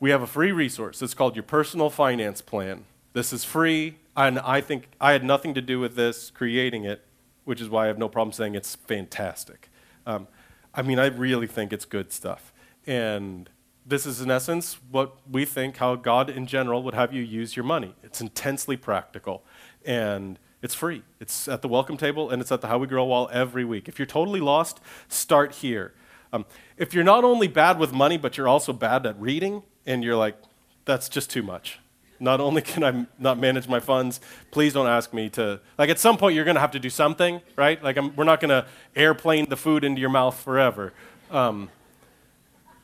we 0.00 0.10
have 0.10 0.22
a 0.22 0.26
free 0.26 0.52
resource. 0.52 1.02
It's 1.02 1.14
called 1.14 1.36
your 1.36 1.42
personal 1.42 1.90
finance 1.90 2.40
plan. 2.40 2.84
This 3.12 3.32
is 3.32 3.44
free, 3.44 3.96
and 4.16 4.38
I 4.38 4.60
think 4.60 4.88
I 5.00 5.12
had 5.12 5.24
nothing 5.24 5.54
to 5.54 5.60
do 5.60 5.80
with 5.80 5.96
this 5.96 6.30
creating 6.30 6.84
it, 6.84 7.04
which 7.44 7.60
is 7.60 7.68
why 7.68 7.84
I 7.84 7.86
have 7.88 7.98
no 7.98 8.08
problem 8.08 8.32
saying 8.32 8.54
it's 8.54 8.76
fantastic. 8.76 9.70
Um, 10.06 10.28
I 10.74 10.82
mean, 10.82 10.98
I 10.98 11.06
really 11.06 11.46
think 11.46 11.72
it's 11.72 11.84
good 11.84 12.12
stuff. 12.12 12.52
And 12.86 13.50
this 13.84 14.06
is, 14.06 14.20
in 14.20 14.30
essence, 14.30 14.78
what 14.90 15.16
we 15.28 15.44
think 15.44 15.78
how 15.78 15.96
God 15.96 16.30
in 16.30 16.46
general 16.46 16.82
would 16.82 16.94
have 16.94 17.12
you 17.12 17.22
use 17.22 17.56
your 17.56 17.64
money. 17.64 17.94
It's 18.02 18.20
intensely 18.20 18.76
practical, 18.76 19.42
and 19.84 20.38
it's 20.62 20.74
free. 20.74 21.02
It's 21.20 21.48
at 21.48 21.62
the 21.62 21.68
welcome 21.68 21.96
table, 21.96 22.30
and 22.30 22.40
it's 22.40 22.52
at 22.52 22.60
the 22.60 22.68
How 22.68 22.78
We 22.78 22.86
Grow 22.86 23.04
wall 23.04 23.28
every 23.32 23.64
week. 23.64 23.88
If 23.88 23.98
you're 23.98 24.06
totally 24.06 24.40
lost, 24.40 24.80
start 25.08 25.56
here. 25.56 25.94
Um, 26.32 26.44
if 26.76 26.94
you're 26.94 27.04
not 27.04 27.24
only 27.24 27.48
bad 27.48 27.78
with 27.78 27.92
money, 27.92 28.16
but 28.18 28.36
you're 28.36 28.48
also 28.48 28.72
bad 28.72 29.06
at 29.06 29.18
reading, 29.20 29.62
and 29.86 30.04
you're 30.04 30.16
like, 30.16 30.36
that's 30.84 31.08
just 31.08 31.30
too 31.30 31.42
much. 31.42 31.78
Not 32.20 32.40
only 32.40 32.62
can 32.72 32.84
I 32.84 33.06
not 33.18 33.38
manage 33.38 33.68
my 33.68 33.80
funds, 33.80 34.20
please 34.50 34.74
don't 34.74 34.86
ask 34.86 35.12
me 35.12 35.28
to. 35.30 35.60
Like, 35.78 35.90
at 35.90 35.98
some 35.98 36.16
point, 36.16 36.34
you're 36.34 36.44
going 36.44 36.56
to 36.56 36.60
have 36.60 36.72
to 36.72 36.78
do 36.78 36.90
something, 36.90 37.40
right? 37.56 37.82
Like, 37.82 37.96
I'm, 37.96 38.14
we're 38.16 38.24
not 38.24 38.40
going 38.40 38.50
to 38.50 38.66
airplane 38.94 39.48
the 39.48 39.56
food 39.56 39.84
into 39.84 40.00
your 40.00 40.10
mouth 40.10 40.38
forever. 40.38 40.92
Um, 41.30 41.70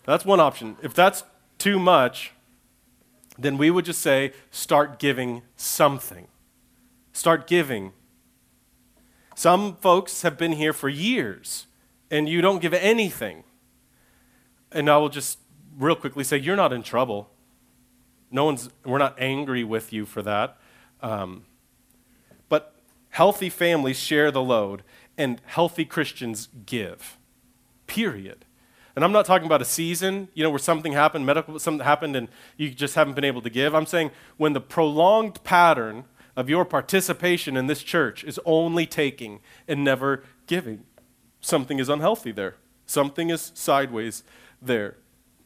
that's 0.04 0.24
one 0.24 0.40
option. 0.40 0.76
If 0.82 0.94
that's 0.94 1.24
too 1.58 1.78
much, 1.78 2.32
then 3.38 3.58
we 3.58 3.70
would 3.70 3.84
just 3.84 4.00
say, 4.00 4.32
start 4.50 4.98
giving 4.98 5.42
something. 5.56 6.28
Start 7.12 7.46
giving. 7.46 7.92
Some 9.34 9.76
folks 9.76 10.22
have 10.22 10.38
been 10.38 10.52
here 10.52 10.72
for 10.72 10.88
years 10.88 11.66
and 12.14 12.28
you 12.28 12.40
don't 12.40 12.62
give 12.62 12.72
anything. 12.72 13.42
And 14.70 14.88
I 14.88 14.96
will 14.98 15.08
just 15.08 15.40
real 15.76 15.96
quickly 15.96 16.22
say, 16.22 16.38
you're 16.38 16.54
not 16.54 16.72
in 16.72 16.84
trouble. 16.84 17.28
No 18.30 18.44
one's, 18.44 18.70
we're 18.84 18.98
not 18.98 19.16
angry 19.18 19.64
with 19.64 19.92
you 19.92 20.06
for 20.06 20.22
that. 20.22 20.56
Um, 21.00 21.44
but 22.48 22.76
healthy 23.10 23.50
families 23.50 23.98
share 23.98 24.30
the 24.30 24.42
load, 24.42 24.84
and 25.18 25.40
healthy 25.44 25.84
Christians 25.84 26.48
give. 26.66 27.18
Period. 27.88 28.44
And 28.94 29.04
I'm 29.04 29.10
not 29.10 29.26
talking 29.26 29.46
about 29.46 29.60
a 29.60 29.64
season, 29.64 30.28
you 30.34 30.44
know, 30.44 30.50
where 30.50 30.60
something 30.60 30.92
happened, 30.92 31.26
medical 31.26 31.58
something 31.58 31.84
happened, 31.84 32.14
and 32.14 32.28
you 32.56 32.70
just 32.70 32.94
haven't 32.94 33.14
been 33.14 33.24
able 33.24 33.42
to 33.42 33.50
give. 33.50 33.74
I'm 33.74 33.86
saying 33.86 34.12
when 34.36 34.52
the 34.52 34.60
prolonged 34.60 35.42
pattern 35.42 36.04
of 36.36 36.48
your 36.48 36.64
participation 36.64 37.56
in 37.56 37.66
this 37.66 37.82
church 37.82 38.22
is 38.22 38.38
only 38.44 38.86
taking 38.86 39.40
and 39.66 39.82
never 39.82 40.22
giving, 40.46 40.84
something 41.44 41.78
is 41.78 41.88
unhealthy 41.88 42.32
there. 42.32 42.56
Something 42.86 43.30
is 43.30 43.52
sideways 43.54 44.22
there. 44.60 44.96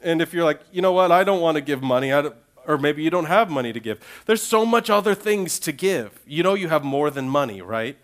And 0.02 0.22
if 0.22 0.32
you're 0.32 0.44
like, 0.44 0.60
you 0.72 0.82
know 0.82 0.92
what, 0.92 1.10
I 1.10 1.24
don't 1.24 1.40
want 1.40 1.56
to 1.56 1.60
give 1.60 1.82
money, 1.82 2.12
or 2.12 2.78
maybe 2.78 3.02
you 3.02 3.10
don't 3.10 3.26
have 3.26 3.50
money 3.50 3.72
to 3.72 3.80
give, 3.80 4.00
there's 4.26 4.42
so 4.42 4.64
much 4.64 4.90
other 4.90 5.14
things 5.14 5.58
to 5.60 5.72
give. 5.72 6.20
You 6.26 6.42
know, 6.42 6.54
you 6.54 6.68
have 6.68 6.84
more 6.84 7.10
than 7.10 7.28
money, 7.28 7.62
right? 7.62 7.96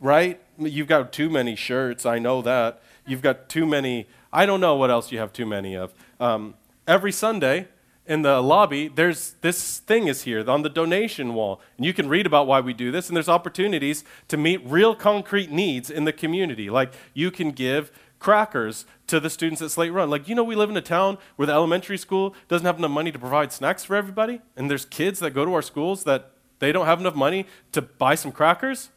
Right? 0.00 0.40
You've 0.58 0.88
got 0.88 1.12
too 1.12 1.30
many 1.30 1.54
shirts, 1.56 2.04
I 2.04 2.18
know 2.18 2.42
that. 2.42 2.82
You've 3.06 3.22
got 3.22 3.48
too 3.48 3.66
many 3.66 4.06
I 4.32 4.46
don't 4.46 4.60
know 4.60 4.76
what 4.76 4.90
else 4.90 5.12
you 5.12 5.18
have 5.18 5.32
too 5.32 5.44
many 5.44 5.76
of. 5.76 5.92
Um, 6.18 6.54
every 6.86 7.12
Sunday 7.12 7.68
in 8.06 8.22
the 8.22 8.40
lobby, 8.40 8.88
there's 8.88 9.34
this 9.42 9.78
thing 9.78 10.08
is 10.08 10.22
here 10.22 10.48
on 10.50 10.62
the 10.62 10.68
donation 10.68 11.34
wall, 11.34 11.60
and 11.76 11.86
you 11.86 11.92
can 11.92 12.08
read 12.08 12.26
about 12.26 12.46
why 12.46 12.60
we 12.60 12.72
do 12.72 12.90
this. 12.90 13.08
And 13.08 13.16
there's 13.16 13.28
opportunities 13.28 14.04
to 14.28 14.36
meet 14.36 14.60
real 14.64 14.94
concrete 14.94 15.50
needs 15.50 15.88
in 15.88 16.04
the 16.04 16.12
community, 16.12 16.68
like 16.68 16.92
you 17.14 17.30
can 17.30 17.52
give 17.52 17.92
crackers 18.18 18.86
to 19.08 19.18
the 19.18 19.30
students 19.30 19.60
at 19.62 19.70
Slate 19.70 19.92
Run. 19.92 20.08
Like, 20.08 20.28
you 20.28 20.34
know, 20.34 20.44
we 20.44 20.54
live 20.54 20.70
in 20.70 20.76
a 20.76 20.82
town 20.82 21.18
where 21.36 21.46
the 21.46 21.52
elementary 21.52 21.98
school 21.98 22.34
doesn't 22.48 22.66
have 22.66 22.78
enough 22.78 22.90
money 22.90 23.10
to 23.12 23.18
provide 23.18 23.52
snacks 23.52 23.84
for 23.84 23.96
everybody, 23.96 24.40
and 24.56 24.70
there's 24.70 24.84
kids 24.84 25.18
that 25.20 25.30
go 25.30 25.44
to 25.44 25.54
our 25.54 25.62
schools 25.62 26.04
that 26.04 26.32
they 26.58 26.72
don't 26.72 26.86
have 26.86 27.00
enough 27.00 27.16
money 27.16 27.46
to 27.72 27.82
buy 27.82 28.14
some 28.14 28.32
crackers. 28.32 28.90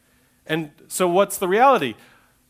And 0.45 0.71
so, 0.87 1.07
what's 1.07 1.37
the 1.37 1.47
reality? 1.47 1.95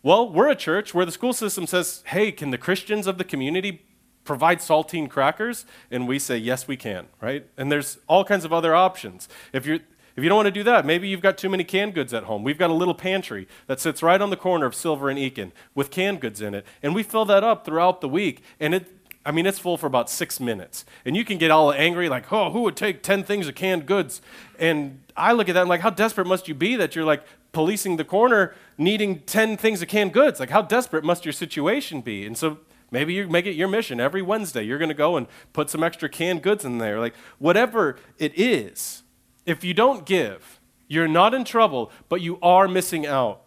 Well, 0.03 0.29
we're 0.29 0.49
a 0.49 0.55
church 0.55 0.93
where 0.93 1.05
the 1.05 1.11
school 1.11 1.33
system 1.33 1.65
says, 1.65 2.03
hey, 2.07 2.31
can 2.31 2.51
the 2.51 2.57
Christians 2.57 3.07
of 3.07 3.17
the 3.17 3.23
community 3.23 3.85
provide 4.25 4.59
saltine 4.59 5.09
crackers? 5.09 5.65
And 5.89 6.07
we 6.07 6.19
say, 6.19 6.37
yes, 6.37 6.67
we 6.67 6.75
can, 6.75 7.07
right? 7.21 7.45
And 7.57 7.71
there's 7.71 7.99
all 8.07 8.25
kinds 8.25 8.43
of 8.43 8.51
other 8.51 8.75
options. 8.75 9.29
If 9.53 9.65
you're 9.65 9.79
if 10.15 10.23
you 10.23 10.29
don't 10.29 10.37
want 10.37 10.47
to 10.47 10.51
do 10.51 10.63
that, 10.63 10.85
maybe 10.85 11.09
you've 11.09 11.21
got 11.21 11.37
too 11.37 11.49
many 11.49 11.65
canned 11.65 11.93
goods 11.93 12.13
at 12.13 12.23
home. 12.23 12.43
We've 12.43 12.57
got 12.57 12.69
a 12.69 12.73
little 12.73 12.93
pantry 12.93 13.47
that 13.67 13.81
sits 13.81 14.01
right 14.01 14.21
on 14.21 14.29
the 14.29 14.37
corner 14.37 14.65
of 14.65 14.73
Silver 14.73 15.09
and 15.09 15.19
Eakin 15.19 15.51
with 15.73 15.91
canned 15.91 16.21
goods 16.21 16.41
in 16.41 16.53
it. 16.53 16.65
And 16.81 16.95
we 16.95 17.03
fill 17.03 17.25
that 17.25 17.43
up 17.43 17.65
throughout 17.65 17.99
the 17.99 18.07
week. 18.07 18.41
And 18.57 18.73
it, 18.73 18.87
I 19.25 19.31
mean, 19.31 19.45
it's 19.45 19.59
full 19.59 19.77
for 19.77 19.87
about 19.87 20.09
six 20.09 20.39
minutes. 20.39 20.85
And 21.03 21.17
you 21.17 21.25
can 21.25 21.37
get 21.37 21.51
all 21.51 21.73
angry, 21.73 22.07
like, 22.07 22.31
oh, 22.31 22.51
who 22.51 22.61
would 22.61 22.77
take 22.77 23.03
10 23.03 23.25
things 23.25 23.49
of 23.49 23.55
canned 23.55 23.87
goods? 23.87 24.21
And 24.57 25.01
I 25.17 25.33
look 25.33 25.49
at 25.49 25.53
that 25.53 25.61
and 25.61 25.69
like, 25.69 25.81
how 25.81 25.89
desperate 25.89 26.27
must 26.27 26.47
you 26.47 26.55
be 26.55 26.77
that 26.77 26.95
you're 26.95 27.05
like 27.05 27.25
policing 27.51 27.97
the 27.97 28.05
corner 28.05 28.55
needing 28.77 29.19
10 29.21 29.57
things 29.57 29.81
of 29.81 29.89
canned 29.89 30.13
goods? 30.13 30.39
Like, 30.39 30.49
how 30.49 30.61
desperate 30.61 31.03
must 31.03 31.25
your 31.25 31.33
situation 31.33 31.99
be? 31.99 32.25
And 32.25 32.37
so 32.37 32.59
maybe 32.91 33.13
you 33.13 33.27
make 33.27 33.45
it 33.45 33.53
your 33.53 33.67
mission 33.67 33.99
every 33.99 34.21
Wednesday. 34.21 34.63
You're 34.63 34.77
going 34.77 34.89
to 34.89 34.95
go 34.95 35.17
and 35.17 35.27
put 35.53 35.69
some 35.69 35.83
extra 35.83 36.09
canned 36.09 36.41
goods 36.41 36.65
in 36.65 36.77
there. 36.77 36.99
Like, 36.99 37.15
whatever 37.39 37.97
it 38.17 38.37
is, 38.39 39.03
if 39.45 39.63
you 39.63 39.73
don't 39.73 40.05
give, 40.05 40.59
you're 40.87 41.07
not 41.07 41.33
in 41.33 41.43
trouble, 41.43 41.91
but 42.09 42.21
you 42.21 42.39
are 42.41 42.67
missing 42.67 43.05
out. 43.05 43.41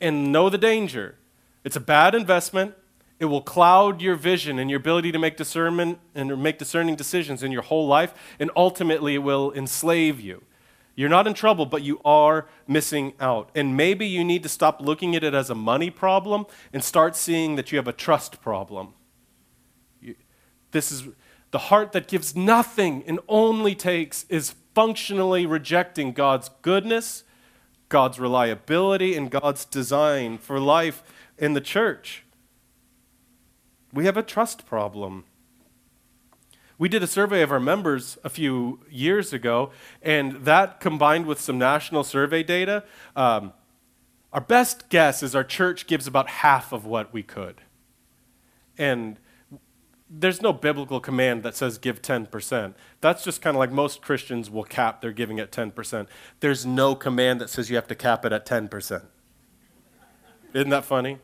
And 0.00 0.30
know 0.32 0.50
the 0.50 0.58
danger. 0.58 1.16
It's 1.64 1.76
a 1.76 1.80
bad 1.80 2.14
investment. 2.14 2.74
It 3.18 3.26
will 3.26 3.40
cloud 3.40 4.02
your 4.02 4.16
vision 4.16 4.58
and 4.58 4.68
your 4.68 4.78
ability 4.78 5.12
to 5.12 5.18
make 5.18 5.36
discernment 5.36 5.98
and 6.14 6.42
make 6.42 6.58
discerning 6.58 6.96
decisions 6.96 7.42
in 7.42 7.52
your 7.52 7.62
whole 7.62 7.86
life, 7.86 8.12
and 8.40 8.50
ultimately 8.56 9.14
it 9.14 9.18
will 9.18 9.52
enslave 9.52 10.20
you. 10.20 10.42
You're 10.94 11.08
not 11.08 11.26
in 11.26 11.34
trouble, 11.34 11.66
but 11.66 11.82
you 11.82 12.00
are 12.04 12.46
missing 12.66 13.14
out. 13.18 13.50
And 13.54 13.76
maybe 13.76 14.06
you 14.06 14.24
need 14.24 14.42
to 14.42 14.48
stop 14.48 14.80
looking 14.80 15.16
at 15.16 15.24
it 15.24 15.34
as 15.34 15.48
a 15.48 15.54
money 15.54 15.90
problem 15.90 16.44
and 16.72 16.84
start 16.84 17.16
seeing 17.16 17.56
that 17.56 17.72
you 17.72 17.78
have 17.78 17.88
a 17.88 17.92
trust 17.92 18.42
problem. 18.42 18.94
this 20.72 20.92
is 20.92 21.08
the 21.50 21.58
heart 21.58 21.92
that 21.92 22.08
gives 22.08 22.34
nothing 22.34 23.04
and 23.06 23.20
only 23.28 23.74
takes 23.74 24.24
is 24.30 24.54
functionally 24.74 25.44
rejecting 25.44 26.12
God's 26.12 26.50
goodness, 26.62 27.24
God's 27.90 28.18
reliability, 28.18 29.14
and 29.14 29.30
God's 29.30 29.66
design 29.66 30.38
for 30.38 30.58
life 30.58 31.02
in 31.36 31.52
the 31.52 31.60
church. 31.60 32.24
We 33.92 34.06
have 34.06 34.16
a 34.16 34.22
trust 34.22 34.64
problem. 34.64 35.24
We 36.82 36.88
did 36.88 37.04
a 37.04 37.06
survey 37.06 37.42
of 37.42 37.52
our 37.52 37.60
members 37.60 38.18
a 38.24 38.28
few 38.28 38.80
years 38.90 39.32
ago, 39.32 39.70
and 40.02 40.44
that 40.44 40.80
combined 40.80 41.26
with 41.26 41.40
some 41.40 41.56
national 41.56 42.02
survey 42.02 42.42
data, 42.42 42.82
um, 43.14 43.52
our 44.32 44.40
best 44.40 44.88
guess 44.88 45.22
is 45.22 45.36
our 45.36 45.44
church 45.44 45.86
gives 45.86 46.08
about 46.08 46.28
half 46.28 46.72
of 46.72 46.84
what 46.84 47.12
we 47.12 47.22
could. 47.22 47.60
And 48.76 49.20
there's 50.10 50.42
no 50.42 50.52
biblical 50.52 50.98
command 50.98 51.44
that 51.44 51.54
says 51.54 51.78
give 51.78 52.02
10%. 52.02 52.74
That's 53.00 53.22
just 53.22 53.40
kind 53.40 53.54
of 53.56 53.60
like 53.60 53.70
most 53.70 54.02
Christians 54.02 54.50
will 54.50 54.64
cap 54.64 55.02
their 55.02 55.12
giving 55.12 55.38
at 55.38 55.52
10%. 55.52 56.08
There's 56.40 56.66
no 56.66 56.96
command 56.96 57.40
that 57.40 57.48
says 57.48 57.70
you 57.70 57.76
have 57.76 57.86
to 57.86 57.94
cap 57.94 58.24
it 58.24 58.32
at 58.32 58.44
10%. 58.44 59.04
Isn't 60.52 60.70
that 60.70 60.84
funny? 60.84 61.20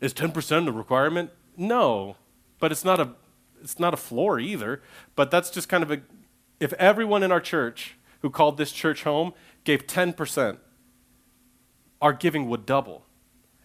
Is 0.00 0.12
10% 0.12 0.64
the 0.64 0.72
requirement? 0.72 1.30
No, 1.56 2.16
but 2.58 2.72
it's 2.72 2.84
not 2.84 2.98
a 2.98 3.10
it's 3.62 3.78
not 3.78 3.94
a 3.94 3.96
floor 3.96 4.38
either. 4.38 4.82
But 5.16 5.30
that's 5.30 5.50
just 5.50 5.68
kind 5.68 5.82
of 5.82 5.90
a 5.90 6.02
if 6.60 6.72
everyone 6.74 7.22
in 7.22 7.32
our 7.32 7.40
church 7.40 7.96
who 8.20 8.30
called 8.30 8.56
this 8.56 8.70
church 8.70 9.02
home 9.02 9.32
gave 9.64 9.86
10%, 9.86 10.58
our 12.00 12.12
giving 12.12 12.48
would 12.48 12.64
double. 12.64 13.04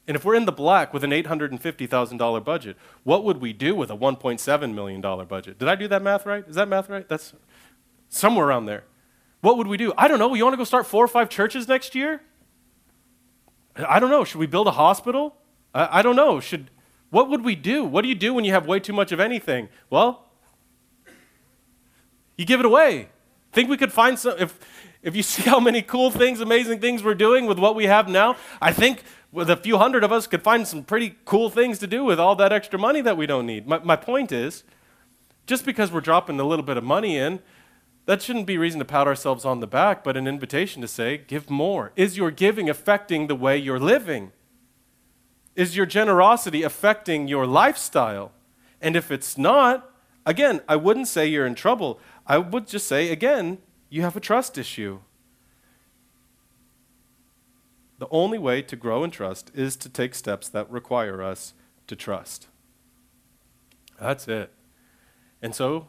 And 0.07 0.15
if 0.15 0.25
we're 0.25 0.35
in 0.35 0.45
the 0.45 0.51
black 0.51 0.93
with 0.93 1.03
an 1.03 1.11
$850,000 1.11 2.43
budget, 2.43 2.77
what 3.03 3.23
would 3.23 3.39
we 3.39 3.53
do 3.53 3.75
with 3.75 3.91
a 3.91 3.95
$1.7 3.97 4.73
million 4.73 5.01
budget? 5.01 5.59
Did 5.59 5.67
I 5.67 5.75
do 5.75 5.87
that 5.89 6.01
math 6.01 6.25
right? 6.25 6.43
Is 6.47 6.55
that 6.55 6.67
math 6.67 6.89
right? 6.89 7.07
That's 7.07 7.33
somewhere 8.09 8.47
around 8.47 8.65
there. 8.65 8.85
What 9.41 9.57
would 9.57 9.67
we 9.67 9.77
do? 9.77 9.93
I 9.97 10.07
don't 10.07 10.17
know. 10.17 10.33
You 10.33 10.43
want 10.43 10.53
to 10.53 10.57
go 10.57 10.63
start 10.63 10.87
four 10.87 11.03
or 11.03 11.07
five 11.07 11.29
churches 11.29 11.67
next 11.67 11.93
year? 11.93 12.21
I 13.75 13.99
don't 13.99 14.09
know. 14.09 14.23
Should 14.23 14.39
we 14.39 14.47
build 14.47 14.67
a 14.67 14.71
hospital? 14.71 15.35
I, 15.73 15.99
I 15.99 16.01
don't 16.01 16.15
know. 16.15 16.39
Should 16.39 16.71
what 17.09 17.29
would 17.29 17.43
we 17.43 17.55
do? 17.55 17.83
What 17.83 18.01
do 18.01 18.07
you 18.07 18.15
do 18.15 18.33
when 18.33 18.43
you 18.45 18.51
have 18.51 18.65
way 18.65 18.79
too 18.79 18.93
much 18.93 19.11
of 19.11 19.19
anything? 19.19 19.69
Well, 19.89 20.25
you 22.37 22.45
give 22.45 22.59
it 22.59 22.65
away. 22.65 23.09
Think 23.51 23.69
we 23.69 23.77
could 23.77 23.93
find 23.93 24.19
some 24.19 24.37
if 24.37 24.59
if 25.01 25.15
you 25.15 25.23
see 25.33 25.43
how 25.43 25.59
many 25.59 25.81
cool 25.81 26.11
things, 26.11 26.41
amazing 26.41 26.79
things 26.79 27.03
we're 27.03 27.15
doing 27.15 27.45
with 27.45 27.59
what 27.59 27.75
we 27.75 27.85
have 27.85 28.07
now, 28.07 28.35
I 28.61 28.73
think 28.73 29.03
with 29.31 29.49
a 29.49 29.57
few 29.57 29.77
hundred 29.77 30.03
of 30.03 30.11
us 30.11 30.27
could 30.27 30.41
find 30.41 30.67
some 30.67 30.83
pretty 30.83 31.15
cool 31.25 31.49
things 31.49 31.79
to 31.79 31.87
do 31.87 32.03
with 32.03 32.19
all 32.19 32.35
that 32.35 32.51
extra 32.51 32.79
money 32.79 33.01
that 33.01 33.17
we 33.17 33.25
don't 33.25 33.45
need. 33.45 33.67
My, 33.67 33.79
my 33.79 33.95
point 33.95 34.31
is, 34.31 34.63
just 35.45 35.65
because 35.65 35.91
we're 35.91 36.01
dropping 36.01 36.39
a 36.39 36.43
little 36.43 36.65
bit 36.65 36.77
of 36.77 36.83
money 36.83 37.17
in, 37.17 37.39
that 38.05 38.21
shouldn't 38.21 38.45
be 38.45 38.57
reason 38.57 38.79
to 38.79 38.85
pat 38.85 39.05
ourselves 39.05 39.43
on 39.43 39.59
the 39.59 39.67
back, 39.67 40.03
but 40.03 40.15
an 40.15 40.27
invitation 40.27 40.81
to 40.81 40.87
say, 40.87 41.17
give 41.17 41.49
more. 41.49 41.91
Is 41.95 42.17
your 42.17 42.31
giving 42.31 42.69
affecting 42.69 43.27
the 43.27 43.35
way 43.35 43.57
you're 43.57 43.79
living? 43.79 44.31
Is 45.57 45.75
your 45.75 45.87
generosity 45.87 46.61
affecting 46.61 47.27
your 47.27 47.47
lifestyle? 47.47 48.31
And 48.79 48.95
if 48.95 49.09
it's 49.09 49.39
not, 49.39 49.91
again, 50.23 50.61
I 50.69 50.75
wouldn't 50.75 51.07
say 51.07 51.25
you're 51.25 51.47
in 51.47 51.55
trouble. 51.55 51.99
I 52.27 52.37
would 52.37 52.67
just 52.67 52.87
say, 52.87 53.11
again, 53.11 53.57
you 53.89 54.03
have 54.03 54.15
a 54.15 54.19
trust 54.19 54.59
issue. 54.59 54.99
The 57.97 58.07
only 58.11 58.37
way 58.37 58.61
to 58.61 58.75
grow 58.75 59.03
in 59.03 59.09
trust 59.09 59.49
is 59.55 59.75
to 59.77 59.89
take 59.89 60.13
steps 60.13 60.47
that 60.49 60.69
require 60.69 61.23
us 61.23 61.55
to 61.87 61.95
trust. 61.95 62.47
That's 63.99 64.27
it. 64.27 64.53
And 65.41 65.55
so, 65.55 65.87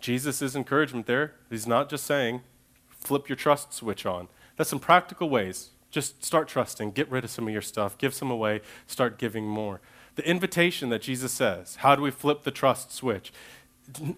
Jesus' 0.00 0.54
encouragement 0.54 1.06
there, 1.06 1.34
he's 1.50 1.66
not 1.66 1.90
just 1.90 2.06
saying, 2.06 2.42
flip 2.88 3.28
your 3.28 3.34
trust 3.34 3.72
switch 3.72 4.06
on. 4.06 4.28
That's 4.56 4.70
some 4.70 4.78
practical 4.78 5.28
ways 5.28 5.70
just 5.90 6.24
start 6.24 6.48
trusting, 6.48 6.92
get 6.92 7.10
rid 7.10 7.24
of 7.24 7.30
some 7.30 7.46
of 7.46 7.52
your 7.52 7.62
stuff, 7.62 7.96
give 7.98 8.14
some 8.14 8.30
away, 8.30 8.60
start 8.86 9.18
giving 9.18 9.46
more. 9.46 9.80
The 10.16 10.28
invitation 10.28 10.88
that 10.90 11.02
Jesus 11.02 11.32
says, 11.32 11.76
how 11.76 11.94
do 11.94 12.02
we 12.02 12.10
flip 12.10 12.42
the 12.42 12.50
trust 12.50 12.92
switch? 12.92 13.32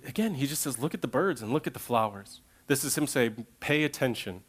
Again, 0.06 0.34
he 0.34 0.46
just 0.46 0.62
says, 0.62 0.78
look 0.78 0.94
at 0.94 1.02
the 1.02 1.08
birds 1.08 1.42
and 1.42 1.52
look 1.52 1.66
at 1.66 1.74
the 1.74 1.78
flowers. 1.78 2.40
This 2.66 2.84
is 2.84 2.96
him 2.96 3.06
saying, 3.06 3.46
pay 3.60 3.84
attention. 3.84 4.42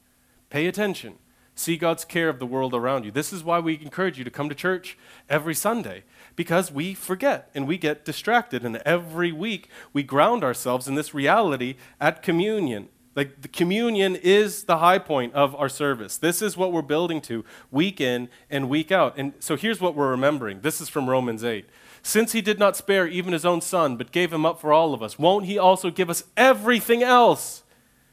Pay 0.49 0.67
attention. 0.67 1.15
See 1.53 1.76
God's 1.78 2.05
care 2.05 2.30
of 2.30 2.39
the 2.39 2.45
world 2.45 2.74
around 2.74 3.03
you. 3.03 3.11
This 3.11 3.34
is 3.34 3.43
why 3.43 3.59
we 3.59 3.76
encourage 3.82 4.17
you 4.17 4.24
to 4.24 4.32
come 4.32 4.49
to 4.49 4.55
church 4.55 4.97
every 5.30 5.53
Sunday, 5.53 6.03
because 6.36 6.72
we 6.72 6.93
forget 6.93 7.49
and 7.53 7.67
we 7.67 7.78
get 7.78 8.05
distracted. 8.05 8.63
And 8.63 8.78
every 8.78 9.32
week 9.32 9.69
we 9.91 10.01
ground 10.01 10.43
ourselves 10.43 10.88
in 10.88 10.95
this 10.95 11.13
reality 11.13 11.76
at 11.99 12.24
communion 12.24 12.88
Like 13.16 13.41
the 13.41 13.47
communion 13.47 14.16
is 14.16 14.64
the 14.64 14.78
high 14.78 14.97
point 14.97 15.34
of 15.34 15.53
our 15.55 15.68
service. 15.68 16.18
This 16.18 16.41
is 16.41 16.55
what 16.55 16.72
we're 16.72 16.82
building 16.82 17.20
to 17.22 17.43
week 17.70 17.99
in 17.99 18.30
and 18.49 18.70
week 18.70 18.91
out. 18.91 19.16
And 19.18 19.34
so 19.39 19.57
here's 19.57 19.82
what 19.82 19.95
we're 19.95 20.12
remembering. 20.12 20.62
This 20.62 20.80
is 20.80 20.88
from 20.88 21.09
Romans 21.09 21.43
8. 21.43 21.66
Since 22.03 22.32
he 22.32 22.41
did 22.41 22.57
not 22.57 22.78
spare 22.78 23.07
even 23.07 23.34
his 23.34 23.45
own 23.45 23.62
son, 23.62 23.97
but 23.97 24.12
gave 24.12 24.32
him 24.32 24.45
up 24.45 24.62
for 24.62 24.72
all 24.72 24.93
of 24.93 25.03
us, 25.03 25.20
won't 25.20 25.45
he 25.45 25.57
also 25.57 25.91
give 25.91 26.09
us 26.09 26.24
everything 26.38 27.03
else? 27.03 27.64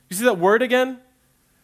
You 0.09 0.17
see 0.17 0.25
that 0.25 0.39
word 0.39 0.63
again? 0.63 0.99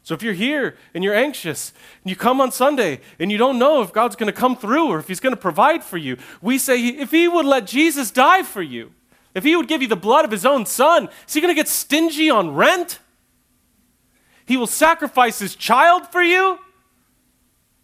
So 0.05 0.15
if 0.15 0.23
you're 0.23 0.35
here 0.35 0.77
and 0.95 1.03
you're 1.03 1.15
anxious 1.15 1.73
and 2.03 2.11
you 2.11 2.17
come 2.17 2.41
on 2.41 2.53
Sunday 2.53 3.01
and 3.19 3.33
you 3.33 3.39
don't 3.39 3.59
know 3.59 3.83
if 3.83 3.93
God's 3.93 4.17
going 4.17 4.33
to 4.33 4.39
come 4.39 4.55
through 4.55 4.89
or 4.89 4.99
if 4.99 5.09
he's 5.09 5.21
going 5.21 5.35
to 5.35 5.41
provide 5.41 5.83
for 5.83 5.97
you, 5.97 6.19
we 6.41 6.59
say 6.59 6.87
if 6.87 7.11
he 7.11 7.27
would 7.27 7.47
let 7.47 7.67
Jesus 7.67 8.11
die 8.11 8.43
for 8.43 8.63
you, 8.63 8.93
if 9.35 9.45
he 9.45 9.57
would 9.57 9.67
give 9.67 9.83
you 9.83 9.89
the 9.89 9.97
blood 9.97 10.25
of 10.25 10.31
his 10.31 10.47
own 10.47 10.67
son, 10.67 11.09
is 11.27 11.35
he 11.35 11.41
going 11.41 11.53
to 11.53 11.59
get 11.59 11.69
stingy 11.69 12.31
on 12.31 12.55
rent? 12.55 13.01
He 14.47 14.57
will 14.57 14.67
sacrifice 14.67 15.39
his 15.39 15.55
child 15.55 16.11
for 16.13 16.23
you 16.23 16.59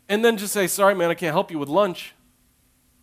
and 0.09 0.25
then 0.25 0.37
just 0.37 0.53
say, 0.53 0.67
Sorry, 0.67 0.95
man, 0.95 1.11
I 1.11 1.15
can't 1.15 1.33
help 1.33 1.51
you 1.51 1.59
with 1.59 1.69
lunch. 1.69 2.15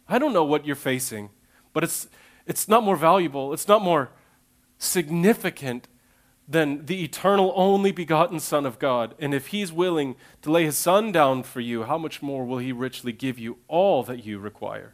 I 0.07 0.19
don't 0.19 0.33
know 0.33 0.43
what 0.43 0.65
you're 0.65 0.75
facing, 0.75 1.29
but 1.73 1.83
it's, 1.83 2.07
it's 2.45 2.67
not 2.67 2.83
more 2.83 2.95
valuable, 2.95 3.53
it's 3.53 3.67
not 3.67 3.81
more 3.81 4.11
significant 4.77 5.87
than 6.47 6.85
the 6.85 7.03
eternal, 7.03 7.51
only 7.55 7.91
begotten 7.91 8.39
Son 8.39 8.65
of 8.65 8.79
God. 8.79 9.15
And 9.19 9.33
if 9.33 9.47
He's 9.47 9.71
willing 9.71 10.15
to 10.43 10.51
lay 10.51 10.63
His 10.63 10.77
Son 10.77 11.11
down 11.11 11.43
for 11.43 11.59
you, 11.59 11.83
how 11.83 11.97
much 11.97 12.21
more 12.21 12.45
will 12.45 12.59
He 12.59 12.71
richly 12.71 13.11
give 13.11 13.37
you 13.37 13.57
all 13.67 14.03
that 14.03 14.25
you 14.25 14.39
require? 14.39 14.93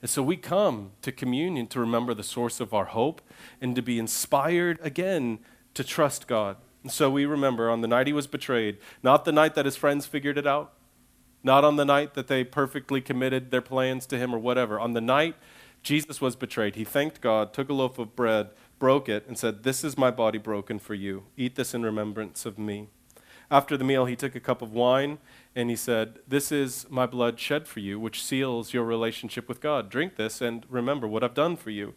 And 0.00 0.08
so 0.08 0.22
we 0.22 0.36
come 0.36 0.92
to 1.02 1.12
communion 1.12 1.66
to 1.68 1.80
remember 1.80 2.14
the 2.14 2.22
source 2.22 2.60
of 2.60 2.72
our 2.72 2.86
hope 2.86 3.20
and 3.60 3.74
to 3.74 3.82
be 3.82 3.98
inspired 3.98 4.78
again 4.80 5.40
to 5.74 5.84
trust 5.84 6.26
God. 6.26 6.56
And 6.82 6.92
so 6.92 7.10
we 7.10 7.26
remember 7.26 7.70
on 7.70 7.80
the 7.80 7.88
night 7.88 8.06
he 8.06 8.12
was 8.12 8.26
betrayed, 8.26 8.78
not 9.02 9.24
the 9.24 9.32
night 9.32 9.54
that 9.54 9.64
his 9.64 9.76
friends 9.76 10.06
figured 10.06 10.38
it 10.38 10.46
out, 10.46 10.72
not 11.42 11.64
on 11.64 11.76
the 11.76 11.84
night 11.84 12.14
that 12.14 12.28
they 12.28 12.44
perfectly 12.44 13.00
committed 13.00 13.50
their 13.50 13.62
plans 13.62 14.06
to 14.06 14.18
him 14.18 14.34
or 14.34 14.38
whatever. 14.38 14.78
On 14.78 14.92
the 14.92 15.00
night 15.00 15.36
Jesus 15.82 16.20
was 16.20 16.36
betrayed, 16.36 16.76
he 16.76 16.84
thanked 16.84 17.20
God, 17.20 17.52
took 17.52 17.68
a 17.68 17.74
loaf 17.74 17.98
of 17.98 18.16
bread, 18.16 18.50
broke 18.78 19.08
it, 19.08 19.26
and 19.26 19.38
said, 19.38 19.62
This 19.62 19.84
is 19.84 19.98
my 19.98 20.10
body 20.10 20.38
broken 20.38 20.78
for 20.78 20.94
you. 20.94 21.24
Eat 21.36 21.54
this 21.54 21.74
in 21.74 21.82
remembrance 21.82 22.46
of 22.46 22.58
me. 22.58 22.88
After 23.50 23.76
the 23.76 23.84
meal, 23.84 24.04
he 24.04 24.16
took 24.16 24.34
a 24.34 24.40
cup 24.40 24.60
of 24.60 24.72
wine 24.72 25.18
and 25.56 25.70
he 25.70 25.76
said, 25.76 26.18
This 26.26 26.52
is 26.52 26.86
my 26.90 27.06
blood 27.06 27.40
shed 27.40 27.66
for 27.66 27.80
you, 27.80 27.98
which 27.98 28.22
seals 28.22 28.74
your 28.74 28.84
relationship 28.84 29.48
with 29.48 29.60
God. 29.60 29.88
Drink 29.88 30.16
this 30.16 30.40
and 30.40 30.66
remember 30.68 31.08
what 31.08 31.24
I've 31.24 31.34
done 31.34 31.56
for 31.56 31.70
you. 31.70 31.94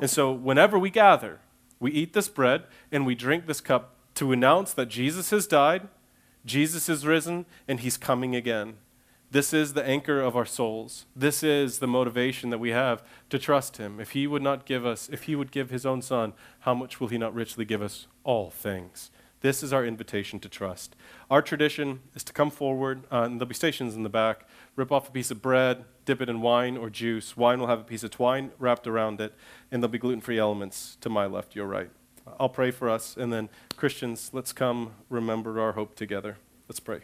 And 0.00 0.10
so, 0.10 0.30
whenever 0.30 0.78
we 0.78 0.90
gather, 0.90 1.40
we 1.78 1.90
eat 1.92 2.12
this 2.12 2.28
bread 2.28 2.64
and 2.92 3.06
we 3.06 3.14
drink 3.14 3.46
this 3.46 3.60
cup 3.60 3.96
to 4.20 4.32
announce 4.32 4.74
that 4.74 4.90
Jesus 4.90 5.30
has 5.30 5.46
died, 5.46 5.88
Jesus 6.44 6.90
is 6.90 7.06
risen, 7.06 7.46
and 7.66 7.80
he's 7.80 7.96
coming 7.96 8.36
again. 8.36 8.74
This 9.30 9.54
is 9.54 9.72
the 9.72 9.82
anchor 9.82 10.20
of 10.20 10.36
our 10.36 10.44
souls. 10.44 11.06
This 11.16 11.42
is 11.42 11.78
the 11.78 11.86
motivation 11.86 12.50
that 12.50 12.58
we 12.58 12.68
have 12.68 13.02
to 13.30 13.38
trust 13.38 13.78
him. 13.78 13.98
If 13.98 14.10
he 14.10 14.26
would 14.26 14.42
not 14.42 14.66
give 14.66 14.84
us, 14.84 15.08
if 15.10 15.22
he 15.22 15.34
would 15.34 15.50
give 15.50 15.70
his 15.70 15.86
own 15.86 16.02
son, 16.02 16.34
how 16.60 16.74
much 16.74 17.00
will 17.00 17.08
he 17.08 17.16
not 17.16 17.32
richly 17.32 17.64
give 17.64 17.80
us 17.80 18.08
all 18.22 18.50
things? 18.50 19.10
This 19.40 19.62
is 19.62 19.72
our 19.72 19.86
invitation 19.86 20.38
to 20.40 20.50
trust. 20.50 20.94
Our 21.30 21.40
tradition 21.40 22.00
is 22.14 22.22
to 22.24 22.34
come 22.34 22.50
forward, 22.50 23.04
uh, 23.10 23.22
and 23.22 23.40
there'll 23.40 23.48
be 23.48 23.54
stations 23.54 23.94
in 23.94 24.02
the 24.02 24.10
back, 24.10 24.46
rip 24.76 24.92
off 24.92 25.08
a 25.08 25.12
piece 25.12 25.30
of 25.30 25.40
bread, 25.40 25.86
dip 26.04 26.20
it 26.20 26.28
in 26.28 26.42
wine 26.42 26.76
or 26.76 26.90
juice. 26.90 27.38
Wine 27.38 27.58
will 27.58 27.68
have 27.68 27.80
a 27.80 27.84
piece 27.84 28.04
of 28.04 28.10
twine 28.10 28.50
wrapped 28.58 28.86
around 28.86 29.18
it, 29.18 29.32
and 29.72 29.82
there'll 29.82 29.90
be 29.90 29.98
gluten 29.98 30.20
free 30.20 30.38
elements 30.38 30.98
to 31.00 31.08
my 31.08 31.24
left, 31.24 31.56
your 31.56 31.66
right. 31.66 31.88
I'll 32.38 32.48
pray 32.48 32.70
for 32.70 32.88
us, 32.88 33.16
and 33.16 33.32
then 33.32 33.48
Christians, 33.76 34.30
let's 34.32 34.52
come 34.52 34.92
remember 35.08 35.60
our 35.60 35.72
hope 35.72 35.94
together. 35.94 36.36
Let's 36.68 36.80
pray. 36.80 37.00